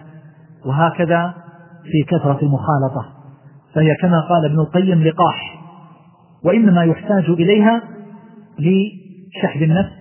وهكذا 0.65 1.33
في 1.83 2.03
كثرة 2.17 2.39
المخالطة. 2.41 3.05
فهي 3.73 3.95
كما 4.01 4.21
قال 4.21 4.45
ابن 4.45 4.59
القيم 4.59 5.03
لقاح 5.03 5.61
وإنما 6.43 6.83
يحتاج 6.83 7.29
إليها 7.29 7.81
لشحذ 8.61 9.61
النفس 9.61 9.91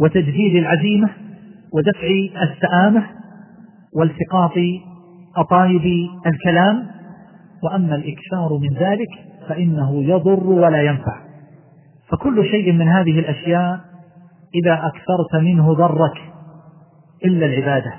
وتجديد 0.00 0.56
العزيمة 0.56 1.08
ودفع 1.74 2.08
السآمة 2.42 3.04
والتقاط 3.96 4.52
أطايب 5.36 6.08
الكلام. 6.26 6.86
وأما 7.62 7.94
الإكثار 7.94 8.58
من 8.58 8.76
ذلك 8.78 9.08
فإنه 9.48 10.02
يضر 10.02 10.46
ولا 10.46 10.82
ينفع. 10.82 11.20
فكل 12.08 12.44
شيء 12.44 12.72
من 12.72 12.88
هذه 12.88 13.18
الأشياء 13.18 13.80
إذا 14.54 14.74
أكثرت 14.74 15.42
منه 15.42 15.74
ضرك 15.74 16.18
إلا 17.24 17.46
العبادة. 17.46 17.94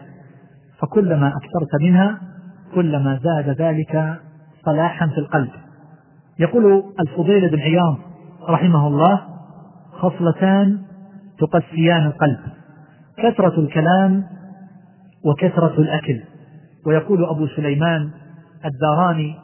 فكلما 0.79 1.27
أكثرت 1.27 1.81
منها 1.81 2.19
كلما 2.75 3.19
زاد 3.23 3.61
ذلك 3.61 4.19
صلاحا 4.65 5.07
في 5.07 5.17
القلب. 5.17 5.49
يقول 6.39 6.83
الفضيل 6.99 7.49
بن 7.49 7.59
عياض 7.59 7.97
رحمه 8.49 8.87
الله 8.87 9.34
خصلتان 9.99 10.81
تقسيان 11.39 12.05
القلب. 12.05 12.39
كثرة 13.17 13.59
الكلام 13.59 14.23
وكثرة 15.25 15.81
الأكل. 15.81 16.21
ويقول 16.85 17.25
أبو 17.25 17.47
سليمان 17.47 18.09
الداراني 18.65 19.35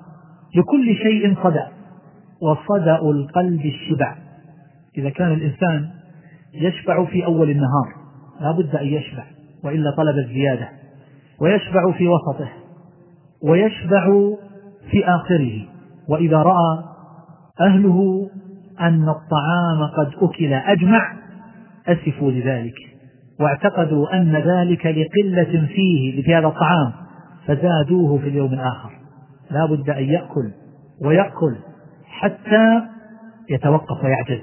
لكل 0.55 0.95
شيء 0.95 1.35
صدأ 1.43 1.67
وصدأ 2.41 3.01
القلب 3.01 3.65
الشبع. 3.65 4.15
إذا 4.97 5.09
كان 5.09 5.31
الإنسان 5.31 5.89
يشبع 6.53 7.05
في 7.05 7.25
أول 7.25 7.49
النهار 7.49 7.95
لا 8.41 8.51
بد 8.51 8.75
أن 8.75 8.87
يشبع 8.87 9.23
وإلا 9.63 9.91
طلب 9.97 10.17
الزيادة. 10.17 10.69
ويشبع 11.41 11.91
في 11.91 12.07
وسطه 12.07 12.49
ويشبع 13.43 14.05
في 14.91 15.05
آخره. 15.05 15.65
وإذا 16.09 16.37
رأى 16.37 16.83
أهله 17.61 18.29
أن 18.81 19.09
الطعام 19.09 19.83
قد 19.97 20.11
أكل 20.21 20.53
أجمع 20.53 21.13
أسفوا 21.87 22.31
لذلك 22.31 22.75
واعتقدوا 23.39 24.15
أن 24.17 24.35
ذلك 24.35 24.85
لقلة 24.85 25.67
فيه 25.67 26.23
في 26.23 26.35
هذا 26.35 26.47
الطعام 26.47 26.91
فزادوه 27.47 28.17
في 28.17 28.27
اليوم 28.29 28.53
الآخر. 28.53 28.91
لا 29.51 29.65
بد 29.65 29.89
أن 29.89 30.03
يأكل 30.03 30.51
ويأكل 31.05 31.55
حتى 32.05 32.81
يتوقف 33.49 34.03
ويعجز 34.03 34.41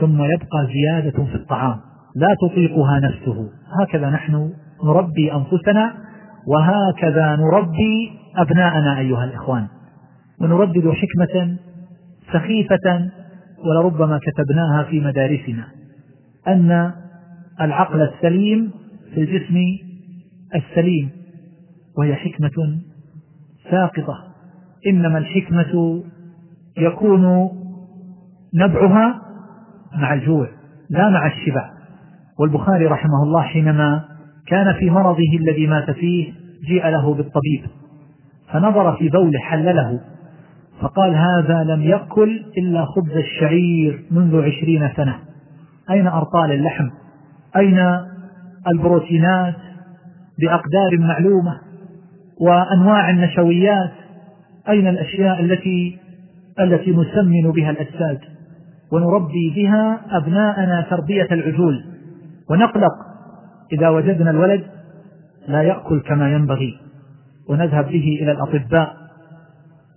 ثم 0.00 0.22
يبقى 0.22 0.66
زيادة 0.72 1.24
في 1.24 1.34
الطعام. 1.34 1.76
لا 2.16 2.28
تطيقها 2.42 3.00
نفسه. 3.00 3.48
هكذا 3.80 4.10
نحن 4.10 4.52
نربي 4.84 5.32
أنفسنا 5.32 5.94
وهكذا 6.46 7.36
نربي 7.36 8.10
أبناءنا 8.36 8.98
أيها 8.98 9.24
الإخوان. 9.24 9.66
ونردد 10.40 10.90
حكمة 10.90 11.56
سخيفة 12.32 13.10
ولربما 13.64 14.20
كتبناها 14.22 14.82
في 14.90 15.00
مدارسنا 15.00 15.64
أن 16.48 16.92
العقل 17.60 18.02
السليم 18.02 18.70
في 19.14 19.20
الجسم 19.20 19.56
السليم 20.54 21.10
وهي 21.98 22.14
حكمة 22.14 22.80
ساقطة. 23.70 24.14
إنما 24.86 25.18
الحكمة 25.18 26.02
يكون 26.78 27.50
نبعها 28.54 29.22
مع 29.94 30.14
الجوع 30.14 30.48
لا 30.90 31.10
مع 31.10 31.26
الشبع. 31.26 31.70
والبخاري 32.38 32.86
رحمه 32.86 33.22
الله 33.22 33.42
حينما 33.42 34.04
كان 34.46 34.74
في 34.78 34.90
مرضه 34.90 35.38
الذي 35.40 35.66
مات 35.66 35.90
فيه 35.90 36.32
جيء 36.68 36.88
له 36.88 37.14
بالطبيب 37.14 37.66
فنظر 38.52 38.96
في 38.96 39.08
بوله 39.08 39.38
حلله. 39.38 40.00
فقال 40.80 41.14
هذا 41.14 41.64
لم 41.64 41.82
يأكل 41.82 42.42
إلا 42.58 42.84
خبز 42.84 43.16
الشعير 43.16 44.04
منذ 44.10 44.42
عشرين 44.42 44.88
سنة. 44.96 45.18
أين 45.90 46.06
أرطال 46.06 46.52
اللحم؟ 46.52 46.88
أين 47.56 47.98
البروتينات 48.68 49.54
بأقدار 50.38 50.98
معلومة 50.98 51.60
وأنواع 52.40 53.10
النشويات؟ 53.10 53.90
أين 54.68 54.88
الأشياء 54.88 55.40
التي 55.40 55.98
التي 56.60 56.90
نسمن 56.90 57.50
بها 57.50 57.70
الأجساد؟ 57.70 58.18
ونربي 58.92 59.52
بها 59.56 60.00
أبناءنا 60.10 60.86
تربية 60.90 61.28
العجول. 61.32 61.84
ونقلق 62.50 62.92
إذا 63.72 63.88
وجدنا 63.88 64.30
الولد 64.30 64.62
لا 65.48 65.62
يأكل 65.62 66.00
كما 66.00 66.32
ينبغي. 66.32 66.78
ونذهب 67.48 67.84
به 67.84 68.18
إلى 68.22 68.32
الأطباء. 68.32 69.00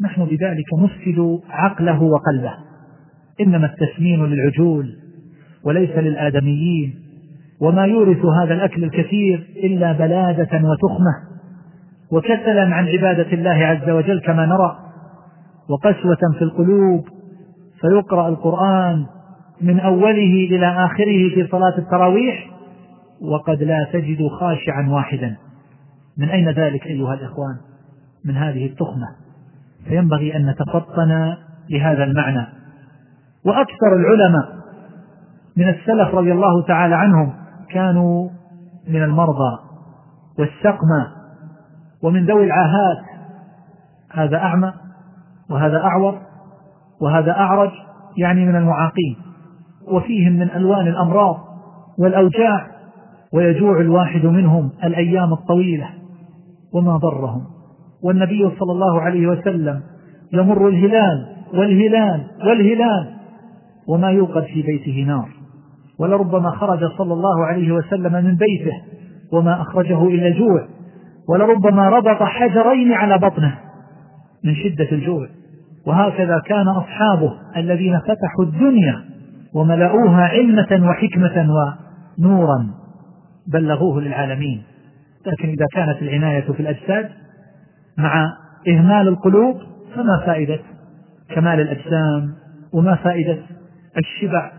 نحن 0.04 0.26
بذلك 0.26 0.74
نفسد 0.80 1.40
عقله 1.50 2.04
وقلبه. 2.04 2.54
إنما 3.42 3.66
التسمين 3.66 4.26
للعجول 4.26 4.96
وليس 5.64 5.90
للآدميين. 5.90 6.96
وما 7.62 7.86
يورث 7.86 8.26
هذا 8.26 8.54
الأكل 8.54 8.84
الكثير 8.84 9.48
إلا 9.64 9.92
بلادة 9.92 10.50
وتخمة. 10.54 11.16
وكسلا 12.12 12.76
عن 12.76 12.88
عبادة 12.88 13.34
الله 13.34 13.66
عز 13.66 13.90
وجل 13.90 14.20
كما 14.20 14.46
نرى. 14.46 14.80
وقسوة 15.70 16.34
في 16.38 16.42
القلوب. 16.42 17.06
فيقرأ 17.82 18.30
القرآن 18.30 19.06
من 19.62 19.80
أوله 19.80 20.48
إلى 20.52 20.68
آخره 20.68 21.30
في 21.36 21.48
صلاة 21.52 21.78
التراويح. 21.78 22.50
وقد 23.22 23.64
لا 23.64 23.90
تجد 23.94 24.28
خاشعا 24.28 24.90
واحدا. 24.90 25.36
من 26.18 26.30
أين 26.30 26.50
ذلك 26.50 26.88
أيها 26.88 27.14
الإخوان؟ 27.14 27.58
من 28.26 28.38
هذه 28.38 28.66
التخمة. 28.66 29.23
فينبغي 29.88 30.36
أن 30.36 30.50
نتفطن 30.50 31.36
لهذا 31.70 32.04
المعنى. 32.04 32.48
وأكثر 33.46 33.96
العلماء 33.96 34.50
من 35.58 35.70
السلف 35.70 36.16
رضي 36.16 36.32
الله 36.32 36.66
تعالى 36.68 36.96
عنهم 36.96 37.34
كانوا 37.70 38.30
من 38.88 39.04
المرضى 39.04 39.60
والسقمى 40.40 41.08
ومن 42.04 42.26
ذوي 42.26 42.46
العاهات. 42.46 42.98
هذا 44.12 44.38
أعمى 44.38 44.74
وهذا 45.50 45.78
أعور 45.78 46.20
وهذا 47.02 47.32
أعرج 47.32 47.72
يعني 48.18 48.46
من 48.46 48.56
المعاقين. 48.56 49.18
وفيهم 49.88 50.34
من 50.34 50.52
ألوان 50.52 50.88
الأمراض 50.88 51.38
والأوجاع 52.00 52.68
ويجوع 53.34 53.80
الواحد 53.80 54.26
منهم 54.26 54.72
الأيام 54.84 55.34
الطويلة. 55.34 55.90
وما 56.74 56.98
ضرهم. 56.98 57.53
والنبي 58.04 58.50
صلى 58.60 58.72
الله 58.72 59.02
عليه 59.02 59.28
وسلم 59.28 59.82
يمر 60.34 60.68
الهلال 60.68 61.26
والهلال 61.54 62.24
والهلال 62.46 63.14
وما 63.88 64.10
يوقد 64.10 64.44
في 64.44 64.62
بيته 64.62 65.06
نار. 65.08 65.30
ولربما 66.00 66.50
خرج 66.50 66.80
صلى 66.98 67.14
الله 67.14 67.46
عليه 67.46 67.72
وسلم 67.72 68.14
من 68.14 68.36
بيته 68.36 68.82
وما 69.34 69.62
أخرجه 69.62 70.08
إلا 70.08 70.28
الجوع 70.28 70.68
ولربما 71.30 71.90
ربط 71.90 72.24
حجرين 72.24 72.94
على 72.94 73.18
بطنه 73.18 73.60
من 74.44 74.56
شدة 74.56 74.92
الجوع. 74.92 75.28
وهكذا 75.88 76.42
كان 76.46 76.68
أصحابه 76.68 77.34
الذين 77.58 78.00
فتحوا 78.00 78.46
الدنيا 78.46 79.02
وملأوها 79.54 80.22
علمة 80.22 80.90
وحكمة 80.90 81.48
ونورا 82.20 82.68
بلغوه 83.48 84.02
للعالمين. 84.02 84.64
لكن 85.28 85.50
إذا 85.50 85.66
كانت 85.74 86.02
العناية 86.02 86.42
في 86.42 86.60
الأجساد 86.60 87.10
مع 87.98 88.34
إهمال 88.68 89.08
القلوب 89.08 89.58
فما 89.96 90.24
فائدة 90.26 90.60
كمال 91.30 91.60
الأجسام؟ 91.60 92.34
وما 92.74 92.96
فائدة 92.96 93.38
الشبع؟ 93.98 94.52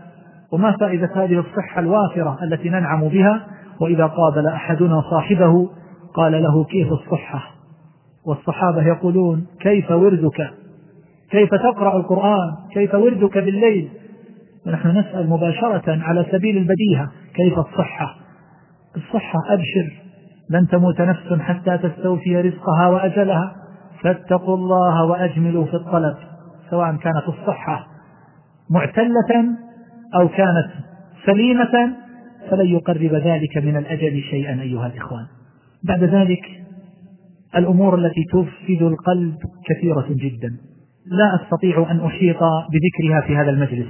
وما 0.51 0.71
فائدة 0.79 1.09
هذه 1.15 1.39
الصحة 1.39 1.79
الوافرة 1.79 2.37
التي 2.43 2.69
ننعم 2.69 3.07
بها؟ 3.07 3.47
وإذا 3.81 4.05
قابل 4.05 4.47
أحدنا 4.47 5.01
صاحبه 5.01 5.69
قال 6.13 6.43
له 6.43 6.63
كيف 6.63 6.87
الصحة؟ 6.91 7.51
والصحابة 8.25 8.87
يقولون 8.87 9.47
كيف 9.61 9.91
وردك؟ 9.91 10.49
كيف 11.31 11.49
تقرأ 11.49 11.97
القرآن؟ 11.97 12.55
كيف 12.73 12.95
وردك 12.95 13.37
بالليل؟ 13.37 13.89
ونحن 14.67 14.97
نسأل 14.97 15.29
مباشرة 15.29 16.03
على 16.03 16.25
سبيل 16.31 16.57
البديهة 16.57 17.11
كيف 17.35 17.59
الصحة؟ 17.59 18.15
الصحة 18.95 19.39
أبشر 19.49 20.04
لن 20.49 20.67
تموت 20.67 21.01
نفس 21.01 21.33
حتى 21.39 21.77
تستوفي 21.77 22.41
رزقها 22.41 22.87
وأجلها. 22.87 23.55
فاتقوا 24.03 24.57
الله 24.57 25.05
وأجملوا 25.05 25.65
في 25.65 25.73
الطلب 25.73 26.15
سواء 26.69 26.95
كانت 26.95 27.23
الصحة 27.27 27.87
معتلة 28.69 29.57
أو 30.15 30.27
كانت 30.27 30.71
سليمة 31.25 31.95
فلن 32.49 32.65
يقرب 32.65 33.13
ذلك 33.13 33.57
من 33.57 33.77
الأجل 33.77 34.21
شيئا 34.31 34.61
أيها 34.61 34.87
الإخوان. 34.87 35.25
بعد 35.83 36.03
ذلك 36.03 36.41
الأمور 37.55 37.95
التي 37.95 38.23
تفسد 38.33 38.81
القلب 38.81 39.35
كثيرة 39.65 40.05
جدا. 40.09 40.57
لا 41.05 41.43
أستطيع 41.43 41.91
أن 41.91 41.99
أحيط 42.05 42.39
بذكرها 42.71 43.27
في 43.27 43.37
هذا 43.37 43.49
المجلس. 43.49 43.87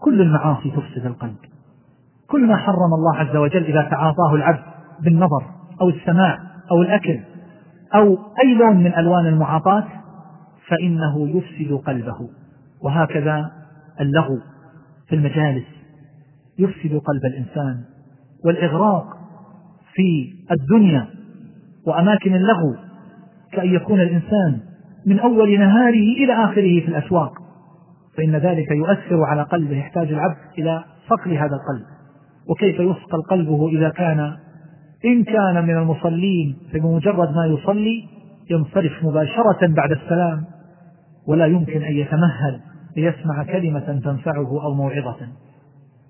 كل 0.00 0.20
المعاصي 0.20 0.70
تفسد 0.70 1.06
القلب. 1.06 1.36
كل 2.30 2.46
ما 2.46 2.56
حرم 2.56 2.94
الله 2.94 3.16
عز 3.16 3.36
وجل 3.36 3.64
إذا 3.64 3.82
تعاطاه 3.82 4.34
العبد 4.34 4.62
بالنظر 5.04 5.55
أو 5.80 5.88
السماع 5.88 6.38
أو 6.70 6.82
الأكل 6.82 7.20
أو 7.94 8.18
أي 8.44 8.54
لون 8.54 8.76
من 8.76 8.94
ألوان 8.94 9.26
المعاطاة 9.26 9.84
فإنه 10.68 11.28
يفسد 11.28 11.72
قلبه. 11.72 12.28
وهكذا 12.82 13.50
اللغو 14.00 14.38
في 15.08 15.14
المجالس 15.14 15.66
يفسد 16.58 17.00
قلب 17.00 17.24
الإنسان. 17.24 17.80
والإغراق 18.44 19.06
في 19.94 20.34
الدنيا 20.50 21.06
وأماكن 21.86 22.34
اللغو 22.34 22.74
كأن 23.52 23.74
يكون 23.74 24.00
الإنسان 24.00 24.60
من 25.06 25.18
أول 25.18 25.58
نهاره 25.58 26.24
إلى 26.24 26.32
آخره 26.32 26.80
في 26.80 26.88
الأسواق. 26.88 27.32
فإن 28.16 28.36
ذلك 28.36 28.70
يؤثر 28.70 29.24
على 29.24 29.42
قلبه 29.42 29.76
يحتاج 29.76 30.12
العبد 30.12 30.36
إلى 30.58 30.84
صقل 31.08 31.32
هذا 31.32 31.56
القلب. 31.56 31.86
وكيف 32.48 32.80
يصقل 32.80 33.22
قلبه 33.30 33.68
إذا 33.68 33.88
كان 33.88 34.36
إن 35.04 35.24
كان 35.24 35.64
من 35.64 35.76
المصلين 35.76 36.56
فبمجرد 36.72 37.34
ما 37.36 37.46
يصلي 37.46 38.08
ينصرف 38.50 38.92
مباشرة 39.04 39.66
بعد 39.66 39.92
السلام 39.92 40.44
ولا 41.28 41.46
يمكن 41.46 41.82
أن 41.82 41.92
يتمهل 41.92 42.60
ليسمع 42.96 43.44
كلمة 43.44 44.00
تنفعه 44.04 44.62
أو 44.64 44.74
موعظة. 44.74 45.16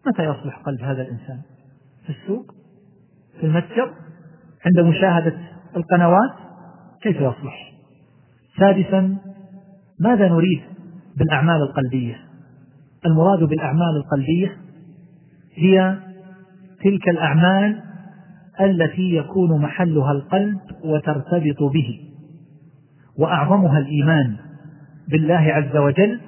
متى 0.06 0.22
يصلح 0.24 0.58
قلب 0.58 0.80
هذا 0.80 1.02
الإنسان؟ 1.02 1.40
في 2.06 2.10
السوق؟ 2.12 2.54
في 3.40 3.46
المتجر؟ 3.46 3.90
عند 4.66 4.86
مشاهدة 4.86 5.38
القنوات؟ 5.76 6.32
كيف 7.02 7.16
يصلح؟ 7.16 7.72
سادسا 8.58 9.16
ماذا 10.00 10.28
نريد 10.28 10.60
بالأعمال 11.16 11.62
القلبية؟ 11.62 12.16
المراد 13.06 13.38
بالأعمال 13.38 13.96
القلبية 13.96 14.56
هي 15.54 15.98
تلك 16.84 17.08
الأعمال 17.08 17.82
التي 18.61 19.16
يكون 19.16 19.61
محلها 19.62 20.12
القلب 20.12 20.59
وترتبط 20.85 21.62
به 21.62 22.01
وأعظمها 23.19 23.78
الإيمان 23.78 24.37
بالله 25.09 25.35
عز 25.35 25.77
وجل 25.77 26.20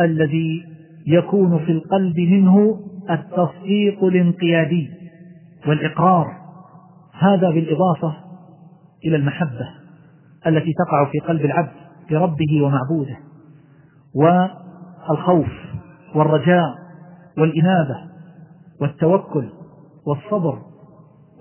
الذي 0.00 0.64
يكون 1.06 1.58
في 1.58 1.72
القلب 1.72 2.20
منه 2.20 2.80
التصديق 3.10 4.04
الانقيادي 4.04 4.90
والإقرار. 5.68 6.26
هذا 7.18 7.50
بالإضافة 7.50 8.16
إلى 9.04 9.16
المحبة 9.16 9.68
التي 10.46 10.72
تقع 10.72 11.10
في 11.12 11.18
قلب 11.18 11.44
العبد 11.44 11.72
لربه 12.10 12.62
ومعبوده 12.62 13.16
والخوف 14.14 15.48
والرجاء 16.14 16.74
والإنابة 17.38 17.96
والتوكل 18.80 19.48
والصبر 20.06 20.69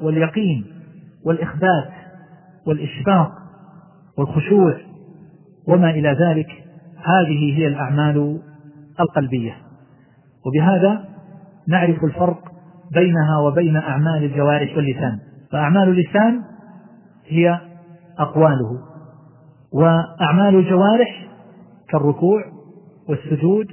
واليقين 0.01 0.65
والإخبات 1.25 1.89
والإشفاق 2.67 3.31
والخشوع 4.17 4.77
وما 5.67 5.89
إلى 5.89 6.09
ذلك 6.09 6.49
هذه 7.05 7.57
هي 7.57 7.67
الأعمال 7.67 8.39
القلبية. 8.99 9.55
وبهذا 10.45 11.05
نعرف 11.67 12.03
الفرق 12.03 12.51
بينها 12.93 13.37
وبين 13.37 13.75
أعمال 13.75 14.23
الجوارح 14.23 14.77
واللسان. 14.77 15.19
فأعمال 15.51 15.89
اللسان 15.89 16.41
هي 17.27 17.59
أقواله 18.19 18.79
وأعمال 19.73 20.55
الجوارح 20.55 21.27
كالركوع 21.89 22.43
والسجود 23.09 23.67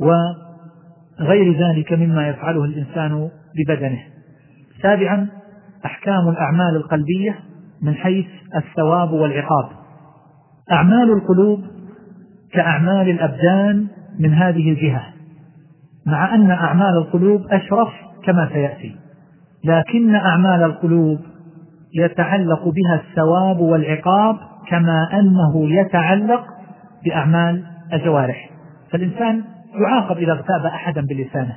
وغير 0.00 1.58
ذلك 1.58 1.92
مما 1.92 2.28
يفعله 2.28 2.64
الإنسان 2.64 3.30
ببدنه. 3.56 4.02
سابعا 4.82 5.28
أحكام 5.84 6.28
الأعمال 6.28 6.76
القلبية 6.76 7.38
من 7.82 7.94
حيث 7.94 8.26
الثواب 8.56 9.12
والعقاب. 9.12 9.68
أعمال 10.72 11.12
القلوب 11.12 11.60
كأعمال 12.52 13.10
الأبدان 13.10 13.86
من 14.18 14.34
هذه 14.34 14.70
الجهة 14.70 15.02
مع 16.06 16.34
أن 16.34 16.50
أعمال 16.50 16.96
القلوب 16.96 17.46
أشرف 17.50 17.88
كما 18.24 18.48
سيأتي 18.52 18.96
لكن 19.64 20.14
أعمال 20.14 20.62
القلوب 20.62 21.18
يتعلق 21.94 22.68
بها 22.68 22.94
الثواب 22.94 23.60
والعقاب 23.60 24.36
كما 24.68 25.08
أنه 25.12 25.80
يتعلق 25.80 26.44
بأعمال 27.04 27.64
الجوارح. 27.92 28.50
فالإنسان 28.92 29.44
يعاقب 29.80 30.16
إذا 30.16 30.32
اغتاب 30.32 30.66
أحدا 30.66 31.00
بلسانه 31.00 31.56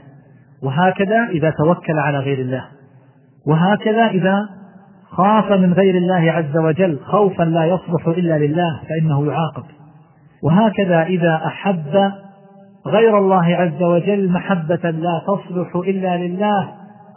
وهكذا 0.64 1.28
إذا 1.30 1.50
توكل 1.50 2.00
على 2.00 2.20
غير 2.20 2.40
الله. 2.40 2.66
وهكذا 3.48 4.08
إذا 4.08 4.50
خاف 5.10 5.52
من 5.52 5.74
غير 5.74 5.98
الله 5.98 6.32
عز 6.32 6.58
وجل 6.58 7.00
خوفا 7.00 7.44
لا 7.44 7.66
يصلح 7.66 8.08
إلا 8.08 8.38
لله 8.38 8.82
فإنه 8.90 9.26
يعاقب. 9.26 9.64
وهكذا 10.44 11.04
إذا 11.04 11.42
أحب 11.46 12.12
غير 12.88 13.18
الله 13.18 13.46
عز 13.56 13.84
وجل 13.84 14.32
محبة 14.32 14.90
لا 14.90 15.22
تصلح 15.28 15.76
إلا 15.76 16.18
لله 16.18 16.70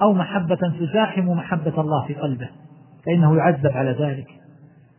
أو 0.03 0.13
محبة 0.13 0.59
تزاحم 0.81 1.29
محبة 1.29 1.81
الله 1.81 2.07
في 2.07 2.15
قلبه 2.15 2.49
فإنه 3.07 3.37
يعذب 3.37 3.73
على 3.75 3.91
ذلك. 3.91 4.27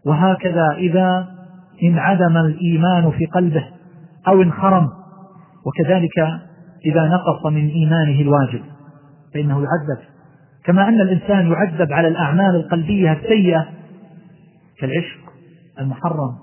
وهكذا 0.06 0.72
إذا 0.72 1.28
انعدم 1.84 2.38
الإيمان 2.38 3.12
في 3.12 3.26
قلبه 3.26 3.66
أو 4.28 4.42
انخرم 4.42 4.90
وكذلك 5.66 6.20
إذا 6.86 7.04
نقص 7.08 7.46
من 7.46 7.70
إيمانه 7.70 8.22
الواجب 8.22 8.62
فإنه 9.34 9.54
يعذب. 9.54 10.17
كما 10.68 10.88
أن 10.90 11.02
الإنسان 11.02 11.52
يعذب 11.52 11.94
على 11.94 12.08
الأعمال 12.08 12.56
القلبية 12.56 13.12
السيئة 13.12 13.68
كالعشق 14.80 15.20
المحرم 15.80 16.36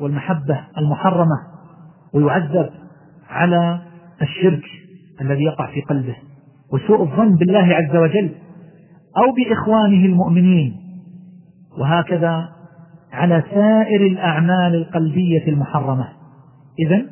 والمحبة 0.00 0.60
المحرمة 0.78 1.36
ويعذب 2.14 2.70
على 3.30 3.78
الشرك 4.22 4.64
الذي 5.20 5.44
يقع 5.44 5.66
في 5.66 5.80
قلبه. 5.80 6.16
وسوء 6.72 7.02
الظن 7.02 7.36
بالله 7.36 7.74
عز 7.74 7.96
وجل 7.96 8.30
أو 9.16 9.32
بإخوانه 9.32 10.04
المؤمنين. 10.06 10.76
وهكذا 11.78 12.48
على 13.12 13.42
سائر 13.54 14.06
الأعمال 14.06 14.74
القلبية 14.74 15.48
المحرمة. 15.48 16.08
إذا 16.78 17.06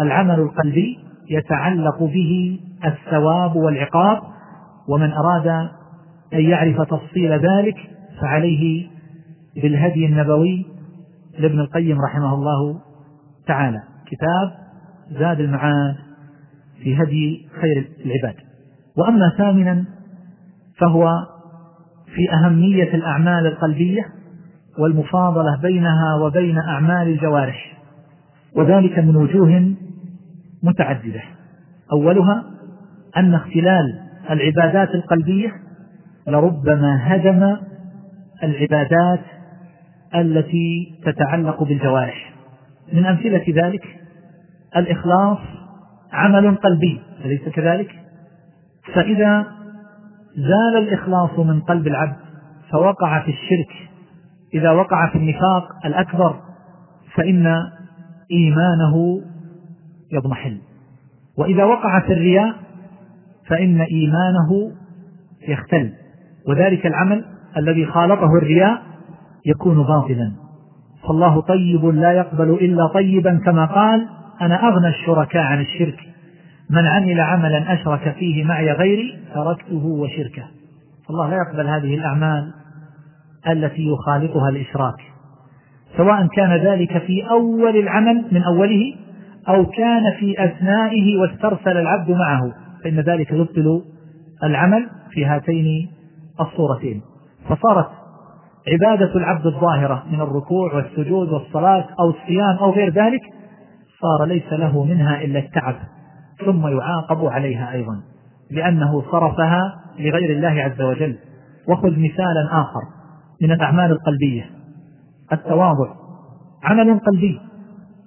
العمل 0.00 0.40
القلبي 0.40 0.98
يتعلق 1.30 2.02
به 2.02 2.60
الثواب 2.84 3.56
والعقاب 3.56 4.22
ومن 4.88 5.12
أراد 5.12 5.68
أن 6.34 6.40
يعرف 6.40 6.80
تفصيل 6.80 7.32
ذلك 7.32 7.76
فعليه 8.20 8.86
بالهدي 9.62 10.06
النبوي 10.06 10.66
لابن 11.38 11.60
القيم 11.60 12.00
رحمه 12.00 12.34
الله 12.34 12.80
تعالى. 13.46 13.82
كتاب 14.06 14.52
زاد 15.10 15.40
المعاد 15.40 15.96
في 16.82 16.96
هدي 16.96 17.48
خير 17.60 17.88
العباد. 18.06 18.34
وأما 18.96 19.32
ثامنا 19.38 19.84
فهو 20.78 21.26
في 22.06 22.32
أهمية 22.32 22.94
الأعمال 22.94 23.46
القلبية 23.46 24.02
والمفاضلة 24.78 25.60
بينها 25.62 26.14
وبين 26.22 26.58
أعمال 26.58 27.08
الجوارح 27.08 27.78
وذلك 28.56 28.98
من 28.98 29.16
وجوه 29.16 29.74
متعددة. 30.62 31.22
أولها 31.92 32.44
أن 33.16 33.34
اختلال 33.34 34.00
العبادات 34.30 34.94
القلبية 34.94 35.52
لربما 36.28 37.14
هدم 37.14 37.56
العبادات 38.42 39.20
التي 40.14 40.98
تتعلق 41.04 41.62
بالجوارح. 41.62 42.34
من 42.92 43.06
أمثلة 43.06 43.44
ذلك 43.48 43.84
الإخلاص 44.76 45.38
عمل 46.12 46.54
قلبي 46.54 47.00
أليس 47.24 47.48
كذلك؟ 47.48 47.90
فإذا 48.94 49.46
زال 50.36 50.78
الإخلاص 50.78 51.38
من 51.38 51.60
قلب 51.60 51.86
العبد 51.86 52.16
فوقع 52.70 53.22
في 53.22 53.30
الشرك 53.30 53.90
إذا 54.54 54.70
وقع 54.70 55.10
في 55.12 55.18
النفاق 55.18 55.86
الأكبر 55.86 56.40
فإن 57.14 57.46
إيمانه 58.30 59.20
يضمحل. 60.12 60.58
وإذا 61.38 61.64
وقع 61.64 62.00
في 62.00 62.12
الرياء 62.12 62.54
فإن 63.46 63.80
إيمانه 63.80 64.72
يختل. 65.48 65.92
وذلك 66.48 66.86
العمل 66.86 67.24
الذي 67.56 67.86
خالطه 67.86 68.34
الرياء 68.36 68.82
يكون 69.46 69.82
باطلا. 69.82 70.32
فالله 71.08 71.40
طيب 71.40 71.84
لا 71.84 72.12
يقبل 72.12 72.50
إلا 72.50 72.86
طيبا 72.86 73.40
كما 73.44 73.64
قال 73.64 74.06
أنا 74.40 74.68
أغنى 74.68 74.88
الشركاء 74.88 75.42
عن 75.42 75.60
الشرك. 75.60 76.00
من 76.70 76.86
عمل 76.86 77.20
عملا 77.20 77.74
أشرك 77.74 78.14
فيه 78.18 78.44
معي 78.44 78.72
غيري 78.72 79.18
تركته 79.34 79.86
وشركه. 79.86 80.44
الله 81.10 81.30
لا 81.30 81.36
يقبل 81.36 81.66
هذه 81.66 81.94
الأعمال 81.94 82.52
التي 83.48 83.86
يخالطها 83.86 84.48
الإشراك. 84.48 85.00
سواء 85.96 86.26
كان 86.26 86.52
ذلك 86.52 86.98
في 86.98 87.30
أول 87.30 87.76
العمل 87.76 88.24
من 88.32 88.42
أوله 88.42 88.94
أو 89.48 89.66
كان 89.66 90.02
في 90.18 90.44
أثنائه 90.44 91.18
واسترسل 91.18 91.76
العبد 91.76 92.10
معه 92.10 92.52
فإن 92.84 93.00
ذلك 93.00 93.32
يبطل 93.32 93.82
العمل 94.44 94.86
في 95.10 95.24
هاتين 95.24 95.97
الصورتين. 96.40 97.02
فصارت 97.48 97.88
عبادة 98.72 99.14
العبد 99.14 99.46
الظاهرة 99.46 100.04
من 100.10 100.20
الركوع 100.20 100.74
والسجود 100.74 101.28
والصلاة 101.28 101.86
أو 102.00 102.10
الصيام 102.10 102.56
أو 102.60 102.70
غير 102.70 102.92
ذلك 102.92 103.20
صار 104.00 104.26
ليس 104.26 104.52
له 104.52 104.84
منها 104.84 105.22
إلا 105.22 105.38
التعب 105.38 105.76
ثم 106.46 106.66
يعاقب 106.66 107.26
عليها 107.26 107.72
أيضا 107.72 108.00
لأنه 108.50 109.02
صرفها 109.12 109.74
لغير 109.98 110.36
الله 110.36 110.62
عز 110.62 110.80
وجل. 110.80 111.16
وخذ 111.68 111.90
مثالا 111.90 112.48
آخر 112.52 112.80
من 113.42 113.52
الأعمال 113.52 113.92
القلبية. 113.92 114.50
التواضع. 115.32 115.94
عمل 116.64 116.98
قلبي. 116.98 117.40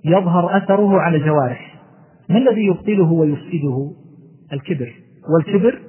يظهر 0.05 0.57
أثره 0.57 0.99
على 0.99 1.17
الجوارح 1.17 1.75
ما 2.29 2.37
الذي 2.37 2.65
يبطله 2.65 3.11
ويفسده؟ 3.11 3.91
الكبر. 4.53 4.93
والكبر 5.33 5.79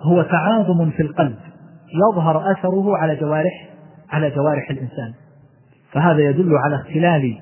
هو 0.00 0.22
تعاظم 0.22 0.90
في 0.90 1.02
القلب. 1.02 1.36
يظهر 1.96 2.52
أثره 2.52 2.96
على 2.96 3.16
جوارح 3.16 3.68
على 4.10 4.30
جوارح 4.30 4.70
الإنسان. 4.70 5.14
فهذا 5.92 6.18
يدل 6.18 6.56
على 6.56 6.76
اختلال 6.76 7.38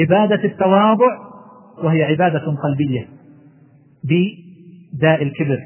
عبادة 0.00 0.44
التواضع 0.44 1.18
وهي 1.82 2.04
عبادة 2.04 2.56
قلبية 2.62 3.06
بداء 4.04 5.22
الكبر. 5.22 5.58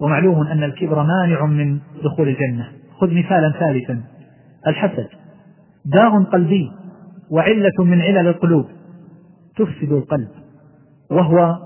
ومعلوم 0.00 0.46
أن 0.46 0.62
الكبر 0.62 1.02
مانع 1.02 1.46
من 1.46 1.78
دخول 2.04 2.28
الجنة. 2.28 2.68
خذ 3.00 3.10
مثالا 3.10 3.52
ثالثا. 3.60 4.00
الحسد. 4.66 5.08
داء 5.84 6.22
قلبي 6.22 6.70
وعلة 7.30 7.84
من 7.84 8.00
علل 8.00 8.28
القلوب 8.28 8.66
تفسد 9.56 9.92
القلب 9.92 10.28
وهو 11.10 11.58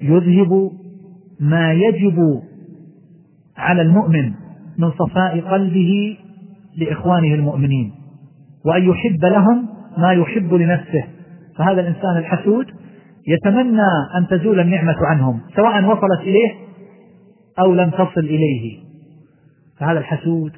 يذهب 0.00 0.70
ما 1.40 1.72
يجب 1.72 2.42
على 3.56 3.82
المؤمن 3.82 4.34
من 4.78 4.90
صفاء 4.90 5.40
قلبه 5.40 6.16
لإخوانه 6.76 7.34
المؤمنين 7.34 7.92
وأن 8.66 8.88
يحب 8.88 9.24
لهم 9.24 9.68
ما 9.98 10.12
يحب 10.12 10.54
لنفسه. 10.54 11.04
فهذا 11.58 11.80
الإنسان 11.80 12.16
الحسود 12.16 12.66
يتمنى 13.28 13.90
أن 14.18 14.26
تزول 14.30 14.60
النعمة 14.60 14.96
عنهم 15.00 15.40
سواء 15.56 15.84
وصلت 15.84 16.20
إليه 16.20 16.52
أو 17.58 17.74
لم 17.74 17.90
تصل 17.90 18.20
إليه. 18.20 18.78
فهذا 19.78 19.98
الحسود 19.98 20.52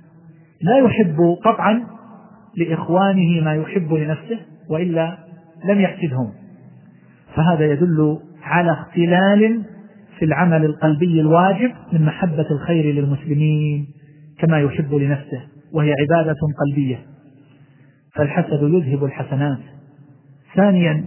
لا 0.62 0.78
يحب 0.78 1.36
قطعا 1.44 1.84
لإخوانه 2.56 3.44
ما 3.44 3.55
يحب 3.55 3.93
لنفسه 3.93 4.38
وإلا 4.70 5.18
لم 5.64 5.80
يحسدهم. 5.80 6.32
فهذا 7.34 7.72
يدل 7.72 8.18
على 8.43 8.72
اختلال 8.72 9.62
في 10.18 10.24
العمل 10.24 10.64
القلبي 10.64 11.20
الواجب 11.20 11.72
من 11.93 12.05
محبة 12.05 12.47
الخير 12.51 12.94
للمسلمين. 12.94 13.86
كما 14.38 14.60
يحب 14.60 14.94
لنفسه 14.94 15.42
وهي 15.72 15.92
عبادة 16.00 16.36
قلبية. 16.66 16.98
فالحسد 18.14 18.62
يذهب 18.62 19.04
الحسنات. 19.04 19.58
ثانيا 20.56 21.04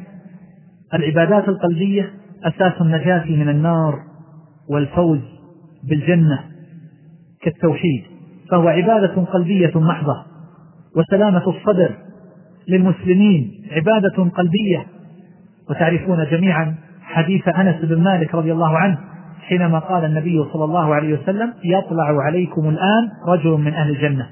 العبادات 0.94 1.50
القلبية 1.50 2.14
أساس 2.44 2.82
النجاة 2.82 3.26
من 3.26 3.50
النار 3.50 4.00
والفوز 4.70 5.20
بالجنة 5.90 6.44
كالتوحيد. 7.42 8.04
فهو 8.52 8.68
عبادة 8.68 9.22
قلبية 9.22 9.72
محضة. 9.76 10.26
وسلامة 10.96 11.50
الصدر 11.50 11.96
للمسلمين 12.68 13.52
عبادة 13.72 14.30
قلبية. 14.30 14.86
وتعرفون 15.70 16.26
جميعا 16.32 16.76
حديث 17.02 17.48
أنس 17.48 17.86
بن 17.86 18.04
مالك 18.04 18.36
رضي 18.36 18.52
الله 18.54 18.78
عنه 18.78 18.98
حينما 19.40 19.80
قال 19.80 20.06
النبي 20.06 20.44
صلى 20.54 20.64
الله 20.64 20.96
عليه 20.96 21.14
وسلم 21.14 21.54
يطلع 21.64 22.24
عليكم 22.24 22.70
الآن 22.70 23.10
رجل 23.28 23.50
من 23.50 23.74
أهل 23.74 23.90
الجنة. 23.90 24.30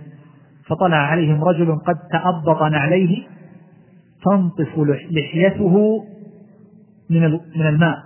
فطلع 0.68 0.98
عليهم 0.98 1.44
رجل 1.44 1.76
قد 1.76 1.96
تأبط 2.12 2.64
نعليه 2.64 3.24
تنطف 4.26 4.80
لحيته 5.12 6.04
من 7.10 7.32
من 7.32 7.68
الماء 7.68 7.98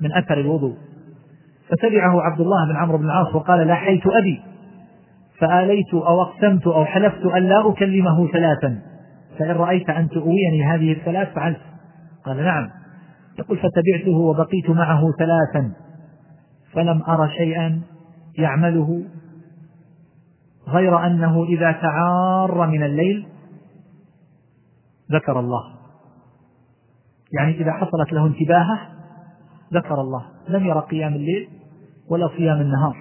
من 0.00 0.12
أثر 0.12 0.40
الوضوء. 0.40 0.74
فتبعه 1.68 2.22
عبد 2.22 2.40
الله 2.40 2.68
بن 2.68 2.76
عمرو 2.76 2.98
بن 2.98 3.04
العاص 3.04 3.34
وقال 3.34 3.66
لاحيت 3.66 4.06
أبي. 4.06 4.40
فآليت 5.38 5.94
أو 5.94 6.22
أقسمت 6.22 6.66
أو 6.66 6.84
حلفت 6.84 7.26
أن 7.26 7.42
لا 7.42 7.70
أكلمه 7.70 8.28
ثلاثا. 8.28 8.78
فإن 9.38 9.50
رأيت 9.50 9.90
أن 9.90 10.08
تؤويني 10.08 10.66
هذه 10.66 10.92
الثلاث 10.92 11.34
فعلت. 11.34 11.60
قال 12.26 12.36
نعم. 12.36 12.70
يقول 13.38 13.58
فتبعته 13.58 14.16
وبقيت 14.16 14.70
معه 14.70 15.02
ثلاثا. 15.18 15.72
فلم 16.74 17.02
أر 17.08 17.28
شيئا 17.28 17.82
يعمله 18.38 19.04
غير 20.68 21.06
أنه 21.06 21.44
إذا 21.44 21.72
تعار 21.72 22.66
من 22.66 22.82
الليل 22.82 23.26
ذكر 25.12 25.40
الله. 25.40 25.74
يعني 27.32 27.60
إذا 27.60 27.72
حصلت 27.72 28.12
له 28.12 28.26
انتباهه 28.26 28.78
ذكر 29.74 30.00
الله. 30.00 30.24
لم 30.48 30.66
ير 30.66 30.80
قيام 30.80 31.14
الليل 31.14 31.48
ولا 32.10 32.28
صيام 32.28 32.60
النهار 32.60 32.96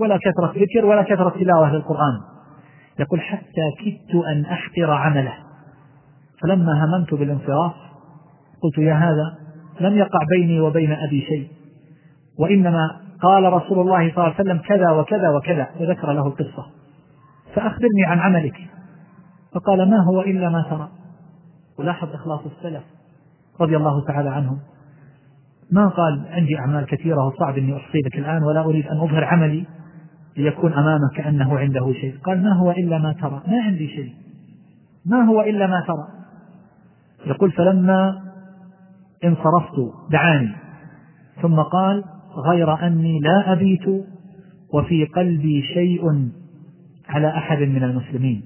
ولا 0.00 0.18
كثرة 0.18 0.62
ذكر 0.62 0.86
ولا 0.86 1.02
كثرة 1.02 1.30
تلاوة 1.30 1.72
للقرآن. 1.72 2.20
يقول 3.00 3.20
حتى 3.20 3.70
كدت 3.84 4.24
أن 4.24 4.44
أحقر 4.44 4.90
عمله. 4.90 5.34
فلما 6.42 6.84
هممت 6.84 7.14
بالانصراف 7.14 7.74
قلت 8.62 8.78
يا 8.78 8.94
هذا 8.94 9.38
لم 9.80 9.96
يقع 9.96 10.18
بيني 10.36 10.60
وبين 10.60 10.92
أبي 10.92 11.20
شيء. 11.20 11.48
وإنما 12.38 13.00
قال 13.22 13.52
رسول 13.52 13.80
الله 13.80 13.98
صلى 13.98 14.24
الله 14.24 14.24
عليه 14.24 14.34
وسلم 14.34 14.58
كذا 14.58 14.90
وكذا 14.90 15.28
وكذا 15.28 15.68
وذكر 15.80 16.12
له 16.12 16.26
القصة. 16.26 16.66
فأخبرني 17.54 18.04
عن 18.06 18.18
عملك. 18.18 18.56
فقال 19.54 19.90
ما 19.90 20.04
هو 20.04 20.20
إلا 20.20 20.48
ما 20.48 20.62
ترى. 20.70 20.88
ولاحظ 21.78 22.08
إخلاص 22.14 22.40
السلف 22.46 22.82
رضي 23.60 23.76
الله 23.76 24.04
تعالى 24.04 24.30
عنهم. 24.30 24.58
ما 25.70 25.88
قال 25.88 26.26
عندي 26.30 26.58
أعمال 26.58 26.86
كثيرة 26.86 27.26
وصعب 27.26 27.58
أني 27.58 27.76
أحصي 27.76 27.98
لك 27.98 28.18
الآن 28.18 28.42
ولا 28.42 28.64
أريد 28.64 28.86
أن 28.86 28.96
أظهر 28.96 29.24
عملي 29.24 29.64
ليكون 30.36 30.72
أمامك 30.72 31.12
كأنه 31.16 31.58
عنده 31.58 31.92
شيء. 31.92 32.18
قال 32.24 32.42
ما 32.42 32.52
هو 32.52 32.70
إلا 32.70 32.98
ما 32.98 33.12
ترى. 33.12 33.42
ما 33.46 33.62
عندي 33.62 33.88
شيء. 33.88 34.14
ما 35.06 35.22
هو 35.22 35.40
إلا 35.40 35.66
ما 35.66 35.84
ترى. 35.86 36.08
يقول 37.26 37.52
فلما 37.52 38.22
انصرفت 39.24 39.92
دعاني. 40.10 40.52
ثم 41.42 41.60
قال 41.60 42.04
غير 42.36 42.86
أني 42.86 43.20
لا 43.20 43.52
أبيت 43.52 44.04
وفي 44.74 45.04
قلبي 45.04 45.62
شيء 45.62 46.30
على 47.08 47.28
أحد 47.28 47.58
من 47.58 47.84
المسلمين. 47.84 48.42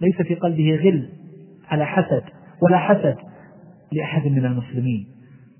ليس 0.00 0.26
في 0.28 0.34
قلبه 0.34 0.76
غل 0.84 1.08
على 1.70 1.84
حسد 1.84 2.22
ولا 2.62 2.78
حسد 2.78 3.16
لأحد 3.92 4.26
من 4.26 4.44
المسلمين. 4.44 5.06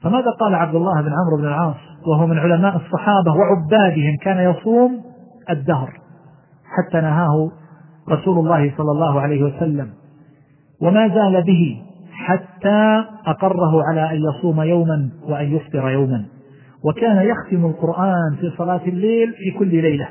فماذا 0.03 0.31
قال 0.41 0.55
عبد 0.55 0.75
الله 0.75 1.03
بن 1.03 1.13
عمرو 1.13 1.37
بن 1.39 1.45
العاص 1.45 1.77
وهو 2.07 2.27
من 2.27 2.39
علماء 2.39 2.77
الصحابة 2.77 3.33
وعبادهم 3.33 4.17
كان 4.23 4.51
يصوم 4.51 5.01
الدهر 5.51 5.93
حتى 6.65 7.01
نهاه 7.01 7.51
رسول 8.09 8.39
الله 8.39 8.75
صلى 8.77 8.93
الله 8.93 9.21
عليه 9.21 9.43
وسلم؟ 9.43 9.91
وما 10.83 11.09
زال 11.09 11.43
به 11.43 11.83
حتى 12.13 13.05
أقره 13.27 13.83
على 13.91 14.11
أن 14.11 14.23
يصوم 14.23 14.63
يوما 14.63 15.11
وأن 15.29 15.57
يفطر 15.57 15.91
يوما. 15.91 16.25
وكان 16.85 17.27
يختم 17.27 17.67
القرآن 17.67 18.37
في 18.41 18.51
صلاة 18.59 18.85
الليل 18.85 19.33
في 19.33 19.59
كل 19.59 19.83
ليلة. 19.83 20.09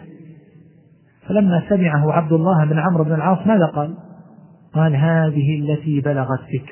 فلما 1.28 1.64
سمعه 1.70 2.12
عبد 2.12 2.32
الله 2.32 2.66
بن 2.66 2.80
عمرو 2.80 3.04
بن 3.04 3.14
العاص 3.14 3.48
ماذا 3.48 3.66
قال؟ 3.66 3.98
قال 4.74 4.96
هذه 4.96 5.60
التي 5.60 6.02
بلغت 6.02 6.42
بك 6.54 6.70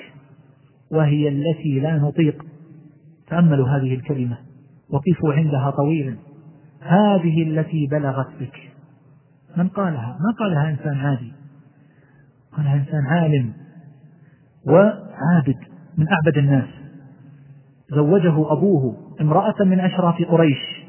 وهي 0.92 1.28
التي 1.28 1.80
لا 1.80 1.98
نطيق. 1.98 2.46
تأملوا 3.28 3.68
هذه 3.68 3.94
الكلمة 3.94 4.38
وقفوا 4.90 5.34
عندها 5.34 5.70
طويلا. 5.70 6.16
هذه 6.82 7.44
التي 7.44 7.88
بلغت 7.88 8.28
بك 8.40 8.72
من 9.58 9.68
قالها؟ 9.68 10.18
ما 10.20 10.36
قالها 10.40 10.70
إنسان 10.70 10.98
عادي. 10.98 11.34
قالها 12.58 12.76
إنسان 12.76 13.06
عالم 13.06 13.54
وعابد 14.68 15.58
من 15.98 16.06
أعبد 16.08 16.38
الناس. 16.38 16.68
زوجه 17.90 18.52
أبوه 18.52 19.05
امرأة 19.22 19.64
من 19.66 19.80
أشراف 19.80 20.16
قريش. 20.30 20.86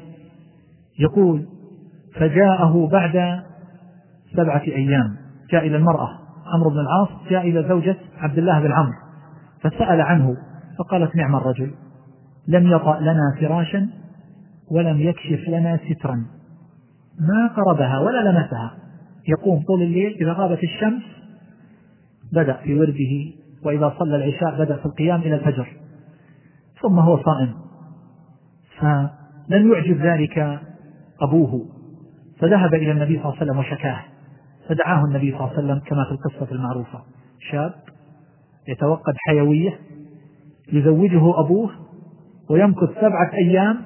يقول 0.99 1.45
فجاءه 2.15 2.87
بعد 2.91 3.43
سبعة 4.35 4.61
أيام 4.61 5.17
جاء 5.51 5.67
إلى 5.67 5.77
المرأة. 5.77 6.09
عمرو 6.53 6.69
بن 6.69 6.79
العاص 6.79 7.09
جاء 7.29 7.49
إلى 7.49 7.67
زوجة 7.69 7.95
عبد 8.17 8.37
الله 8.37 8.59
بن 8.59 8.71
عمرو 8.71 8.93
فسأل 9.61 10.01
عنه 10.01 10.37
فقالت 10.79 11.15
نعم 11.15 11.35
الرجل 11.35 11.71
لم 12.47 12.71
يطأ 12.71 12.99
لنا 12.99 13.35
فراشا 13.39 13.89
ولم 14.71 15.01
يكشف 15.01 15.49
لنا 15.49 15.79
سترا. 15.89 16.15
ما 17.19 17.47
قربها 17.55 17.99
ولا 17.99 18.29
لمسها. 18.29 18.71
يقوم 19.27 19.63
طول 19.63 19.81
الليل 19.81 20.17
إذا 20.21 20.33
غابت 20.33 20.59
الشمس 20.63 21.03
بدأ 22.33 22.53
في 22.53 22.79
ورده 22.79 23.33
وإذا 23.65 23.93
صلى 23.99 24.15
العشاء 24.15 24.59
بدأ 24.59 24.75
في 24.75 24.85
القيام 24.85 25.21
إلى 25.21 25.35
الفجر. 25.35 25.67
ثم 26.81 26.99
هو 26.99 27.23
صائم. 27.23 27.53
فلم 28.79 29.73
يعجب 29.73 29.97
ذلك 30.01 30.59
أبوه 31.21 31.65
فذهب 32.39 32.73
إلى 32.73 32.91
النبي 32.91 33.19
صلى 33.19 33.25
الله 33.25 33.35
عليه 33.35 33.51
وسلم 33.51 33.57
وشكاه 33.59 33.99
فدعاه 34.69 35.05
النبي 35.05 35.31
صلى 35.31 35.39
الله 35.39 35.49
عليه 35.49 35.59
وسلم 35.59 35.79
كما 35.79 36.05
في 36.05 36.11
القصة 36.11 36.55
المعروفة. 36.55 37.03
شاب 37.51 37.73
يتوقد 38.67 39.13
حيوية 39.27 39.79
يزوجه 40.73 41.39
أبوه 41.39 41.71
ويمكث 42.49 42.89
سبعة 42.89 43.31
أيام 43.33 43.81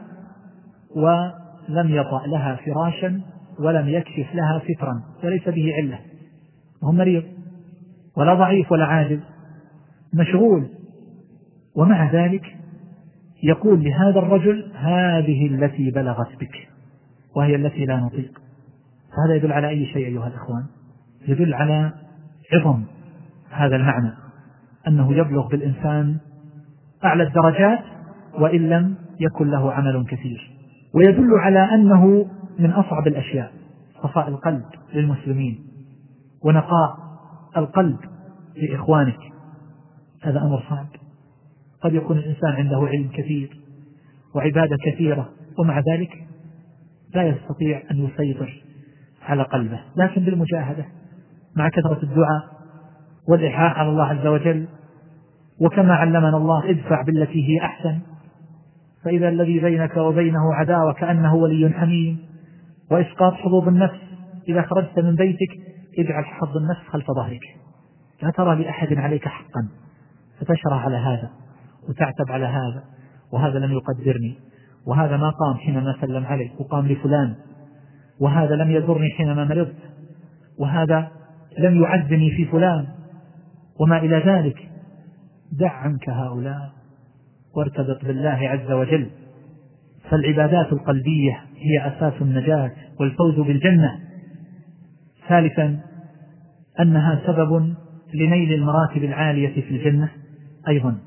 ولم 0.96 1.90
يطأ 1.90 2.28
لها 2.28 2.56
فراشا 2.56 3.22
ولم 3.60 3.90
يكشف 3.90 4.36
لها 4.36 4.62
سترا 4.68 5.02
وليس 5.24 5.50
به 5.50 5.74
علة. 5.78 6.00
وهو 6.82 6.92
مريض 6.92 7.24
ولا 8.18 8.34
ضعيف 8.34 8.72
ولا 8.72 8.86
عاجز 8.86 9.20
مشغول 10.14 10.70
ومع 11.76 12.12
ذلك 12.12 12.58
يقول 13.44 13.84
لهذا 13.84 14.20
الرجل 14.20 14.72
هذه 14.76 15.48
التي 15.48 15.92
بلغت 15.92 16.36
بك 16.40 16.70
وهي 17.36 17.56
التي 17.56 17.86
لا 17.86 17.98
نطيق. 17.98 18.42
فهذا 19.10 19.36
يدل 19.36 19.52
على 19.52 19.70
أي 19.70 19.86
شيء 19.86 20.08
أيها 20.08 20.28
الإخوان؟ 20.28 20.66
يدل 21.28 21.54
على 21.54 21.94
عظم 22.54 22.84
هذا 23.50 23.76
المعنى 23.76 24.12
أنه 24.88 25.14
يبلغ 25.14 25.48
بالإنسان 25.48 26.18
أعلى 27.06 27.24
الدرجات 27.24 27.84
وإن 28.40 28.70
لم 28.70 28.96
يكن 29.20 29.48
له 29.52 29.74
عمل 29.74 30.06
كثير. 30.06 30.52
ويدل 30.96 31.34
على 31.40 31.76
أنه 31.76 32.26
من 32.60 32.72
أصعب 32.72 33.08
الأشياء 33.08 33.52
صفاء 34.04 34.28
القلب 34.28 34.64
للمسلمين 34.94 35.60
ونقاء 36.44 36.98
القلب 37.58 37.98
لإخوانك. 38.56 39.20
هذا 40.24 40.42
أمر 40.42 40.64
صعب. 40.70 41.01
قد 41.84 41.94
يكون 41.94 42.18
الإنسان 42.18 42.52
عنده 42.52 42.88
علم 42.88 43.10
كثير 43.14 43.58
وعبادة 44.36 44.78
كثيرة 44.86 45.30
ومع 45.60 45.80
ذلك 45.80 46.28
لا 47.16 47.24
يستطيع 47.24 47.82
أن 47.92 47.98
يسيطر 47.98 48.64
على 49.22 49.44
قلبه. 49.44 49.80
لكن 49.96 50.26
بالمجاهدة 50.26 50.86
مع 51.56 51.70
كثرة 51.70 52.00
الدعاء 52.04 52.44
والإلحاح 53.30 53.80
على 53.80 53.90
الله 53.90 54.06
عز 54.06 54.28
وجل 54.28 54.68
وكما 55.62 55.94
علمنا 55.94 56.38
الله 56.38 56.70
ادفع 56.70 57.02
بالتي 57.02 57.50
هي 57.50 57.66
أحسن. 57.66 58.00
فإذا 59.04 59.30
الذي 59.30 59.60
بينك 59.60 59.98
وبينه 59.98 60.54
عداوة 60.54 60.94
كأنه 60.94 61.36
ولي 61.36 61.70
حميم 61.70 62.20
وإسقاط 62.92 63.34
حظوظ 63.34 63.68
النفس 63.68 64.00
إذا 64.50 64.62
خرجت 64.62 65.00
من 65.00 65.16
بيتك 65.16 65.60
اجعل 66.00 66.26
حظ 66.26 66.58
النفس 66.58 66.82
خلف 66.90 67.06
ظهرك. 67.12 67.42
لا 68.22 68.30
ترى 68.30 68.64
لأحد 68.64 68.94
عليك 68.94 69.28
حقا 69.28 69.70
فتشرع 70.40 70.76
على 70.76 70.98
هذا. 70.98 71.30
وتعتب 71.90 72.32
على 72.32 72.46
هذا 72.46 72.84
وهذا 73.34 73.60
لم 73.60 73.72
يقدرني 73.72 74.40
وهذا 74.88 75.18
ما 75.18 75.30
قام 75.30 75.58
حينما 75.58 75.96
سلم 76.02 76.26
علي 76.26 76.52
وقام 76.60 76.88
لفلان 76.88 77.36
وهذا 78.22 78.56
لم 78.56 78.72
يزرني 78.72 79.10
حينما 79.18 79.46
مرضت 79.46 79.76
وهذا 80.60 81.12
لم 81.60 81.82
يعزني 81.84 82.32
في 82.32 82.46
فلان 82.46 82.88
وما 83.80 83.98
إلى 83.98 84.18
ذلك. 84.26 84.70
دع 85.52 85.72
عنك 85.72 86.10
هؤلاء 86.10 86.72
وارتبط 87.56 88.06
بالله 88.06 88.30
عز 88.50 88.72
وجل. 88.72 89.10
فالعبادات 90.10 90.74
القلبية 90.74 91.42
هي 91.56 91.88
أساس 91.88 92.22
النجاة 92.22 92.72
والفوز 93.00 93.36
بالجنة. 93.36 94.00
ثالثا 95.28 95.80
أنها 96.80 97.22
سبب 97.28 97.74
لنيل 98.14 98.54
المراتب 98.54 99.04
العالية 99.04 99.62
في 99.62 99.72
الجنة 99.72 100.10
أيضا. 100.68 100.98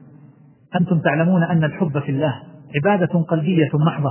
أنتم 0.80 0.98
تعلمون 0.98 1.42
أن 1.42 1.64
الحب 1.64 1.98
في 1.98 2.10
الله 2.10 2.34
عبادة 2.76 3.20
قلبية 3.20 3.70
محضة. 3.74 4.10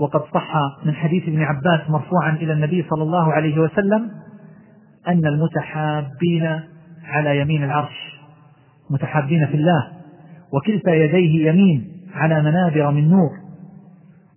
وقد 0.00 0.20
صح 0.34 0.54
من 0.84 0.94
حديث 0.94 1.22
ابن 1.28 1.42
عباس 1.42 1.90
مرفوعا 1.90 2.30
إلى 2.30 2.52
النبي 2.52 2.86
صلى 2.90 3.02
الله 3.02 3.32
عليه 3.32 3.58
وسلم 3.58 4.10
أن 5.08 5.26
المتحابين 5.26 6.60
على 7.04 7.40
يمين 7.40 7.64
العرش 7.64 8.20
متحابين 8.90 9.46
في 9.46 9.54
الله 9.54 9.88
وكلتا 10.52 10.94
يديه 10.94 11.48
يمين 11.48 11.88
على 12.14 12.42
منابر 12.42 12.90
من 12.90 13.08
نور 13.08 13.30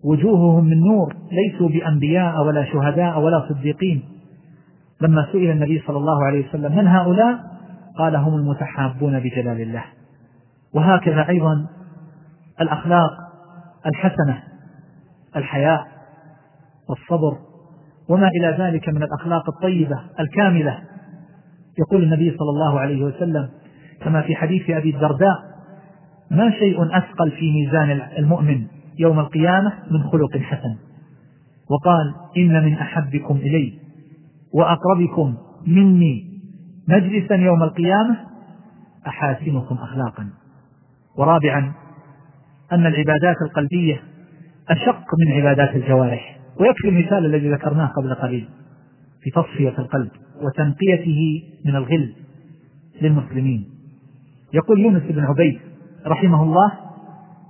وجوههم 0.03 0.65
من 0.65 0.79
نور 0.79 1.15
ليسوا 1.31 1.69
بأنبياء 1.69 2.43
ولا 2.43 2.65
شهداء 2.65 3.19
ولا 3.19 3.49
صديقين. 3.49 4.03
لما 5.01 5.27
سئل 5.31 5.51
النبي 5.51 5.83
صلى 5.87 5.97
الله 5.97 6.25
عليه 6.25 6.49
وسلم 6.49 6.75
من 6.75 6.87
هؤلاء؟ 6.87 7.39
قال 7.97 8.15
هم 8.15 8.35
المتحابون 8.35 9.19
بجلال 9.19 9.61
الله. 9.61 9.83
وهكذا 10.73 11.29
أيضا 11.29 11.67
الأخلاق 12.61 13.11
الحسنة 13.85 14.43
الحياء 15.35 15.87
والصبر 16.89 17.37
وما 18.09 18.27
إلى 18.27 18.57
ذلك 18.59 18.89
من 18.89 19.03
الأخلاق 19.03 19.49
الطيبة 19.49 19.99
الكاملة. 20.19 20.79
يقول 21.79 22.03
النبي 22.03 22.37
صلى 22.37 22.49
الله 22.49 22.79
عليه 22.79 23.03
وسلم 23.03 23.49
كما 24.01 24.21
في 24.21 24.35
حديث 24.35 24.69
أبي 24.69 24.95
الدرداء 24.95 25.49
ما 26.31 26.51
شيء 26.51 26.97
أثقل 26.97 27.31
في 27.31 27.51
ميزان 27.51 28.01
المؤمن 28.17 28.67
يوم 28.99 29.19
القيامة 29.19 29.73
من 29.91 30.03
خلق 30.03 30.37
حسن. 30.37 30.75
وقال 31.69 32.15
إن 32.37 32.65
من 32.65 32.73
أحبكم 32.73 33.35
إلي 33.35 33.79
وأقربكم 34.53 35.37
مني 35.67 36.41
مجلسا 36.87 37.35
يوم 37.35 37.63
القيامة 37.63 38.17
أحاسنكم 39.07 39.75
أخلاقا. 39.75 40.29
ورابعا 41.17 41.73
أن 42.71 42.85
العبادات 42.85 43.35
القلبية 43.41 44.03
أشق 44.69 45.05
من 45.19 45.33
عبادات 45.33 45.75
الجوارح 45.75 46.39
ويكفي 46.59 46.89
المثال 46.89 47.25
الذي 47.25 47.51
ذكرناه 47.51 47.85
قبل 47.97 48.13
قليل 48.15 48.49
في 49.21 49.29
تصفية 49.29 49.79
القلب 49.79 50.09
وتنقيته 50.41 51.43
من 51.65 51.75
الغل 51.75 52.13
للمسلمين. 53.01 53.65
يقول 54.53 54.79
يونس 54.79 55.03
بن 55.03 55.23
عبيد 55.23 55.59
رحمه 56.07 56.43
الله 56.43 56.71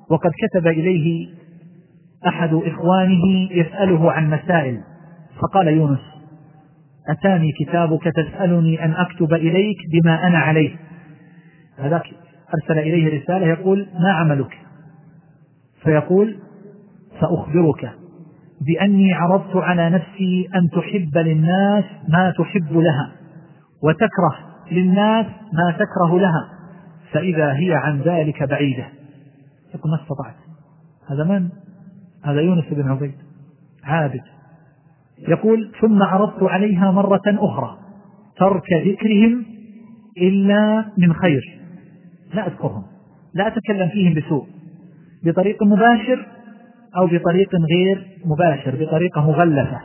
وقد 0.10 0.32
كتب 0.32 0.68
إليه 0.68 1.28
أحد 2.28 2.54
إخوانه 2.54 3.52
يسأله 3.52 4.12
عن 4.12 4.30
مسائل. 4.30 4.82
فقال 5.42 5.68
يونس 5.68 6.00
أتاني 7.10 7.52
كتابك 7.60 8.04
تسألني 8.04 8.86
أن 8.86 8.92
أكتب 8.92 9.34
إليك 9.34 9.78
بما 9.92 10.28
أنا 10.28 10.38
عليه. 10.38 10.76
هذاك 11.78 12.04
أرسل 12.54 12.80
إليه 12.80 13.22
رسالة 13.22 13.48
يقول 13.48 13.88
ما 14.00 14.12
عملك؟ 14.12 14.58
فيقول 15.84 16.40
سأخبرك 17.20 17.92
بأني 18.62 19.14
عرضت 19.14 19.56
على 19.56 19.90
نفسي 19.90 20.50
أن 20.56 20.70
تحب 20.70 21.18
للناس 21.18 21.84
ما 22.08 22.34
تحب 22.38 22.78
لها 22.78 23.12
وتكره 23.84 24.36
للناس 24.72 25.26
ما 25.54 25.72
تكره 25.72 26.20
لها 26.20 26.50
فإذا 27.12 27.54
هي 27.54 27.74
عن 27.74 28.02
ذلك 28.02 28.44
بعيدة. 28.44 28.86
يقول 29.76 29.92
ما 29.92 30.02
استطعت. 30.02 30.36
هذا 31.10 31.24
من؟ 31.24 31.50
هذا 32.24 32.42
يونس 32.42 32.66
بن 32.72 32.92
عبيد 32.92 33.16
عابد. 33.84 34.22
يقول 35.28 35.72
ثم 35.82 36.04
عرضت 36.04 36.44
عليها 36.44 36.92
مرة 36.92 37.22
أخرى 37.28 37.78
ترك 38.38 38.74
ذكرهم 38.74 39.46
إلا 40.18 40.86
من 40.98 41.14
خير. 41.14 41.59
لا 42.34 42.48
أذكرهم. 42.48 42.84
لا 43.34 43.48
أتكلم 43.48 43.90
فيهم 43.90 44.14
بسوء. 44.14 44.48
بطريق 45.24 45.64
مباشر 45.64 46.28
أو 46.98 47.06
بطريق 47.06 47.50
غير 47.72 48.08
مباشر 48.26 48.86
بطريقة 48.86 49.22
مغلفة. 49.22 49.82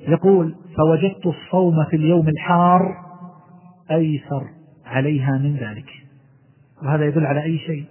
يقول 0.00 0.54
فوجدت 0.76 1.26
الصوم 1.26 1.84
في 1.84 1.96
اليوم 1.96 2.28
الحار 2.28 2.94
أيسر 3.90 4.46
عليها 4.86 5.38
من 5.38 5.56
ذلك. 5.56 5.88
وهذا 6.82 7.04
يدل 7.04 7.26
على 7.26 7.42
أي 7.42 7.58
شيء؟ 7.58 7.84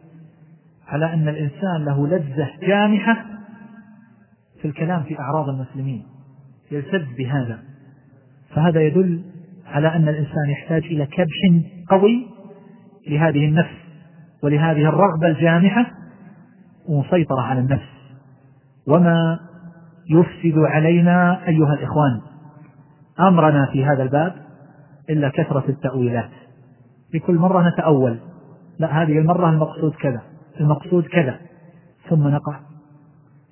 على 0.88 1.14
أن 1.14 1.28
الإنسان 1.28 1.86
له 1.86 2.08
لذة 2.08 2.50
جامحة 2.62 3.26
في 4.62 4.68
الكلام 4.68 5.04
في 5.04 5.20
أعراض 5.20 5.50
المسلمين. 5.50 6.04
يلتذ 6.72 7.06
بهذا. 7.18 7.60
فهذا 8.56 8.82
يدل 8.82 9.22
على 9.66 9.88
أن 9.88 10.10
الإنسان 10.10 10.50
يحتاج 10.50 10.84
إلى 10.86 11.06
كبح 11.06 11.64
قوي 11.90 12.39
لهذه 13.10 13.46
النفس 13.46 13.76
ولهذه 14.44 14.90
الرغبة 14.90 15.28
الجامحة 15.28 15.92
ومسيطرة 16.90 17.42
على 17.42 17.60
النفس. 17.60 17.90
وما 18.88 19.40
يفسد 20.10 20.58
علينا 20.58 21.48
أيها 21.48 21.74
الإخوان 21.74 22.22
أمرنا 23.20 23.66
في 23.66 23.86
هذا 23.86 24.04
الباب 24.04 24.36
إلا 25.10 25.30
كثرة 25.30 25.64
التأويلات. 25.70 26.30
في 27.12 27.20
كل 27.20 27.36
مرة 27.36 27.70
نتأول. 27.70 28.20
لا 28.80 29.04
هذه 29.04 29.20
المرة 29.20 29.50
المقصود 29.50 29.94
كذا 29.96 30.22
المقصود 30.60 31.04
كذا. 31.04 31.40
ثم 32.10 32.28
نقع 32.28 32.60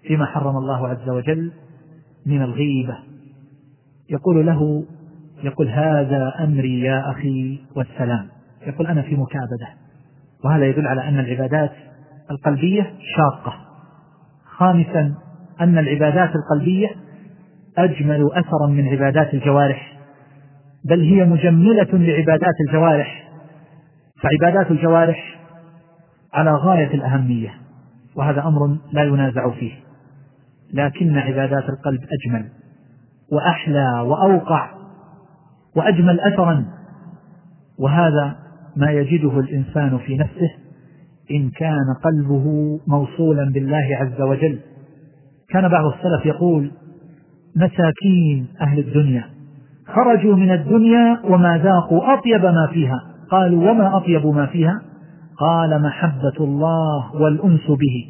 فيما 0.08 0.26
حرم 0.26 0.58
الله 0.58 0.88
عز 0.88 1.10
وجل 1.10 1.52
من 2.26 2.42
الغيبة. 2.42 2.98
يقول 4.10 4.46
له 4.46 4.86
يقول 5.44 5.70
هذا 5.70 6.34
أمري 6.40 6.82
يا 6.82 7.12
أخي 7.12 7.60
والسلام. 7.76 8.37
يقول 8.68 8.88
أنا 8.88 9.02
في 9.02 9.16
مكابدة 9.16 9.68
وهذا 10.44 10.66
يدل 10.66 10.88
على 10.88 11.08
أن 11.08 11.20
العبادات 11.20 11.72
القلبية 12.32 12.94
شاقة. 13.16 13.54
خامسا 14.46 15.14
أن 15.62 15.78
العبادات 15.78 16.32
القلبية 16.36 16.88
أجمل 17.78 18.30
أثرا 18.34 18.68
من 18.68 18.88
عبادات 18.88 19.34
الجوارح 19.34 19.98
بل 20.86 21.02
هي 21.02 21.26
مجملة 21.26 21.88
لعبادات 21.94 22.54
الجوارح. 22.68 23.30
فعبادات 24.22 24.72
الجوارح 24.72 25.40
على 26.34 26.52
غاية 26.52 26.94
الأهمية 26.94 27.54
وهذا 28.16 28.44
أمر 28.44 28.78
لا 28.92 29.04
ينازع 29.04 29.52
فيه. 29.52 29.74
لكن 30.74 31.18
عبادات 31.18 31.70
القلب 31.70 32.00
أجمل 32.02 32.50
وأحلى 33.32 34.00
وأوقع 34.00 34.70
وأجمل 35.76 36.20
أثرا. 36.20 36.66
وهذا 37.80 38.47
ما 38.78 38.92
يجده 38.92 39.40
الإنسان 39.40 39.98
في 39.98 40.18
نفسه 40.18 40.52
إن 41.32 41.50
كان 41.50 41.86
قلبه 42.04 42.80
موصولا 42.88 43.52
بالله 43.54 43.98
عز 44.00 44.22
وجل. 44.22 44.60
كان 45.50 45.68
بعض 45.68 45.86
السلف 45.86 46.26
يقول 46.26 46.72
مساكين 47.56 48.48
أهل 48.62 48.80
الدنيا 48.80 49.24
خرجوا 49.88 50.36
من 50.36 50.52
الدنيا 50.52 51.20
وما 51.24 51.58
ذاقوا 51.58 52.14
أطيب 52.14 52.46
ما 52.46 52.68
فيها. 52.74 53.02
قالوا 53.32 53.72
وما 53.72 53.98
أطيب 53.98 54.28
ما 54.28 54.46
فيها؟ 54.46 54.82
قال 55.40 55.82
محبة 55.82 56.38
الله 56.40 57.16
والأنس 57.22 57.68
به 57.68 58.06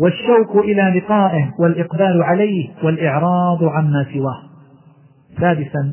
والشوق 0.00 0.64
إلى 0.64 1.00
لقائه 1.00 1.52
والإقبال 1.58 2.22
عليه 2.22 2.68
والإعراض 2.84 3.64
عما 3.64 4.06
سواه. 4.14 4.42
سادسا 5.40 5.92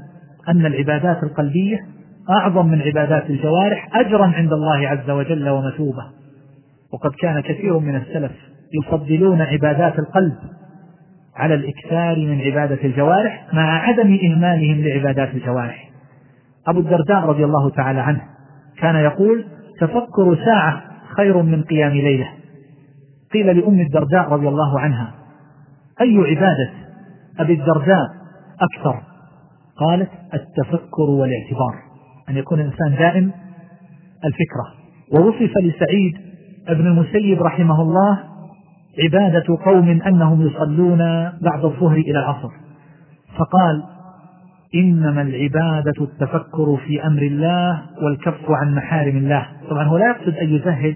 أن 0.50 0.66
العبادات 0.66 1.24
القلبية 1.24 1.86
أعظم 2.30 2.68
من 2.68 2.82
عبادات 2.82 3.30
الجوارح 3.30 3.90
أجرا 3.96 4.26
عند 4.26 4.54
الله 4.54 4.88
عز 4.88 5.10
وجل 5.10 5.50
ومثوبة. 5.50 6.04
وقد 6.94 7.12
كان 7.12 7.40
كثير 7.42 7.80
من 7.80 7.96
السلف 7.96 8.32
يفضلون 8.74 9.42
عبادات 9.42 10.00
القلب 10.00 10.36
على 11.36 11.54
الإكثار 11.54 12.18
من 12.18 12.42
عبادة 12.42 12.84
الجوارح 12.84 13.48
مع 13.54 13.88
عدم 13.88 14.20
إهمالهم 14.24 14.82
لعبادات 14.82 15.36
الجوارح. 15.36 15.90
أبو 16.68 16.80
الدرداء 16.80 17.26
رضي 17.26 17.46
الله 17.46 17.70
تعالى 17.70 18.00
عنه 18.00 18.22
كان 18.78 18.96
يقول 18.96 19.46
تفكر 19.80 20.38
ساعة 20.46 20.82
خير 21.18 21.42
من 21.42 21.64
قيام 21.64 21.92
ليلة. 21.92 22.28
قيل 23.34 23.58
لأم 23.58 23.80
الدرداء 23.80 24.30
رضي 24.30 24.48
الله 24.48 24.80
عنها 24.80 25.12
أي 26.02 26.18
عبادة 26.18 26.72
أبي 27.40 27.54
الدرداء 27.54 28.08
أكثر؟ 28.62 29.02
قالت 29.78 30.10
التفكر 30.34 31.10
والاعتبار. 31.10 31.91
أن 32.32 32.38
يكون 32.38 32.60
الإنسان 32.60 32.96
دائم 33.00 33.32
الفكرة. 34.26 34.68
ووصف 35.14 35.52
لسعيد 35.64 36.18
ابن 36.68 36.88
المسيب 36.88 37.44
رحمه 37.44 37.82
الله 37.82 38.20
عبادة 39.04 39.58
قوم 39.66 40.02
أنهم 40.08 40.48
يصلون 40.48 40.98
بعد 41.42 41.66
الظهر 41.66 41.96
إلى 41.96 42.20
العصر. 42.20 42.50
فقال 43.38 43.84
إنما 44.76 45.22
العبادة 45.22 46.02
التفكر 46.02 46.78
في 46.88 47.08
أمر 47.08 47.22
الله 47.22 47.82
والكف 48.04 48.52
عن 48.52 48.76
محارم 48.76 49.18
الله. 49.18 49.48
طبعا 49.70 49.84
هو 49.84 49.98
لا 49.98 50.08
يقصد 50.08 50.38
أن 50.38 50.50
يزهد 50.50 50.96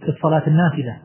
في 0.00 0.08
الصلاة 0.08 0.42
النافلة 0.46 0.96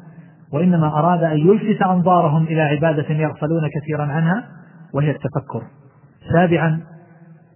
وإنما 0.53 0.87
أراد 0.87 1.23
أن 1.23 1.37
يلفت 1.37 1.81
أنظارهم 1.81 2.43
إلى 2.43 2.61
عبادة 2.61 3.13
يغفلون 3.13 3.69
كثيرا 3.75 4.03
عنها 4.03 4.43
وهي 4.93 5.11
التفكر. 5.11 5.61
سابعا 6.33 6.79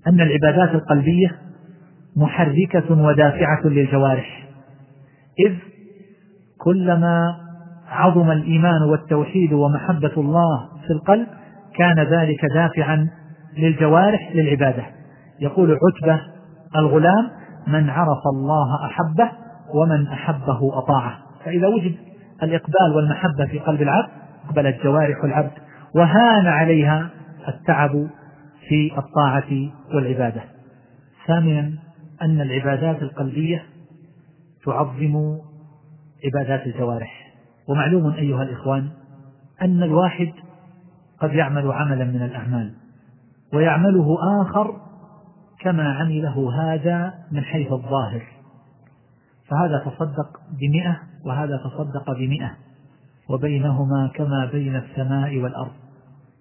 أن 0.08 0.22
العبادات 0.22 0.76
القلبية 0.76 1.32
محركة 2.16 3.02
ودافعة 3.02 3.62
للجوارح. 3.66 4.44
إذ 5.48 5.56
كلما 6.62 7.36
عظم 7.90 8.32
الإيمان 8.32 8.82
والتوحيد 8.82 9.54
ومحبة 9.54 10.14
الله 10.18 10.68
في 10.88 10.94
القلب 10.94 11.28
كان 11.76 12.00
ذلك 12.00 12.46
دافعا 12.54 13.10
للجوارح 13.58 14.32
للعبادة. 14.36 14.86
يقول 15.40 15.72
عتبة 15.72 16.22
الغلام 16.76 17.30
من 17.68 17.90
عرف 17.90 18.22
الله 18.34 18.86
أحبه 18.86 19.32
ومن 19.74 20.08
أحبه 20.08 20.78
أطاعه. 20.78 21.18
فإذا 21.46 21.68
وجد 21.68 21.96
الإقبال 22.44 22.96
والمحبة 22.96 23.46
في 23.46 23.60
قلب 23.60 23.82
العبد 23.82 24.10
أقبلت 24.50 24.84
جوارح 24.84 25.24
العبد 25.24 25.52
وهان 25.96 26.48
عليها 26.48 27.10
التعب 27.48 28.08
في 28.68 28.92
الطاعة 28.98 29.70
والعبادة. 29.94 30.42
ثامنا 31.28 31.72
أن 32.22 32.42
العبادات 32.42 33.02
القلبية 33.02 33.64
تعظم 34.66 35.38
عبادات 36.26 36.68
الجوارح. 36.68 37.34
ومعلوم 37.68 38.14
أيها 38.14 38.44
الإخوان 38.44 38.90
أن 39.62 39.84
الواحد 39.84 40.34
قد 41.20 41.34
يعمل 41.34 41.72
عملا 41.72 42.06
من 42.06 42.22
الأعمال 42.22 42.74
ويعمله 43.54 44.18
آخر 44.42 44.82
كما 45.60 45.94
عمله 45.94 46.64
هذا 46.64 47.14
من 47.32 47.42
حيث 47.42 47.72
الظاهر. 47.72 48.24
فهذا 49.48 49.78
تصدق 49.78 50.40
بمئة 50.60 51.00
وهذا 51.26 51.58
تصدق 51.58 52.12
بمئة. 52.12 52.52
وبينهما 53.30 54.12
كما 54.16 54.50
بين 54.52 54.76
السماء 54.76 55.38
والأرض. 55.38 55.72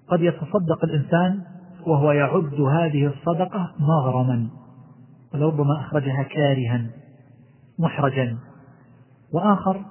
قد 0.09 0.21
يتصدق 0.21 0.85
الإنسان 0.85 1.43
وهو 1.87 2.13
يعد 2.13 2.61
هذه 2.61 3.07
الصدقة 3.07 3.71
مغرما. 3.79 4.49
ولربما 5.35 5.81
أخرجها 5.81 6.23
كارها 6.23 6.87
محرجا. 7.79 8.39
وآخر 9.35 9.85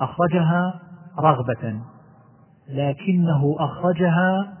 أخرجها 0.00 0.80
رغبة. 1.18 1.80
لكنه 2.68 3.56
أخرجها 3.58 4.52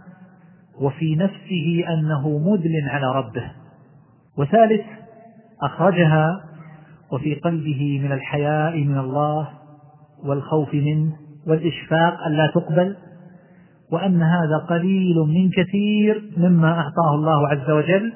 وفي 0.80 1.16
نفسه 1.16 1.84
أنه 1.88 2.38
مدل 2.38 2.88
على 2.88 3.12
ربه. 3.12 3.52
وثالث 4.38 4.86
أخرجها 5.62 6.44
وفي 7.12 7.34
قلبه 7.34 8.00
من 8.04 8.12
الحياء 8.12 8.84
من 8.84 8.98
الله 8.98 9.48
والخوف 10.24 10.74
منه 10.74 11.12
والإشفاق 11.46 12.22
أن 12.26 12.32
لا 12.32 12.50
تقبل 12.54 12.96
وأن 13.92 14.22
هذا 14.22 14.56
قليل 14.68 15.16
من 15.16 15.50
كثير 15.50 16.30
مما 16.36 16.68
أعطاه 16.68 17.14
الله 17.14 17.48
عز 17.48 17.70
وجل. 17.70 18.12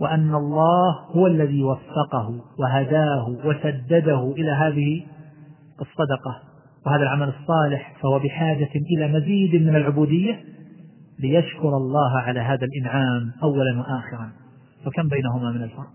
وأن 0.00 0.34
الله 0.34 1.00
هو 1.10 1.26
الذي 1.26 1.62
وفقه 1.62 2.40
وهداه 2.58 3.28
وسدده 3.28 4.32
إلى 4.38 4.50
هذه 4.50 5.06
الصدقة. 5.80 6.42
وهذا 6.86 7.02
العمل 7.02 7.28
الصالح 7.28 7.96
فهو 8.02 8.18
بحاجة 8.18 8.70
إلى 8.96 9.08
مزيد 9.12 9.62
من 9.62 9.76
العبودية 9.76 10.40
ليشكر 11.18 11.76
الله 11.76 12.18
على 12.18 12.40
هذا 12.40 12.66
الإنعام 12.66 13.32
أولا 13.42 13.78
وآخرا. 13.80 14.32
فكم 14.84 15.08
بينهما 15.08 15.50
من 15.50 15.62
الفرق؟ 15.62 15.90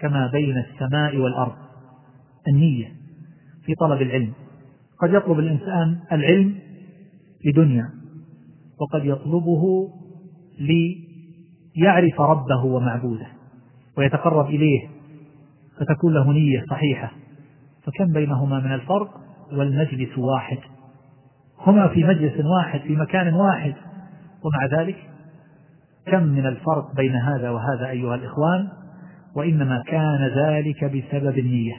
كما 0.00 0.26
بين 0.26 0.58
السماء 0.58 1.16
والأرض. 1.16 1.56
النية 2.48 2.88
في 3.64 3.74
طلب 3.74 4.02
العلم. 4.02 4.32
قد 5.02 5.14
يطلب 5.14 5.38
الإنسان 5.38 5.98
العلم 6.12 6.58
لدنيا 7.44 7.90
وقد 8.80 9.04
يطلبه 9.04 9.88
ليعرف 11.76 12.20
ربه 12.20 12.64
ومعبوده 12.64 13.26
ويتقرب 13.98 14.46
إليه 14.46 14.88
فتكون 15.80 16.14
له 16.14 16.32
نية 16.32 16.64
صحيحة. 16.70 17.12
فكم 17.82 18.12
بينهما 18.12 18.60
من 18.60 18.72
الفرق؟ 18.72 19.20
والمجلس 19.52 20.18
واحد. 20.18 20.58
هما 21.66 21.88
في 21.88 22.04
مجلس 22.04 22.44
واحد 22.44 22.80
في 22.80 22.96
مكان 22.96 23.34
واحد. 23.34 23.74
ومع 24.44 24.80
ذلك 24.80 24.96
كم 26.06 26.22
من 26.22 26.46
الفرق 26.46 26.94
بين 26.96 27.14
هذا 27.14 27.50
وهذا 27.50 27.88
أيها 27.88 28.14
الإخوان؟ 28.14 28.68
وإنما 29.36 29.82
كان 29.86 30.30
ذلك 30.36 30.84
بسبب 30.84 31.38
النية. 31.38 31.74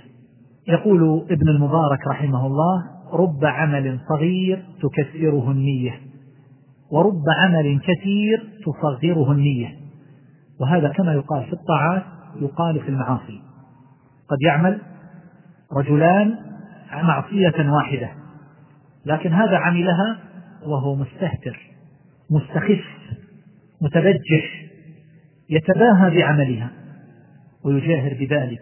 يقول 0.67 1.25
ابن 1.31 1.49
المبارك 1.49 2.07
رحمه 2.07 2.47
الله 2.47 2.83
رب 3.13 3.45
عمل 3.45 3.99
صغير 4.09 4.65
تكسره 4.81 5.51
النية 5.51 5.99
ورب 6.91 7.23
عمل 7.37 7.79
كثير 7.79 8.49
تصغره 8.65 9.31
النية. 9.31 9.82
وهذا 10.61 10.89
كما 10.89 11.13
يقال 11.13 11.45
في 11.45 11.53
الطاعات 11.53 12.03
يقال 12.41 12.79
في 12.79 12.89
المعاصي. 12.89 13.41
قد 14.29 14.37
يعمل 14.41 14.81
رجلان 15.77 16.35
معصية 17.03 17.71
واحدة 17.71 18.09
لكن 19.05 19.33
هذا 19.33 19.57
عملها 19.57 20.19
وهو 20.65 20.95
مستهتر 20.95 21.59
مستخف 22.31 22.83
متبجح 23.81 24.63
يتباهى 25.49 26.09
بعملها 26.15 26.71
ويجاهر 27.65 28.13
بذلك. 28.19 28.61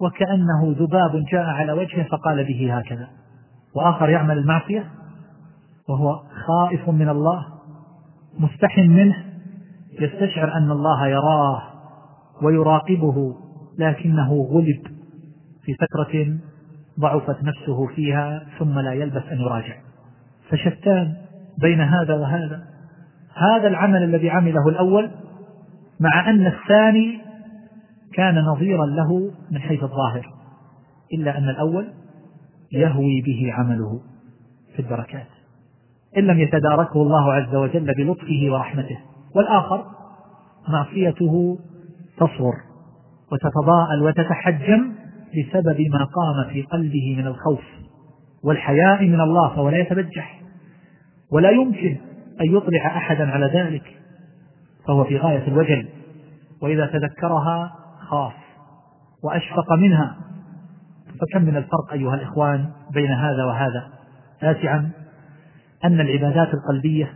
وكأنه 0.00 0.76
ذباب 0.78 1.24
جاء 1.32 1.44
على 1.44 1.72
وجهه 1.72 2.02
فقال 2.02 2.44
به 2.44 2.78
هكذا. 2.78 3.08
وآخر 3.74 4.08
يعمل 4.08 4.38
المعصية 4.38 4.90
وهو 5.88 6.22
خائف 6.46 6.88
من 6.88 7.08
الله 7.08 7.46
مستح 8.38 8.78
منه 8.78 9.27
يستشعر 10.00 10.52
أن 10.56 10.70
الله 10.70 11.06
يراه 11.06 11.62
ويراقبه 12.42 13.34
لكنه 13.78 14.48
غلب 14.50 14.82
في 15.64 15.74
فترة 15.74 16.38
ضعفت 17.00 17.42
نفسه 17.42 17.86
فيها 17.86 18.46
ثم 18.58 18.78
لا 18.78 18.92
يلبث 18.92 19.32
أن 19.32 19.40
يراجع. 19.40 19.74
فشتان 20.50 21.14
بين 21.58 21.80
هذا 21.80 22.14
وهذا. 22.14 22.64
هذا 23.34 23.68
العمل 23.68 24.02
الذي 24.02 24.30
عمله 24.30 24.68
الأول 24.68 25.10
مع 26.00 26.30
أن 26.30 26.46
الثاني 26.46 27.20
كان 28.14 28.38
نظيرا 28.38 28.86
له 28.86 29.30
من 29.50 29.58
حيث 29.58 29.82
الظاهر 29.82 30.32
إلا 31.12 31.38
أن 31.38 31.48
الأول 31.48 31.88
يهوي 32.72 33.22
به 33.26 33.52
عمله 33.52 34.00
في 34.76 34.82
الدركات 34.82 35.26
إن 36.16 36.22
لم 36.22 36.40
يتداركه 36.40 37.02
الله 37.02 37.32
عز 37.32 37.54
وجل 37.54 37.94
بلطفه 37.94 38.48
ورحمته. 38.50 38.98
والآخر 39.34 39.84
معصيته 40.68 41.58
تصغر 42.16 42.54
وتتضاءل 43.32 44.02
وتتحجم 44.02 44.92
بسبب 45.28 45.80
ما 45.80 46.04
قام 46.04 46.52
في 46.52 46.62
قلبه 46.62 47.16
من 47.18 47.26
الخوف 47.26 47.64
والحياء 48.44 49.04
من 49.04 49.20
الله 49.20 49.48
فهو 49.48 49.68
لا 49.68 49.78
يتبجح 49.78 50.40
ولا 51.32 51.50
يمكن 51.50 51.96
أن 52.40 52.56
يطلع 52.56 52.86
أحدا 52.86 53.30
على 53.30 53.46
ذلك 53.46 53.82
فهو 54.86 55.04
في 55.04 55.16
غاية 55.16 55.48
الوجل 55.48 55.88
وإذا 56.62 56.86
تذكرها 56.86 57.72
خاف 57.98 58.32
وأشفق 59.24 59.72
منها 59.72 60.16
فكم 61.20 61.42
من 61.42 61.56
الفرق 61.56 61.92
أيها 61.92 62.14
الإخوان 62.14 62.70
بين 62.92 63.10
هذا 63.10 63.44
وهذا؟ 63.44 63.88
تاسعا 64.40 64.90
أن 65.84 66.00
العبادات 66.00 66.54
القلبية 66.54 67.14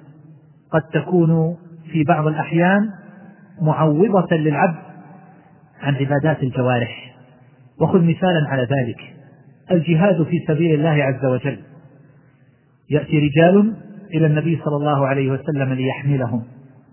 قد 0.73 0.83
تكون 0.83 1.57
في 1.93 2.05
بعض 2.05 2.27
الأحيان 2.27 2.91
معوضة 3.63 4.37
للعبد 4.37 4.83
عن 5.81 5.95
عبادات 5.95 6.43
الجوارح. 6.43 7.15
وخذ 7.81 7.99
مثالا 7.99 8.49
على 8.49 8.63
ذلك. 8.63 9.15
الجهاد 9.71 10.23
في 10.23 10.45
سبيل 10.49 10.75
الله 10.75 11.05
عز 11.05 11.25
وجل. 11.25 11.59
يأتي 12.91 13.19
رجال 13.19 13.75
إلى 14.15 14.27
النبي 14.27 14.61
صلى 14.65 14.77
الله 14.77 15.07
عليه 15.07 15.31
وسلم 15.31 15.73
ليحملهم. 15.73 16.43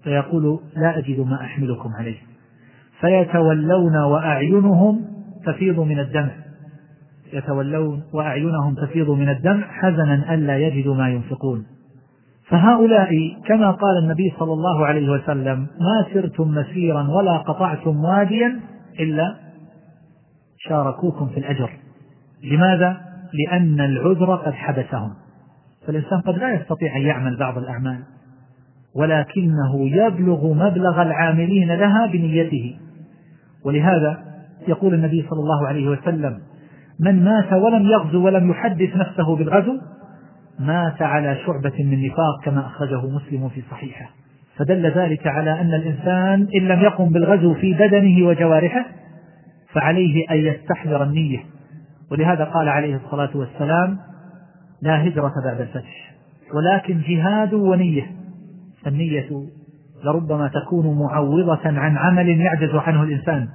فيقول 0.03 0.59
لا 0.75 0.97
أجد 0.97 1.19
ما 1.19 1.41
أحملكم 1.41 1.89
عليه. 1.99 2.17
فيتولون 2.99 3.95
وأعينهم 3.95 5.01
تفيض 5.45 5.79
من 5.79 5.99
الدمع. 5.99 6.31
يتولون 7.33 8.03
وأعينهم 8.13 8.75
تفيض 8.75 9.09
من 9.09 9.29
الدمع 9.29 9.67
حزنا 9.67 10.33
ألا 10.33 10.57
يجدوا 10.57 10.95
ما 10.95 11.09
ينفقون. 11.09 11.65
فهؤلاء 12.49 13.09
كما 13.45 13.71
قال 13.71 13.97
النبي 14.03 14.33
صلى 14.39 14.53
الله 14.53 14.85
عليه 14.85 15.09
وسلم 15.09 15.59
ما 15.59 16.05
سرتم 16.13 16.47
مسيرا 16.47 17.07
ولا 17.09 17.37
قطعتم 17.37 18.03
واديا 18.03 18.59
إلا 18.99 19.35
شاركوكم 20.57 21.27
في 21.27 21.39
الأجر. 21.39 21.69
لماذا؟ 22.43 22.97
لأن 23.33 23.81
العذر 23.81 24.35
قد 24.35 24.53
حبسهم. 24.53 25.13
فالإنسان 25.87 26.21
قد 26.21 26.37
لا 26.37 26.53
يستطيع 26.53 26.95
أن 26.95 27.01
يعمل 27.01 27.37
بعض 27.37 27.57
الأعمال 27.57 27.99
ولكنه 28.95 29.89
يبلغ 29.89 30.53
مبلغ 30.53 31.01
العاملين 31.01 31.71
لها 31.71 32.05
بنيته. 32.05 32.77
ولهذا 33.65 34.17
يقول 34.67 34.93
النبي 34.93 35.27
صلى 35.29 35.39
الله 35.39 35.67
عليه 35.67 35.87
وسلم 35.87 36.39
من 36.99 37.23
مات 37.23 37.53
ولم 37.53 37.87
يغزو 37.87 38.25
ولم 38.25 38.49
يحدث 38.49 38.95
نفسه 38.95 39.35
بالغزو 39.35 39.77
مات 40.59 41.01
على 41.01 41.37
شعبة 41.45 41.83
من 41.83 42.05
نفاق 42.05 42.43
كما 42.43 42.65
أخرجه 42.67 43.01
مسلم 43.05 43.49
في 43.49 43.63
صحيحه. 43.71 44.09
فدل 44.57 44.91
ذلك 44.91 45.27
على 45.27 45.61
أن 45.61 45.73
الإنسان 45.73 46.47
إن 46.55 46.67
لم 46.67 46.79
يقم 46.79 47.09
بالغزو 47.09 47.53
في 47.53 47.73
بدنه 47.73 48.27
وجوارحه 48.27 48.85
فعليه 49.73 50.25
أن 50.31 50.37
يستحضر 50.37 51.03
النية. 51.03 51.39
ولهذا 52.11 52.43
قال 52.43 52.69
عليه 52.69 52.95
الصلاة 52.95 53.29
والسلام 53.35 53.97
لا 54.81 55.07
هجرة 55.07 55.33
بعد 55.45 55.61
الفتح 55.61 56.13
ولكن 56.53 57.01
جهاد 57.07 57.53
ونية. 57.53 58.11
النية 58.87 59.29
لربما 60.03 60.47
تكون 60.47 60.99
معوضة 60.99 61.59
عن 61.65 61.97
عمل 61.97 62.29
يعجز 62.29 62.75
عنه 62.75 63.03
الإنسان. 63.03 63.47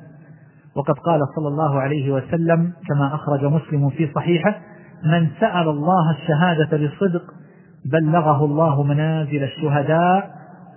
وقد 0.77 0.95
قال 0.95 1.21
صلى 1.37 1.49
الله 1.49 1.81
عليه 1.81 2.11
وسلم 2.11 2.73
كما 2.89 3.15
أخرج 3.15 3.45
مسلم 3.45 3.91
في 3.91 4.09
صحيحه 4.15 4.61
من 5.05 5.29
سأل 5.41 5.69
الله 5.69 6.11
الشهادة 6.11 6.77
بصدق 6.77 7.23
بلغه 7.93 8.45
الله 8.45 8.83
منازل 8.83 9.43
الشهداء 9.43 10.31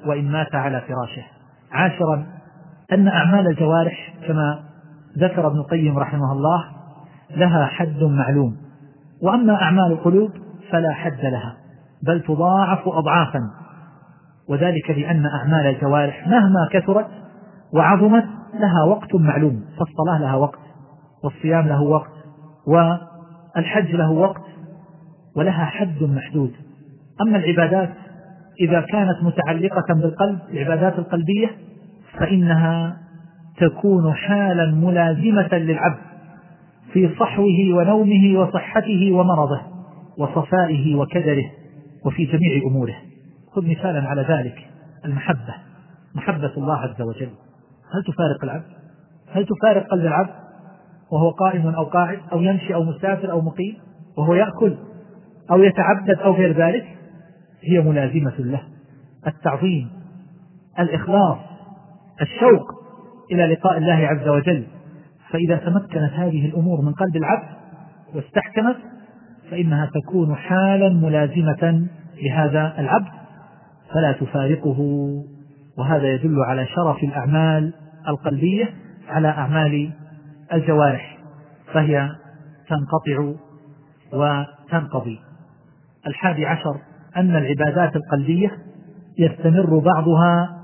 وإن 0.05 0.31
مات 0.31 0.55
على 0.55 0.81
فراشه. 0.81 1.23
عاشرا 1.71 2.25
أن 2.93 3.07
أعمال 3.07 3.47
الجوارح 3.47 4.13
كما 4.27 4.59
ذكر 5.17 5.47
ابن 5.47 5.57
القيم 5.57 5.99
رحمه 5.99 6.31
الله 6.31 6.65
لها 7.35 7.65
حد 7.65 8.03
معلوم. 8.03 8.57
وأما 9.23 9.61
أعمال 9.61 9.91
القلوب 9.91 10.31
فلا 10.71 10.93
حد 10.93 11.21
لها 11.21 11.55
بل 12.03 12.21
تضاعف 12.21 12.87
أضعافا. 12.87 13.41
وذلك 14.49 14.89
لأن 14.89 15.25
أعمال 15.25 15.65
الجوارح 15.65 16.27
مهما 16.27 16.67
كثرت 16.71 17.07
وعظمت 17.73 18.25
لها 18.53 18.83
وقت 18.83 19.15
معلوم 19.15 19.65
فالصلاة 19.79 20.21
لها 20.21 20.35
وقت 20.35 20.59
والصيام 21.23 21.67
له 21.67 21.81
وقت 21.81 22.11
والحج 23.57 23.95
له 23.95 24.11
وقت 24.11 24.41
ولها 25.35 25.65
حد 25.65 26.03
محدود. 26.03 26.53
أما 27.21 27.37
العبادات 27.37 27.89
إذا 28.61 28.81
كانت 28.81 29.23
متعلقة 29.23 29.93
بالقلب 30.01 30.39
العبادات 30.51 30.99
القلبية 30.99 31.51
فإنها 32.19 32.97
تكون 33.57 34.13
حالا 34.13 34.71
ملازمة 34.71 35.49
للعبد 35.53 36.07
في 36.93 37.09
صحوه 37.19 37.73
ونومه 37.73 38.39
وصحته 38.39 39.11
ومرضه 39.11 39.61
وصفائه 40.17 40.95
وكدره 40.95 41.45
وفي 42.05 42.25
جميع 42.25 42.61
أموره. 42.67 42.95
خذ 43.55 43.69
مثالا 43.69 44.07
على 44.07 44.21
ذلك 44.21 44.67
المحبة 45.05 45.55
محبة 46.15 46.53
الله 46.57 46.77
عز 46.77 47.01
وجل. 47.01 47.29
هل 47.93 48.13
تفارق 48.13 48.43
العبد؟ 48.43 48.77
هل 49.31 49.45
تفارق 49.45 49.87
قلب 49.87 50.05
العبد؟ 50.05 50.46
وهو 51.11 51.29
قائم 51.29 51.67
أو 51.67 51.83
قاعد 51.83 52.19
أو 52.31 52.41
يمشي 52.41 52.73
أو 52.73 52.83
مسافر 52.83 53.31
أو 53.31 53.41
مقيم 53.41 53.77
وهو 54.17 54.35
يأكل 54.35 54.77
أو 55.51 55.63
يتعبد 55.63 56.19
أو 56.19 56.31
غير 56.31 56.51
ذلك 56.51 56.85
هي 57.61 57.79
ملازمة 57.79 58.33
له. 58.39 58.61
التعظيم 59.27 59.89
الإخلاص 60.79 61.37
الشوق 62.21 62.71
إلى 63.31 63.53
لقاء 63.53 63.77
الله 63.77 64.07
عز 64.07 64.27
وجل. 64.27 64.67
فإذا 65.29 65.55
تمكنت 65.55 66.13
هذه 66.13 66.45
الأمور 66.45 66.81
من 66.81 66.93
قلب 66.93 67.15
العبد 67.15 67.47
واستحكمت 68.15 68.77
فإنها 69.51 69.89
تكون 69.93 70.35
حالا 70.35 70.89
ملازمة 70.89 71.87
لهذا 72.23 72.73
العبد 72.79 73.11
فلا 73.93 74.11
تفارقه. 74.11 74.79
وهذا 75.77 76.13
يدل 76.13 76.43
على 76.43 76.65
شرف 76.65 77.03
الأعمال 77.03 77.73
القلبية 78.07 78.69
على 79.09 79.27
أعمال 79.27 79.91
الجوارح 80.53 81.17
فهي 81.73 82.09
تنقطع 82.69 83.33
وتنقضي. 84.13 85.19
الحادي 86.07 86.45
عشر 86.45 86.77
أن 87.17 87.35
العبادات 87.35 87.95
القلبية 87.95 88.51
يستمر 89.19 89.79
بعضها 89.79 90.57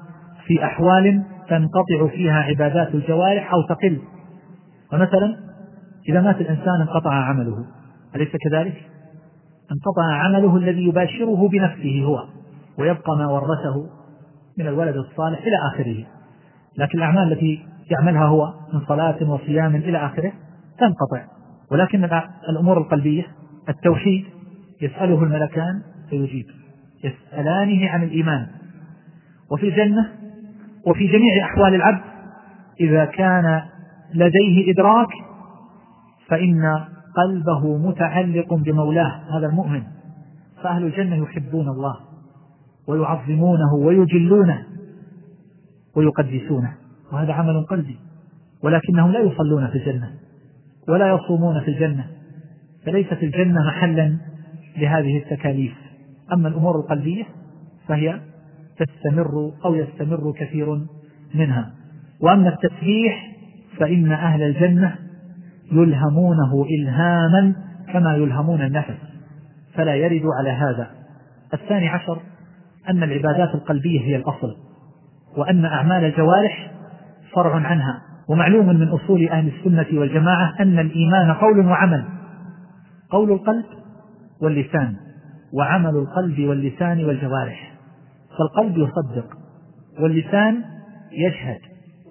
في 0.45 0.65
أحوال 0.65 1.23
تنقطع 1.49 2.07
فيها 2.11 2.39
عبادات 2.39 2.95
الجوارح 2.95 3.53
أو 3.53 3.61
تقل. 3.61 4.01
فمثلا 4.91 5.37
إذا 6.09 6.21
مات 6.21 6.41
الإنسان 6.41 6.81
انقطع 6.81 7.13
عمله. 7.13 7.65
أليس 8.15 8.29
كذلك؟ 8.49 8.89
انقطع 9.71 10.13
عمله 10.13 10.57
الذي 10.57 10.87
يباشره 10.87 11.49
بنفسه 11.49 12.03
هو 12.05 12.23
ويبقى 12.79 13.17
ما 13.17 13.27
ورثه 13.27 13.89
من 14.57 14.67
الولد 14.67 14.95
الصالح 14.95 15.39
إلى 15.39 15.55
آخره. 15.73 16.05
لكن 16.77 16.97
الأعمال 16.97 17.33
التي 17.33 17.65
يعملها 17.91 18.25
هو 18.25 18.53
من 18.73 18.81
صلاة 18.87 19.29
وصيام 19.29 19.75
إلى 19.75 20.05
آخره 20.05 20.31
تنقطع. 20.79 21.25
ولكن 21.71 22.09
الأمور 22.49 22.77
القلبية 22.77 23.23
التوحيد 23.69 24.25
يسأله 24.81 25.23
الملكان 25.23 25.81
فيجيب. 26.09 26.45
يسألانه 27.03 27.89
عن 27.89 28.03
الإيمان. 28.03 28.47
وفي 29.51 29.69
الجنة 29.69 30.09
وفي 30.87 31.07
جميع 31.07 31.45
أحوال 31.45 31.75
العبد 31.75 32.01
إذا 32.79 33.05
كان 33.05 33.61
لديه 34.13 34.73
إدراك 34.73 35.09
فإن 36.27 36.61
قلبه 37.17 37.77
متعلق 37.77 38.53
بمولاه 38.53 39.21
هذا 39.37 39.47
المؤمن. 39.47 39.83
فأهل 40.63 40.83
الجنة 40.83 41.15
يحبون 41.15 41.69
الله 41.69 41.95
ويعظمونه 42.87 43.73
ويجلونه. 43.73 44.72
ويقدسونه. 45.95 46.73
وهذا 47.11 47.33
عمل 47.33 47.65
قلبي. 47.65 47.97
ولكنهم 48.63 49.11
لا 49.11 49.19
يصلون 49.19 49.67
في 49.67 49.77
الجنة. 49.77 50.11
ولا 50.89 51.13
يصومون 51.13 51.59
في 51.59 51.67
الجنة. 51.67 52.07
فليست 52.85 53.23
الجنة 53.23 53.67
محلا 53.67 54.17
لهذه 54.77 55.17
التكاليف. 55.17 55.73
أما 56.33 56.47
الأمور 56.47 56.75
القلبية 56.75 57.23
فهي 57.87 58.19
تستمر 58.77 59.51
أو 59.65 59.75
يستمر 59.75 60.33
كثير 60.37 60.81
منها. 61.35 61.71
وأما 62.21 62.49
التسبيح 62.49 63.35
فإن 63.79 64.11
أهل 64.11 64.41
الجنة 64.41 64.95
يلهمونه 65.71 66.65
إلهاما 66.69 67.55
كما 67.93 68.15
يلهمون 68.15 68.61
النفس. 68.61 68.97
فلا 69.73 69.95
يرد 69.95 70.21
على 70.39 70.49
هذا. 70.49 70.91
الثاني 71.53 71.87
عشر 71.87 72.19
أن 72.89 73.03
العبادات 73.03 73.55
القلبية 73.55 74.01
هي 74.01 74.15
الأصل. 74.15 74.62
وأن 75.37 75.65
أعمال 75.65 76.03
الجوارح 76.03 76.71
فرع 77.35 77.55
عنها 77.55 78.01
ومعلوم 78.29 78.67
من 78.67 78.87
أصول 78.87 79.29
أهل 79.29 79.47
السنة 79.47 79.99
والجماعة 79.99 80.53
أن 80.59 80.79
الإيمان 80.79 81.33
قول 81.33 81.65
وعمل. 81.67 82.05
قول 83.09 83.31
القلب 83.31 83.65
واللسان 84.41 84.95
وعمل 85.53 85.95
القلب 85.95 86.39
واللسان 86.39 87.05
والجوارح. 87.05 87.73
فالقلب 88.37 88.77
يصدق 88.77 89.25
واللسان 89.99 90.63
يشهد 91.27 91.59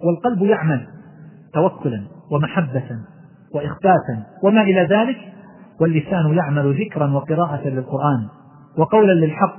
والقلب 0.04 0.42
يعمل 0.42 0.86
توكلا 1.54 2.02
ومحبة 2.30 2.98
وإخباتا 3.54 4.26
وما 4.42 4.62
إلى 4.62 4.80
ذلك 4.80 5.16
واللسان 5.80 6.34
يعمل 6.34 6.84
ذكرا 6.84 7.12
وقراءة 7.12 7.68
للقرآن 7.68 8.28
وقولا 8.78 9.12
للحق 9.12 9.56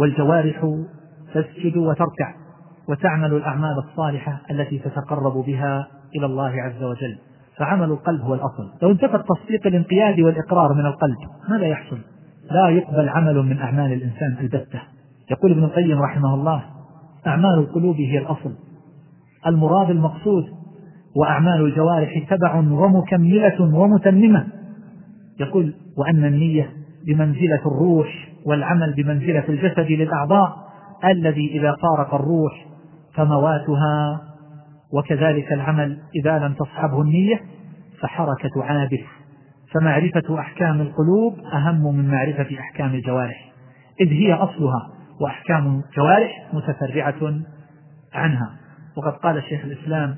والجوارح 0.00 0.84
تسجد 1.34 1.76
وتركع. 1.76 2.39
وتعمل 2.90 3.32
الأعمال 3.32 3.78
الصالحة 3.78 4.40
التي 4.50 4.78
تتقرب 4.78 5.44
بها 5.46 5.86
إلى 6.16 6.26
الله 6.26 6.50
عز 6.62 6.82
وجل. 6.82 7.18
فعمل 7.56 7.84
القلب 7.84 8.20
هو 8.20 8.34
الأصل. 8.34 8.70
لو 8.82 8.90
انتفى 8.90 9.16
التصديق 9.16 9.66
الانقياد 9.66 10.20
والإقرار 10.20 10.74
من 10.74 10.86
القلب 10.86 11.16
ماذا 11.48 11.66
يحصل؟ 11.66 11.98
لا 12.50 12.68
يقبل 12.68 13.08
عمل 13.08 13.42
من 13.42 13.58
أعمال 13.58 13.92
الإنسان 13.92 14.36
البتة. 14.40 14.80
يقول 15.30 15.52
ابن 15.52 15.64
القيم 15.64 16.02
رحمه 16.02 16.34
الله 16.34 16.62
أعمال 17.26 17.58
القلوب 17.58 17.96
هي 17.96 18.18
الأصل. 18.18 18.54
المراد 19.46 19.90
المقصود 19.90 20.44
وأعمال 21.16 21.64
الجوارح 21.64 22.30
تبع 22.30 22.54
ومكملة 22.54 23.74
ومتممة. 23.74 24.46
يقول 25.40 25.74
وأن 25.98 26.24
النية 26.24 26.70
بمنزلة 27.06 27.60
الروح 27.66 28.28
والعمل 28.46 28.94
بمنزلة 28.94 29.44
الجسد 29.48 29.86
للأعضاء 29.90 30.56
الذي 31.04 31.58
إذا 31.58 31.76
فارق 31.82 32.14
الروح 32.14 32.69
فمواتها 33.14 34.20
وكذلك 34.92 35.52
العمل 35.52 35.98
إذا 36.24 36.38
لم 36.38 36.54
تصحبه 36.54 37.02
النية 37.02 37.40
فحركة 38.00 38.64
عابث. 38.64 39.04
فمعرفة 39.74 40.40
أحكام 40.40 40.80
القلوب 40.80 41.38
أهم 41.52 41.96
من 41.96 42.10
معرفة 42.10 42.58
أحكام 42.60 42.94
الجوارح. 42.94 43.52
إذ 44.00 44.08
هي 44.08 44.34
أصلها 44.34 44.90
وأحكام 45.20 45.82
الجوارح 45.90 46.48
متفرعة 46.52 47.40
عنها. 48.14 48.50
وقد 48.96 49.12
قال 49.12 49.42
شيخ 49.42 49.64
الإسلام 49.64 50.16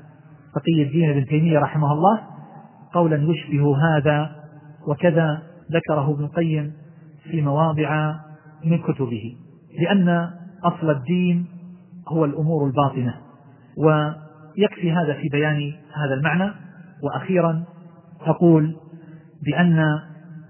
تقي 0.55 0.83
الدين 0.83 1.09
ابن 1.09 1.25
تيمية 1.25 1.59
رحمه 1.59 1.93
الله 1.93 2.19
قولا 2.93 3.15
يشبه 3.15 3.77
هذا 3.77 4.35
وكذا 4.87 5.41
ذكره 5.71 6.11
ابن 6.11 6.23
القيم 6.23 6.73
في 7.23 7.41
مواضع 7.41 8.15
من 8.65 8.77
كتبه. 8.77 9.35
لأن 9.79 10.29
أصل 10.63 10.89
الدين 10.89 11.52
هو 12.07 12.25
الأمور 12.25 12.67
الباطنة. 12.67 13.13
ويكفي 13.77 14.91
هذا 14.91 15.13
في 15.13 15.29
بيان 15.31 15.73
هذا 15.93 16.13
المعنى. 16.13 16.51
وأخيرا 17.03 17.63
أقول 18.21 18.75
بأن 19.45 19.99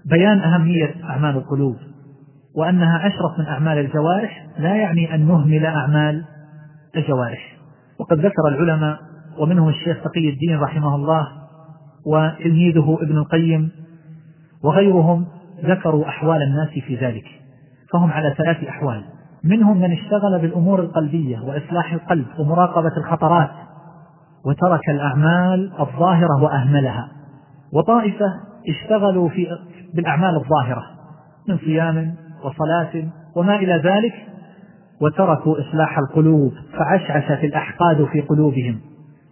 بيان 0.04 0.38
أهمية 0.38 0.94
أعمال 1.04 1.36
القلوب 1.36 1.76
وأنها 2.56 3.06
أشرف 3.06 3.38
من 3.38 3.44
أعمال 3.44 3.78
الجوارح 3.78 4.46
لا 4.58 4.76
يعني 4.76 5.14
أن 5.14 5.28
نهمل 5.28 5.66
أعمال 5.66 6.24
الجوارح. 6.96 7.56
وقد 7.98 8.18
ذكر 8.18 8.48
العلماء 8.48 8.98
ومنهم 9.38 9.68
الشيخ 9.68 10.02
تقي 10.04 10.28
الدين 10.28 10.58
رحمه 10.60 10.94
الله 10.94 11.28
وتلميذه 12.06 12.98
ابن 13.02 13.18
القيم 13.18 13.70
وغيرهم 14.64 15.26
ذكروا 15.64 16.08
أحوال 16.08 16.42
الناس 16.42 16.68
في 16.68 16.96
ذلك. 16.96 17.24
فهم 17.92 18.12
على 18.12 18.34
ثلاث 18.38 18.64
أحوال. 18.64 19.04
منهم 19.44 19.78
من 19.78 19.92
اشتغل 19.92 20.38
بالأمور 20.40 20.80
القلبية 20.80 21.38
وإصلاح 21.40 21.92
القلب 21.92 22.26
ومراقبة 22.38 22.96
الخطرات 22.96 23.50
وترك 24.44 24.88
الأعمال 24.90 25.72
الظاهرة 25.80 26.42
وأهملها. 26.42 27.08
وطائفة 27.72 28.26
اشتغلوا 28.68 29.28
في 29.28 29.46
بالأعمال 29.94 30.36
الظاهرة 30.36 30.82
من 31.48 31.58
صيام 31.58 32.14
وصلاة 32.44 33.04
وما 33.36 33.56
إلى 33.56 33.82
ذلك 33.84 34.14
وتركوا 35.00 35.56
إصلاح 35.60 35.98
القلوب 35.98 36.52
فعشعشت 36.78 37.44
الأحقاد 37.44 38.04
في 38.04 38.20
قلوبهم 38.20 38.80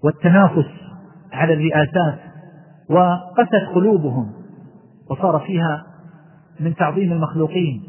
والتنافس 0.05 0.71
على 1.33 1.55
الرئاسات 1.55 2.19
وقست 2.91 3.75
قلوبهم 3.75 4.33
وصار 5.11 5.39
فيها 5.47 5.85
من 6.61 6.75
تعظيم 6.75 7.13
المخلوقين 7.13 7.83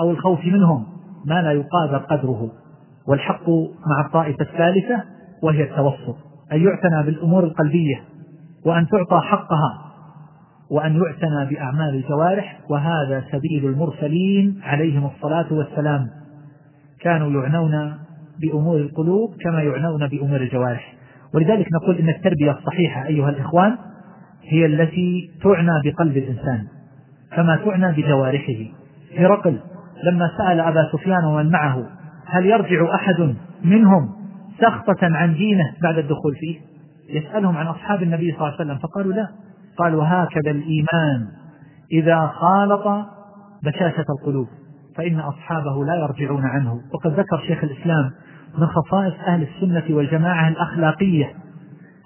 أو 0.00 0.10
الخوف 0.10 0.44
منهم. 0.44 0.86
ما 1.26 1.42
لا 1.42 1.52
يقادر 1.52 1.98
قدره. 1.98 2.50
والحق 3.08 3.50
مع 3.86 4.06
الطائفة 4.06 4.44
الثالثة 4.44 5.04
وهي 5.42 5.62
التوسط. 5.62 6.16
أن 6.52 6.64
يعتنى 6.64 7.02
بالأمور 7.02 7.44
القلبية 7.44 8.00
وأن 8.66 8.86
تعطى 8.88 9.20
حقها 9.20 9.78
وأن 10.70 10.96
يعتنى 10.96 11.54
بأعمال 11.54 11.94
الجوارح. 11.94 12.60
وهذا 12.70 13.24
سبيل 13.32 13.66
المرسلين 13.66 14.60
عليهم 14.62 15.06
الصلاة 15.06 15.52
والسلام. 15.52 16.06
كانوا 17.00 17.42
يعنون 17.42 17.94
بأمور 18.40 18.76
القلوب 18.76 19.34
كما 19.40 19.62
يعنون 19.62 20.06
بأمور 20.06 20.40
الجوارح. 20.40 20.94
ولذلك 21.34 21.66
نقول 21.72 21.96
إن 21.96 22.08
التربية 22.08 22.50
الصحيحة 22.50 23.06
أيها 23.06 23.30
الإخوان 23.30 23.76
هي 24.42 24.66
التي 24.66 25.30
تعنى 25.42 25.80
بقلب 25.84 26.16
الإنسان. 26.16 26.66
كما 27.36 27.56
تعنى 27.56 27.92
بجوارحه. 27.92 28.64
هرقل 29.18 29.58
لما 30.04 30.30
سأل 30.38 30.60
أبا 30.60 30.88
سفيان 30.92 31.24
ومن 31.24 31.50
معه 31.50 31.86
هل 32.26 32.46
يرجع 32.46 32.94
أحد 32.94 33.34
منهم 33.64 34.08
سخطة 34.60 34.98
عن 35.02 35.34
دينه 35.34 35.64
بعد 35.82 35.98
الدخول 35.98 36.34
فيه؟ 36.40 36.58
يسألهم 37.10 37.56
عن 37.56 37.66
أصحاب 37.66 38.02
النبي 38.02 38.32
صلى 38.32 38.38
الله 38.38 38.52
عليه 38.52 38.64
وسلم 38.64 38.78
فقالوا 38.78 39.12
لا. 39.12 39.28
قالوا 39.78 40.04
هكذا 40.06 40.50
الإيمان. 40.50 41.28
إذا 41.92 42.26
خالط 42.26 43.06
بشاشة 43.64 44.04
القلوب 44.20 44.46
فإن 44.96 45.20
أصحابه 45.20 45.84
لا 45.84 45.94
يرجعون 45.94 46.44
عنه. 46.44 46.80
وقد 46.94 47.10
ذكر 47.10 47.38
شيخ 47.46 47.64
الإسلام 47.64 48.10
من 48.58 48.66
خصائص 48.66 49.14
أهل 49.26 49.42
السنة 49.42 49.96
والجماعة 49.96 50.48
الأخلاقية. 50.48 51.34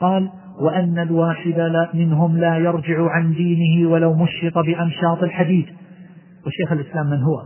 قال 0.00 0.30
وأن 0.60 0.98
الواحد 0.98 1.88
منهم 1.94 2.36
لا 2.36 2.56
يرجع 2.56 3.10
عن 3.10 3.32
دينه 3.32 3.90
ولو 3.90 4.14
مشط 4.14 4.58
بأمشاط 4.58 5.22
الحديد 5.22 5.66
وشيخ 6.46 6.72
الإسلام 6.72 7.06
من 7.06 7.22
هو؟ 7.22 7.42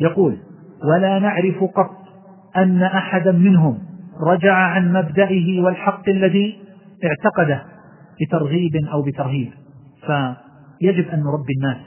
يقول 0.00 0.36
ولا 0.84 1.18
نعرف 1.18 1.64
قط 1.64 1.96
أن 2.56 2.82
أحدا 2.82 3.32
منهم 3.32 3.78
رجع 4.20 4.54
عن 4.54 4.92
مبدئه 4.92 5.60
والحق 5.60 6.08
الذي 6.08 6.58
اعتقده 7.04 7.62
بترغيب 8.20 8.76
أو 8.92 9.02
بترهيب. 9.02 9.50
فيجب 10.00 11.08
أن 11.08 11.20
نربي 11.20 11.52
الناس 11.56 11.80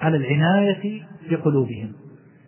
على 0.00 0.16
العناية 0.16 1.02
بقلوبهم. 1.30 1.92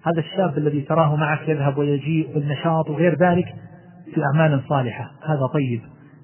هذا 0.04 0.18
الشاب 0.18 0.58
الذي 0.58 0.80
تراه 0.80 1.16
معك 1.16 1.48
يذهب 1.48 1.78
ويجيء 1.78 2.34
بالنشاط 2.34 2.90
وغير 2.90 3.18
ذلك 3.18 3.54
في 4.14 4.22
أعمال 4.34 4.60
صالحة. 4.68 5.10
هذا 5.26 5.46
طيب. 5.54 5.80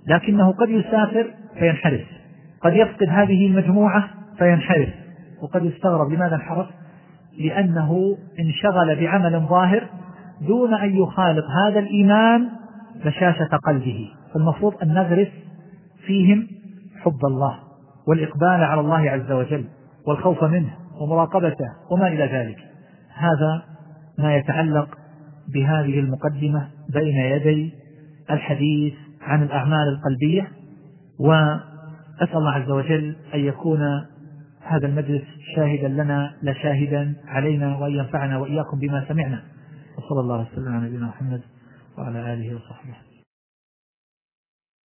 لكنه 0.06 0.52
قد 0.52 0.68
يسافر 0.68 1.30
فينحرف. 1.58 2.04
قد 2.60 2.72
يفقد 2.72 3.08
هذه 3.08 3.46
المجموعة 3.46 4.10
فينحرف. 4.38 4.88
وقد 5.42 5.64
يستغرب 5.64 6.12
لماذا 6.12 6.34
انحرف. 6.34 6.66
لأنه 7.38 8.16
انشغل 8.40 9.00
بعمل 9.00 9.40
ظاهر 9.40 9.88
دون 10.40 10.74
أن 10.74 10.96
يخالط 10.96 11.44
هذا 11.44 11.78
الإيمان 11.78 12.48
بشاشة 13.04 13.56
قلبه. 13.66 14.10
فالمفروض 14.34 14.74
أن 14.82 14.94
نغرس 14.94 15.28
فيهم 16.06 16.46
حب 17.00 17.26
الله 17.26 17.58
والإقبال 18.08 18.64
على 18.64 18.80
الله 18.80 19.10
عز 19.10 19.32
وجل 19.32 19.64
والخوف 20.06 20.44
منه 20.44 20.70
ومراقبته 21.00 21.68
وما 21.90 22.08
إلى 22.08 22.24
ذلك. 22.24 22.58
هذا 23.14 23.62
ما 24.18 24.36
يتعلق 24.36 24.88
بهذه 25.54 26.00
المقدمة 26.00 26.68
بين 26.88 27.16
يدي 27.16 27.72
الحديث 28.30 28.94
عن 29.22 29.42
الأعمال 29.42 29.88
القلبية 29.88 30.48
وأسأل 31.20 32.36
الله 32.36 32.50
عز 32.50 32.70
وجل 32.70 33.16
أن 33.34 33.40
يكون 33.40 33.80
هذا 34.68 34.86
المجلس 34.86 35.22
شاهدا 35.56 35.88
لنا 35.88 36.34
لا 36.42 36.52
شاهدا 36.52 37.14
علينا 37.26 37.76
وأن 37.76 37.92
ينفعنا 37.92 38.38
وإياكم 38.38 38.78
بما 38.78 39.04
سمعنا. 39.08 39.42
وصلى 39.98 40.20
الله 40.20 40.46
وسلم 40.52 40.74
على 40.74 40.86
نبينا 40.86 41.06
محمد 41.06 41.40
وعلى 41.98 42.32
آله 42.34 42.56
وصحبه. 42.56 43.07